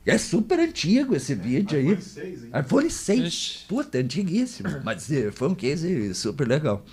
É 0.09 0.17
super 0.17 0.59
antigo 0.59 1.15
esse 1.15 1.33
vídeo 1.35 1.77
aí. 1.77 1.85
iPhone 1.93 2.01
6, 2.01 2.43
hein? 2.43 2.51
iPhone 2.59 2.89
6. 2.89 3.65
Puta, 3.67 3.97
antiguíssimo. 3.99 4.69
Mas 4.83 5.11
eh, 5.11 5.31
foi 5.31 5.47
um 5.49 5.55
case 5.55 6.13
super 6.13 6.47
legal. 6.47 6.85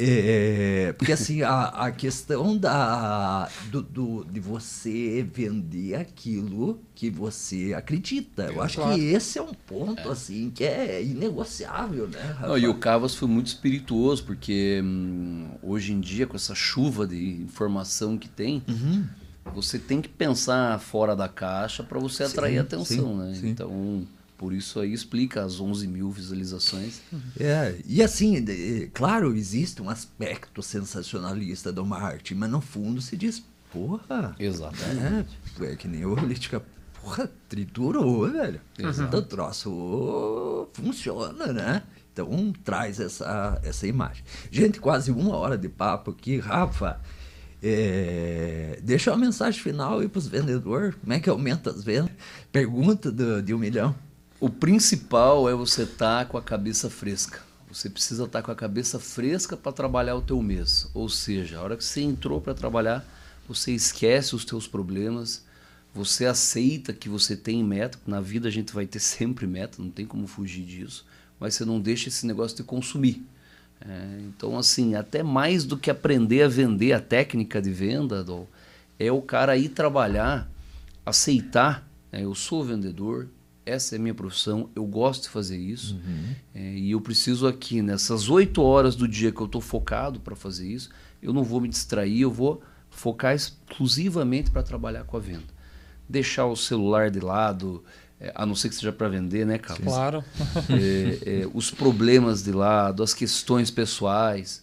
É, 0.00 0.94
porque 0.96 1.10
assim, 1.12 1.42
a, 1.42 1.64
a 1.64 1.90
questão 1.90 2.56
da, 2.56 3.48
do, 3.70 3.82
do- 3.82 4.24
de 4.30 4.38
você 4.38 5.26
vender 5.34 5.96
aquilo 5.96 6.80
que 6.94 7.10
você 7.10 7.74
acredita. 7.74 8.44
Eu 8.44 8.62
acho 8.62 8.76
Claro. 8.76 8.94
que 8.94 9.04
esse 9.06 9.38
é 9.38 9.42
um 9.42 9.52
ponto 9.52 10.08
assim 10.08 10.50
que 10.54 10.62
é 10.62 11.02
inegociável, 11.02 12.06
né? 12.06 12.36
Não, 12.42 12.56
e 12.56 12.68
o 12.68 12.74
Cavas 12.74 13.14
foi 13.16 13.26
muito 13.26 13.48
espirituoso, 13.48 14.22
porque 14.24 14.80
hum, 14.84 15.48
hoje 15.62 15.92
em 15.92 15.98
dia, 16.00 16.26
com 16.28 16.36
essa 16.36 16.54
chuva 16.54 17.04
de 17.06 17.42
informação 17.42 18.16
que 18.16 18.28
tem, 18.28 18.62
Uhum. 18.68 19.04
Você 19.54 19.78
tem 19.78 20.00
que 20.00 20.08
pensar 20.08 20.78
fora 20.78 21.14
da 21.16 21.28
caixa 21.28 21.82
para 21.82 21.98
você 21.98 22.24
atrair 22.24 22.54
Sim, 22.54 22.58
atenção, 22.60 22.84
sim, 23.12 23.16
né? 23.16 23.34
sim. 23.34 23.48
Então, 23.48 24.06
por 24.36 24.52
isso 24.52 24.78
aí 24.80 24.92
explica 24.92 25.42
as 25.44 25.60
11 25.60 25.86
mil 25.88 26.10
visualizações. 26.10 27.00
É, 27.38 27.76
e 27.86 28.02
assim, 28.02 28.42
de- 28.42 28.88
claro, 28.94 29.34
existe 29.36 29.82
um 29.82 29.90
aspecto 29.90 30.62
sensacionalista 30.62 31.72
do 31.72 31.84
marketing, 31.84 32.34
mas 32.34 32.50
no 32.50 32.60
fundo 32.60 33.00
se 33.00 33.16
diz, 33.16 33.42
porra, 33.72 34.34
Exatamente. 34.38 35.36
é, 35.60 35.64
é 35.72 35.76
que 35.76 35.88
nem 35.88 36.04
o 36.06 36.14
política, 36.14 36.62
porra, 37.02 37.30
triturou, 37.48 38.30
velho. 38.30 38.60
Então 38.78 39.18
o 39.18 39.22
troço 39.22 40.68
funciona, 40.72 41.52
né? 41.52 41.82
Então 42.12 42.52
traz 42.64 42.98
essa, 42.98 43.60
essa 43.62 43.86
imagem. 43.86 44.24
Gente, 44.50 44.80
quase 44.80 45.10
uma 45.10 45.36
hora 45.36 45.56
de 45.56 45.68
papo 45.68 46.10
aqui, 46.10 46.38
Rafa. 46.38 47.00
É, 47.62 48.78
deixa 48.82 49.10
uma 49.10 49.18
mensagem 49.18 49.60
final 49.60 49.98
aí 49.98 50.08
para 50.08 50.18
os 50.18 50.28
vendedores. 50.28 50.94
Como 50.94 51.12
é 51.12 51.20
que 51.20 51.28
aumenta 51.28 51.70
as 51.70 51.82
vendas? 51.82 52.12
Pergunta 52.52 53.10
do, 53.10 53.42
de 53.42 53.52
um 53.52 53.58
milhão. 53.58 53.94
O 54.40 54.48
principal 54.48 55.48
é 55.48 55.54
você 55.54 55.82
estar 55.82 56.26
com 56.26 56.38
a 56.38 56.42
cabeça 56.42 56.88
fresca. 56.88 57.40
Você 57.68 57.90
precisa 57.90 58.24
estar 58.24 58.42
com 58.42 58.50
a 58.50 58.54
cabeça 58.54 58.98
fresca 58.98 59.56
para 59.56 59.72
trabalhar 59.72 60.14
o 60.14 60.22
teu 60.22 60.40
mês. 60.40 60.88
Ou 60.94 61.08
seja, 61.08 61.58
a 61.58 61.62
hora 61.62 61.76
que 61.76 61.84
você 61.84 62.00
entrou 62.00 62.40
para 62.40 62.54
trabalhar, 62.54 63.04
você 63.48 63.72
esquece 63.72 64.34
os 64.36 64.44
teus 64.44 64.66
problemas, 64.66 65.44
você 65.92 66.26
aceita 66.26 66.92
que 66.92 67.08
você 67.08 67.36
tem 67.36 67.62
meta. 67.64 67.98
Na 68.06 68.20
vida 68.20 68.48
a 68.48 68.50
gente 68.50 68.72
vai 68.72 68.86
ter 68.86 69.00
sempre 69.00 69.46
meta, 69.46 69.82
não 69.82 69.90
tem 69.90 70.06
como 70.06 70.26
fugir 70.26 70.64
disso. 70.64 71.04
Mas 71.40 71.54
você 71.54 71.64
não 71.64 71.80
deixa 71.80 72.08
esse 72.08 72.24
negócio 72.26 72.56
te 72.56 72.62
consumir. 72.62 73.26
É, 73.80 74.18
então, 74.26 74.58
assim, 74.58 74.94
até 74.94 75.22
mais 75.22 75.64
do 75.64 75.76
que 75.76 75.90
aprender 75.90 76.42
a 76.42 76.48
vender 76.48 76.92
a 76.92 77.00
técnica 77.00 77.60
de 77.62 77.70
venda, 77.70 78.24
Dol, 78.24 78.48
é 78.98 79.10
o 79.10 79.22
cara 79.22 79.56
ir 79.56 79.68
trabalhar, 79.68 80.50
aceitar. 81.06 81.88
né, 82.10 82.24
eu 82.24 82.34
sou 82.34 82.64
vendedor, 82.64 83.28
essa 83.64 83.94
é 83.94 83.98
a 83.98 84.00
minha 84.00 84.14
profissão, 84.14 84.70
eu 84.74 84.84
gosto 84.84 85.24
de 85.24 85.28
fazer 85.28 85.58
isso. 85.58 85.98
é, 86.54 86.74
e 86.74 86.90
eu 86.90 87.00
preciso 87.00 87.46
aqui, 87.46 87.82
nessas 87.82 88.28
oito 88.28 88.62
horas 88.62 88.96
do 88.96 89.06
dia 89.06 89.30
que 89.30 89.40
eu 89.40 89.46
estou 89.46 89.60
focado 89.60 90.18
para 90.20 90.34
fazer 90.34 90.66
isso, 90.66 90.90
eu 91.22 91.32
não 91.32 91.44
vou 91.44 91.60
me 91.60 91.68
distrair, 91.68 92.22
eu 92.22 92.30
vou 92.30 92.62
focar 92.90 93.34
exclusivamente 93.34 94.50
para 94.50 94.62
trabalhar 94.62 95.04
com 95.04 95.16
a 95.16 95.20
venda. 95.20 95.58
Deixar 96.08 96.46
o 96.46 96.56
celular 96.56 97.10
de 97.10 97.20
lado, 97.20 97.84
é, 98.20 98.32
a 98.34 98.44
não 98.44 98.54
ser 98.54 98.68
que 98.68 98.74
seja 98.74 98.92
para 98.92 99.08
vender, 99.08 99.46
né, 99.46 99.58
Carlos? 99.58 99.86
Claro. 99.86 100.24
é, 100.70 101.42
é, 101.42 101.50
os 101.54 101.70
problemas 101.70 102.42
de 102.42 102.52
lado, 102.52 103.02
as 103.02 103.14
questões 103.14 103.70
pessoais, 103.70 104.62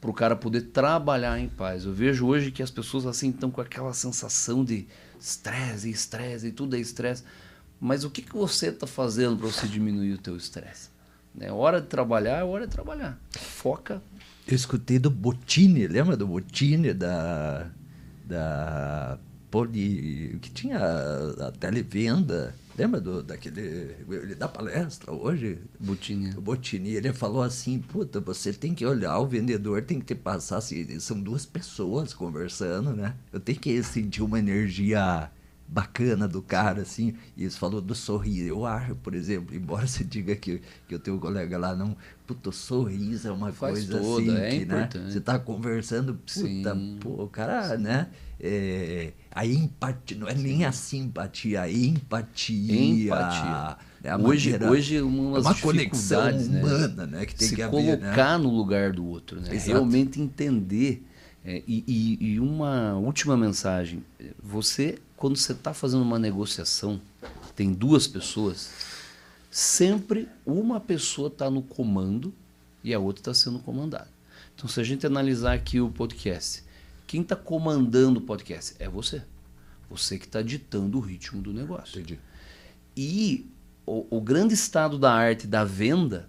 para 0.00 0.10
o 0.10 0.14
cara 0.14 0.34
poder 0.36 0.62
trabalhar 0.62 1.38
em 1.38 1.48
paz. 1.48 1.84
Eu 1.84 1.92
vejo 1.92 2.26
hoje 2.26 2.50
que 2.50 2.62
as 2.62 2.70
pessoas 2.70 3.06
assim 3.06 3.30
estão 3.30 3.50
com 3.50 3.60
aquela 3.60 3.92
sensação 3.94 4.64
de 4.64 4.86
estresse, 5.20 5.90
estresse, 5.90 6.48
e 6.48 6.52
tudo 6.52 6.76
é 6.76 6.80
estresse. 6.80 7.24
Mas 7.80 8.04
o 8.04 8.10
que, 8.10 8.22
que 8.22 8.34
você 8.34 8.68
está 8.68 8.86
fazendo 8.86 9.36
para 9.36 9.46
você 9.46 9.66
diminuir 9.66 10.14
o 10.14 10.18
teu 10.18 10.36
estresse? 10.36 10.90
É 11.40 11.52
hora 11.52 11.80
de 11.80 11.86
trabalhar, 11.86 12.38
é 12.38 12.44
hora 12.44 12.66
de 12.66 12.72
trabalhar. 12.72 13.18
Foca. 13.30 14.02
Eu 14.46 14.56
escutei 14.56 14.98
do 14.98 15.10
Botini, 15.10 15.86
lembra 15.86 16.16
do 16.16 16.26
Botini 16.26 16.92
da 16.92 17.66
da 18.24 19.18
Poli 19.50 20.38
que 20.42 20.50
tinha 20.50 20.78
a, 20.78 21.48
a 21.48 21.52
televenda, 21.52 22.54
lembra 22.78 23.00
do 23.00 23.22
daquele 23.22 23.96
ele 24.08 24.34
dá 24.36 24.46
palestra 24.46 25.12
hoje? 25.12 25.58
Botinha. 25.80 26.32
O 26.36 26.40
Botini, 26.40 26.90
ele 26.90 27.12
falou 27.12 27.42
assim, 27.42 27.80
puta, 27.80 28.20
você 28.20 28.52
tem 28.52 28.72
que 28.72 28.86
olhar, 28.86 29.18
o 29.18 29.26
vendedor 29.26 29.82
tem 29.82 29.98
que 29.98 30.06
te 30.06 30.14
passar, 30.14 30.58
assim, 30.58 31.00
são 31.00 31.20
duas 31.20 31.44
pessoas 31.44 32.14
conversando, 32.14 32.94
né? 32.94 33.16
Eu 33.32 33.40
tenho 33.40 33.58
que 33.58 33.82
sentir 33.82 34.22
uma 34.22 34.38
energia 34.38 35.28
bacana 35.70 36.26
do 36.26 36.40
cara, 36.40 36.80
assim, 36.82 37.14
e 37.36 37.44
isso 37.44 37.58
falou 37.58 37.80
do 37.80 37.94
sorriso. 37.94 38.48
Eu 38.48 38.64
acho, 38.64 38.94
por 38.96 39.14
exemplo, 39.14 39.54
embora 39.54 39.86
você 39.86 40.02
diga 40.02 40.34
que, 40.34 40.62
que 40.88 40.94
o 40.94 40.98
teu 40.98 41.18
colega 41.18 41.58
lá 41.58 41.76
não, 41.76 41.94
puta, 42.26 42.50
sorriso 42.50 43.28
é 43.28 43.30
uma 43.30 43.52
Faz 43.52 43.84
coisa 43.86 43.98
toda, 44.00 44.32
assim, 44.32 44.40
é 44.42 44.48
que, 44.50 44.64
né? 44.64 44.78
importante. 44.82 45.12
Você 45.12 45.20
tá 45.20 45.38
conversando, 45.38 46.14
puta, 46.14 46.30
Sim. 46.74 46.96
pô, 47.00 47.22
o 47.24 47.28
cara, 47.28 47.76
né? 47.76 48.08
É, 48.40 49.12
a 49.30 49.44
empatia, 49.44 50.16
não 50.16 50.26
é 50.28 50.34
nem 50.34 50.64
a 50.64 50.72
simpatia, 50.72 51.62
a 51.62 51.70
empatia. 51.70 52.74
Empatia. 53.06 53.76
é 54.04 54.16
hoje, 54.16 54.50
maneira- 54.52 54.70
hoje 54.72 55.00
uma 55.02 55.38
é 55.38 55.40
uma 55.40 55.54
conexão 55.54 56.24
né? 56.24 56.60
humana, 56.62 57.06
né? 57.06 57.26
Que 57.26 57.34
tem 57.34 57.48
se 57.48 57.56
que 57.56 57.62
haver, 57.62 57.98
colocar 57.98 58.38
né? 58.38 58.44
no 58.44 58.50
lugar 58.56 58.92
do 58.92 59.04
outro, 59.04 59.40
né? 59.40 59.54
Exato. 59.54 59.72
Realmente 59.72 60.20
entender. 60.20 61.04
É, 61.44 61.62
e, 61.66 61.84
e- 61.86 62.32
e 62.34 62.40
uma 62.40 62.94
última 62.94 63.36
mensagem: 63.36 64.04
você, 64.42 64.98
quando 65.18 65.36
você 65.36 65.52
está 65.52 65.74
fazendo 65.74 66.02
uma 66.02 66.18
negociação, 66.18 67.00
tem 67.54 67.72
duas 67.72 68.06
pessoas, 68.06 68.70
sempre 69.50 70.28
uma 70.46 70.80
pessoa 70.80 71.28
está 71.28 71.50
no 71.50 71.60
comando 71.62 72.32
e 72.82 72.94
a 72.94 72.98
outra 72.98 73.20
está 73.20 73.34
sendo 73.34 73.58
comandada. 73.58 74.08
Então, 74.54 74.68
se 74.68 74.80
a 74.80 74.84
gente 74.84 75.06
analisar 75.06 75.52
aqui 75.54 75.80
o 75.80 75.90
podcast, 75.90 76.62
quem 77.06 77.22
está 77.22 77.36
comandando 77.36 78.18
o 78.20 78.22
podcast 78.22 78.74
é 78.78 78.88
você. 78.88 79.22
Você 79.90 80.18
que 80.18 80.26
está 80.26 80.42
ditando 80.42 80.98
o 80.98 81.00
ritmo 81.00 81.40
do 81.40 81.52
negócio. 81.52 81.98
Entendi. 82.00 82.20
E 82.96 83.46
o, 83.86 84.06
o 84.18 84.20
grande 84.20 84.54
estado 84.54 84.98
da 84.98 85.12
arte 85.12 85.46
da 85.46 85.64
venda 85.64 86.28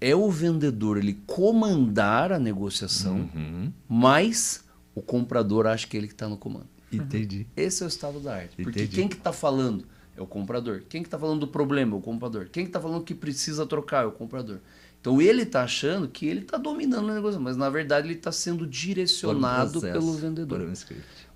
é 0.00 0.14
o 0.14 0.30
vendedor 0.30 0.98
ele 0.98 1.14
comandar 1.26 2.32
a 2.32 2.38
negociação, 2.38 3.28
Uhum. 3.34 3.72
mas 3.88 4.62
o 4.94 5.00
comprador 5.02 5.66
acha 5.66 5.86
que 5.86 5.96
ele 5.96 6.06
que 6.06 6.12
está 6.14 6.28
no 6.28 6.36
comando. 6.36 6.68
Entendi. 6.96 7.46
Esse 7.56 7.82
é 7.82 7.86
o 7.86 7.88
estado 7.88 8.20
da 8.20 8.36
arte. 8.36 8.56
Porque 8.56 8.82
Entendi. 8.82 8.96
quem 8.96 9.08
que 9.08 9.16
está 9.16 9.32
falando 9.32 9.84
é 10.16 10.22
o 10.22 10.26
comprador. 10.26 10.82
Quem 10.88 11.02
que 11.02 11.08
está 11.08 11.18
falando 11.18 11.40
do 11.40 11.48
problema 11.48 11.94
é 11.94 11.98
o 11.98 12.00
comprador. 12.00 12.48
Quem 12.50 12.64
que 12.64 12.68
está 12.70 12.80
falando 12.80 13.02
que 13.02 13.14
precisa 13.14 13.66
trocar 13.66 14.04
é 14.04 14.06
o 14.06 14.12
comprador. 14.12 14.58
Então 15.00 15.20
ele 15.20 15.42
está 15.42 15.64
achando 15.64 16.08
que 16.08 16.26
ele 16.26 16.40
está 16.40 16.56
dominando 16.56 17.04
o 17.04 17.14
negócio, 17.14 17.40
mas 17.40 17.56
na 17.56 17.68
verdade 17.68 18.06
ele 18.06 18.14
está 18.14 18.32
sendo 18.32 18.66
direcionado 18.66 19.72
processo, 19.72 19.92
pelo 19.92 20.12
vendedor. 20.14 20.62
Um. 20.62 20.72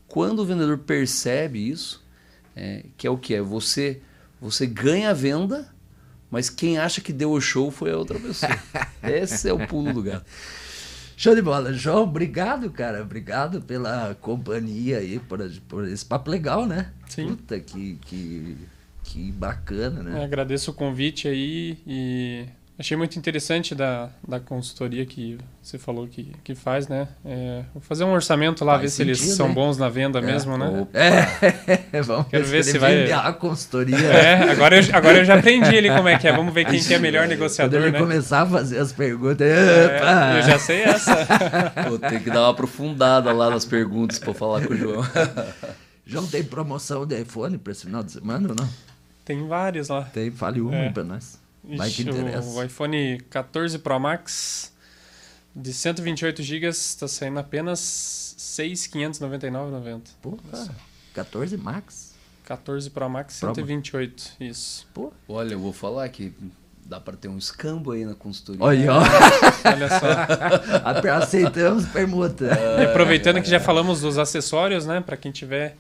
Quando 0.07 0.39
o 0.39 0.45
vendedor 0.45 0.79
percebe 0.79 1.69
isso, 1.69 2.03
é, 2.57 2.87
que 2.97 3.07
é 3.07 3.11
o 3.11 3.19
que 3.19 3.35
é 3.35 3.43
você 3.43 4.01
você 4.41 4.67
ganha 4.67 5.11
a 5.11 5.13
venda, 5.13 5.69
mas 6.31 6.49
quem 6.49 6.79
acha 6.79 7.01
que 7.01 7.13
deu 7.13 7.33
o 7.33 7.41
show 7.41 7.71
foi 7.71 7.91
a 7.91 7.97
outra 7.97 8.19
pessoa. 8.19 8.53
Esse 9.03 9.49
é 9.49 9.53
o 9.53 9.67
pulo 9.67 9.93
do 9.93 10.03
gato. 10.03 10.25
Show 11.19 11.35
de 11.35 11.43
bola. 11.43 11.73
João, 11.73 12.05
obrigado, 12.05 12.71
cara. 12.71 13.03
Obrigado 13.03 13.61
pela 13.61 14.15
companhia 14.21 14.99
aí, 14.99 15.19
por, 15.19 15.41
por 15.69 15.85
esse 15.85 16.07
papo 16.07 16.31
legal, 16.31 16.65
né? 16.65 16.93
Sim. 17.09 17.31
Puta, 17.31 17.59
que, 17.59 17.99
que, 18.03 18.57
que 19.03 19.33
bacana, 19.33 20.01
né? 20.01 20.23
agradeço 20.23 20.71
o 20.71 20.75
convite 20.75 21.27
aí 21.27 21.77
e 21.85 22.47
achei 22.79 22.97
muito 22.97 23.19
interessante 23.19 23.75
da, 23.75 24.09
da 24.27 24.39
consultoria 24.39 25.05
que 25.05 25.37
você 25.63 25.77
falou 25.79 26.07
que, 26.07 26.33
que 26.45 26.55
faz, 26.55 26.87
né? 26.89 27.09
É, 27.25 27.63
vou 27.75 27.83
fazer 27.83 28.05
um 28.05 28.13
orçamento 28.13 28.65
lá, 28.65 28.73
Faz 28.75 28.83
ver 28.83 28.89
se 28.91 29.03
eles 29.03 29.19
sentido, 29.19 29.37
são 29.37 29.53
bons 29.53 29.77
na 29.77 29.89
venda 29.89 30.21
mesmo, 30.23 30.57
né? 30.57 30.67
Opa, 30.83 30.99
É, 31.93 32.01
vamos 32.03 32.29
Quero 32.29 32.45
ver 32.45 32.63
se 32.65 32.79
vai- 32.79 33.11
a 33.11 33.33
consultoria. 33.33 33.97
É, 33.97 34.51
agora 34.51 34.81
eu, 34.81 34.95
agora 34.95 35.19
eu 35.19 35.25
já 35.25 35.35
aprendi 35.39 35.77
ali 35.77 35.91
como 35.91 36.09
é 36.09 36.17
que 36.19 36.29
é. 36.29 36.33
Vamos 36.33 36.55
ver 36.55 36.67
quem 36.67 36.81
que 36.83 36.95
é 36.95 36.99
melhor 36.99 37.23
Quando 37.27 37.31
negociador, 37.31 37.81
ele 37.83 37.91
né? 37.93 37.99
começar 37.99 38.43
a 38.43 38.47
fazer 38.47 38.79
as 38.79 38.93
perguntas, 38.93 39.47
É, 39.49 39.97
opa! 39.97 40.37
eu 40.37 40.43
já 40.43 40.59
sei 40.59 40.83
essa. 40.83 41.17
Vou 41.89 41.99
ter 41.99 42.23
que 42.23 42.31
dar 42.31 42.43
uma 42.43 42.51
aprofundada 42.51 43.33
lá 43.33 43.51
nas 43.51 43.65
perguntas 43.65 44.19
para 44.19 44.33
falar 44.35 44.67
com 44.67 44.73
o 44.73 44.77
João. 44.77 45.03
João, 46.07 46.27
tem 46.27 46.43
promoção 46.43 47.05
de 47.07 47.21
iPhone 47.21 47.59
para 47.59 47.73
esse 47.73 47.85
final 47.85 48.03
de 48.03 48.13
semana 48.13 48.49
ou 48.49 48.55
não? 48.55 48.69
Tem 49.25 49.47
vários 49.47 49.89
lá. 49.89 50.03
Tem, 50.03 50.31
fale 50.31 50.61
uma 50.61 50.75
É. 50.75 50.87
aí 50.87 50.93
pra 50.93 51.05
nós. 51.05 51.39
Vai 51.65 51.91
que 51.91 52.03
interessa. 52.03 52.49
o 52.49 52.63
iPhone 52.63 53.21
14 53.31 53.79
Pro 53.79 53.99
Max 53.99 54.73
de 55.55 55.73
128 55.73 56.43
GB 56.43 56.69
está 56.69 57.07
saindo 57.09 57.39
apenas 57.39 57.81
6.599,90. 58.39 60.03
Porra, 60.23 60.75
14 61.15 61.57
Max. 61.57 62.15
14 62.45 62.89
Pro 62.91 63.09
Max 63.11 63.41
Pro- 63.41 63.55
128, 63.55 64.33
isso. 64.41 64.87
Pô. 64.95 65.13
Olha, 65.29 65.53
eu 65.53 65.59
vou 65.59 65.73
falar 65.73 66.09
que 66.09 66.33
dá 66.87 66.99
para 66.99 67.15
ter 67.17 67.29
um 67.29 67.37
escambo 67.37 67.91
aí 67.93 68.07
na 68.07 68.15
consultoria. 68.15 68.65
Olha, 68.65 68.93
ó. 68.95 69.01
Olha 69.69 69.89
só. 69.91 71.13
Aceitamos 71.19 71.85
permuta. 71.87 72.47
E 72.81 72.85
aproveitando 72.85 73.43
que 73.43 73.51
já 73.51 73.61
falamos 73.61 74.01
dos 74.01 74.17
acessórios, 74.17 74.87
né? 74.87 75.01
Para 75.03 75.17
quem 75.19 75.31
estiver 75.31 75.77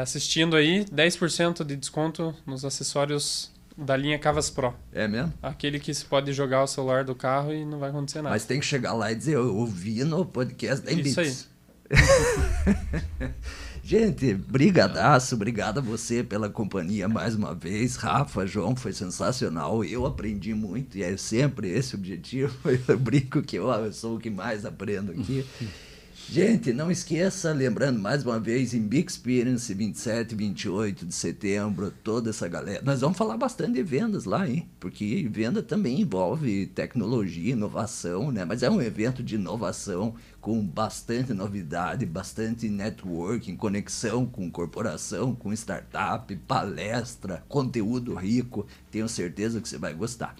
assistindo 0.00 0.56
aí, 0.56 0.84
10% 0.86 1.64
de 1.64 1.76
desconto 1.76 2.34
nos 2.46 2.64
acessórios 2.64 3.50
Da 3.76 3.96
linha 3.96 4.18
Cavas 4.18 4.50
Pro. 4.50 4.74
É 4.92 5.08
mesmo? 5.08 5.32
Aquele 5.42 5.80
que 5.80 5.92
se 5.94 6.04
pode 6.04 6.32
jogar 6.32 6.62
o 6.62 6.66
celular 6.66 7.04
do 7.04 7.14
carro 7.14 7.52
e 7.52 7.64
não 7.64 7.78
vai 7.78 7.90
acontecer 7.90 8.20
nada. 8.20 8.34
Mas 8.34 8.44
tem 8.44 8.60
que 8.60 8.66
chegar 8.66 8.92
lá 8.92 9.10
e 9.10 9.14
dizer, 9.14 9.34
eu 9.34 9.56
ouvi 9.56 10.04
no 10.04 10.24
podcast 10.24 10.84
da 10.84 10.92
Isso 10.92 11.20
Embits. 11.20 11.48
Gente, 13.84 14.32
brigadaço, 14.34 15.34
obrigado 15.34 15.78
a 15.78 15.80
você 15.80 16.22
pela 16.22 16.48
companhia 16.48 17.08
mais 17.08 17.34
uma 17.34 17.52
vez. 17.52 17.96
Rafa, 17.96 18.46
João, 18.46 18.76
foi 18.76 18.92
sensacional. 18.92 19.84
Eu 19.84 20.06
aprendi 20.06 20.54
muito 20.54 20.96
e 20.96 21.02
é 21.02 21.16
sempre 21.16 21.68
esse 21.68 21.96
o 21.96 21.98
objetivo. 21.98 22.56
Eu 22.86 22.98
brinco 22.98 23.42
que 23.42 23.56
eu 23.56 23.92
sou 23.92 24.16
o 24.16 24.20
que 24.20 24.30
mais 24.30 24.64
aprendo 24.64 25.10
aqui. 25.12 25.44
Gente, 26.28 26.72
não 26.72 26.90
esqueça, 26.90 27.52
lembrando 27.52 27.98
mais 27.98 28.24
uma 28.24 28.40
vez, 28.40 28.72
em 28.72 28.80
Big 28.80 29.06
Experience, 29.06 29.74
27 29.74 30.32
e 30.32 30.34
28 30.34 31.04
de 31.04 31.14
setembro, 31.14 31.92
toda 32.02 32.30
essa 32.30 32.48
galera. 32.48 32.80
Nós 32.82 33.02
vamos 33.02 33.18
falar 33.18 33.36
bastante 33.36 33.72
de 33.72 33.82
vendas 33.82 34.24
lá, 34.24 34.48
hein? 34.48 34.66
Porque 34.80 35.28
venda 35.30 35.62
também 35.62 36.00
envolve 36.00 36.66
tecnologia, 36.68 37.52
inovação, 37.52 38.32
né? 38.32 38.46
Mas 38.46 38.62
é 38.62 38.70
um 38.70 38.80
evento 38.80 39.22
de 39.22 39.34
inovação 39.34 40.14
com 40.40 40.64
bastante 40.64 41.34
novidade, 41.34 42.06
bastante 42.06 42.66
networking, 42.68 43.54
conexão 43.54 44.24
com 44.24 44.50
corporação, 44.50 45.34
com 45.34 45.52
startup, 45.52 46.34
palestra, 46.48 47.44
conteúdo 47.46 48.14
rico. 48.14 48.66
Tenho 48.90 49.08
certeza 49.08 49.60
que 49.60 49.68
você 49.68 49.76
vai 49.76 49.92
gostar. 49.92 50.34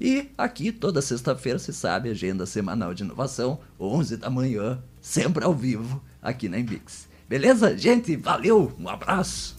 E 0.00 0.30
aqui, 0.38 0.70
toda 0.70 1.02
sexta-feira, 1.02 1.58
você 1.58 1.72
sabe, 1.72 2.10
agenda 2.10 2.46
semanal 2.46 2.94
de 2.94 3.02
inovação, 3.02 3.58
11 3.80 4.16
da 4.16 4.30
manhã, 4.30 4.80
sempre 5.00 5.44
ao 5.44 5.52
vivo, 5.52 6.00
aqui 6.22 6.48
na 6.48 6.58
Embix. 6.58 7.08
Beleza? 7.28 7.76
Gente, 7.76 8.14
valeu, 8.16 8.72
um 8.78 8.88
abraço! 8.88 9.57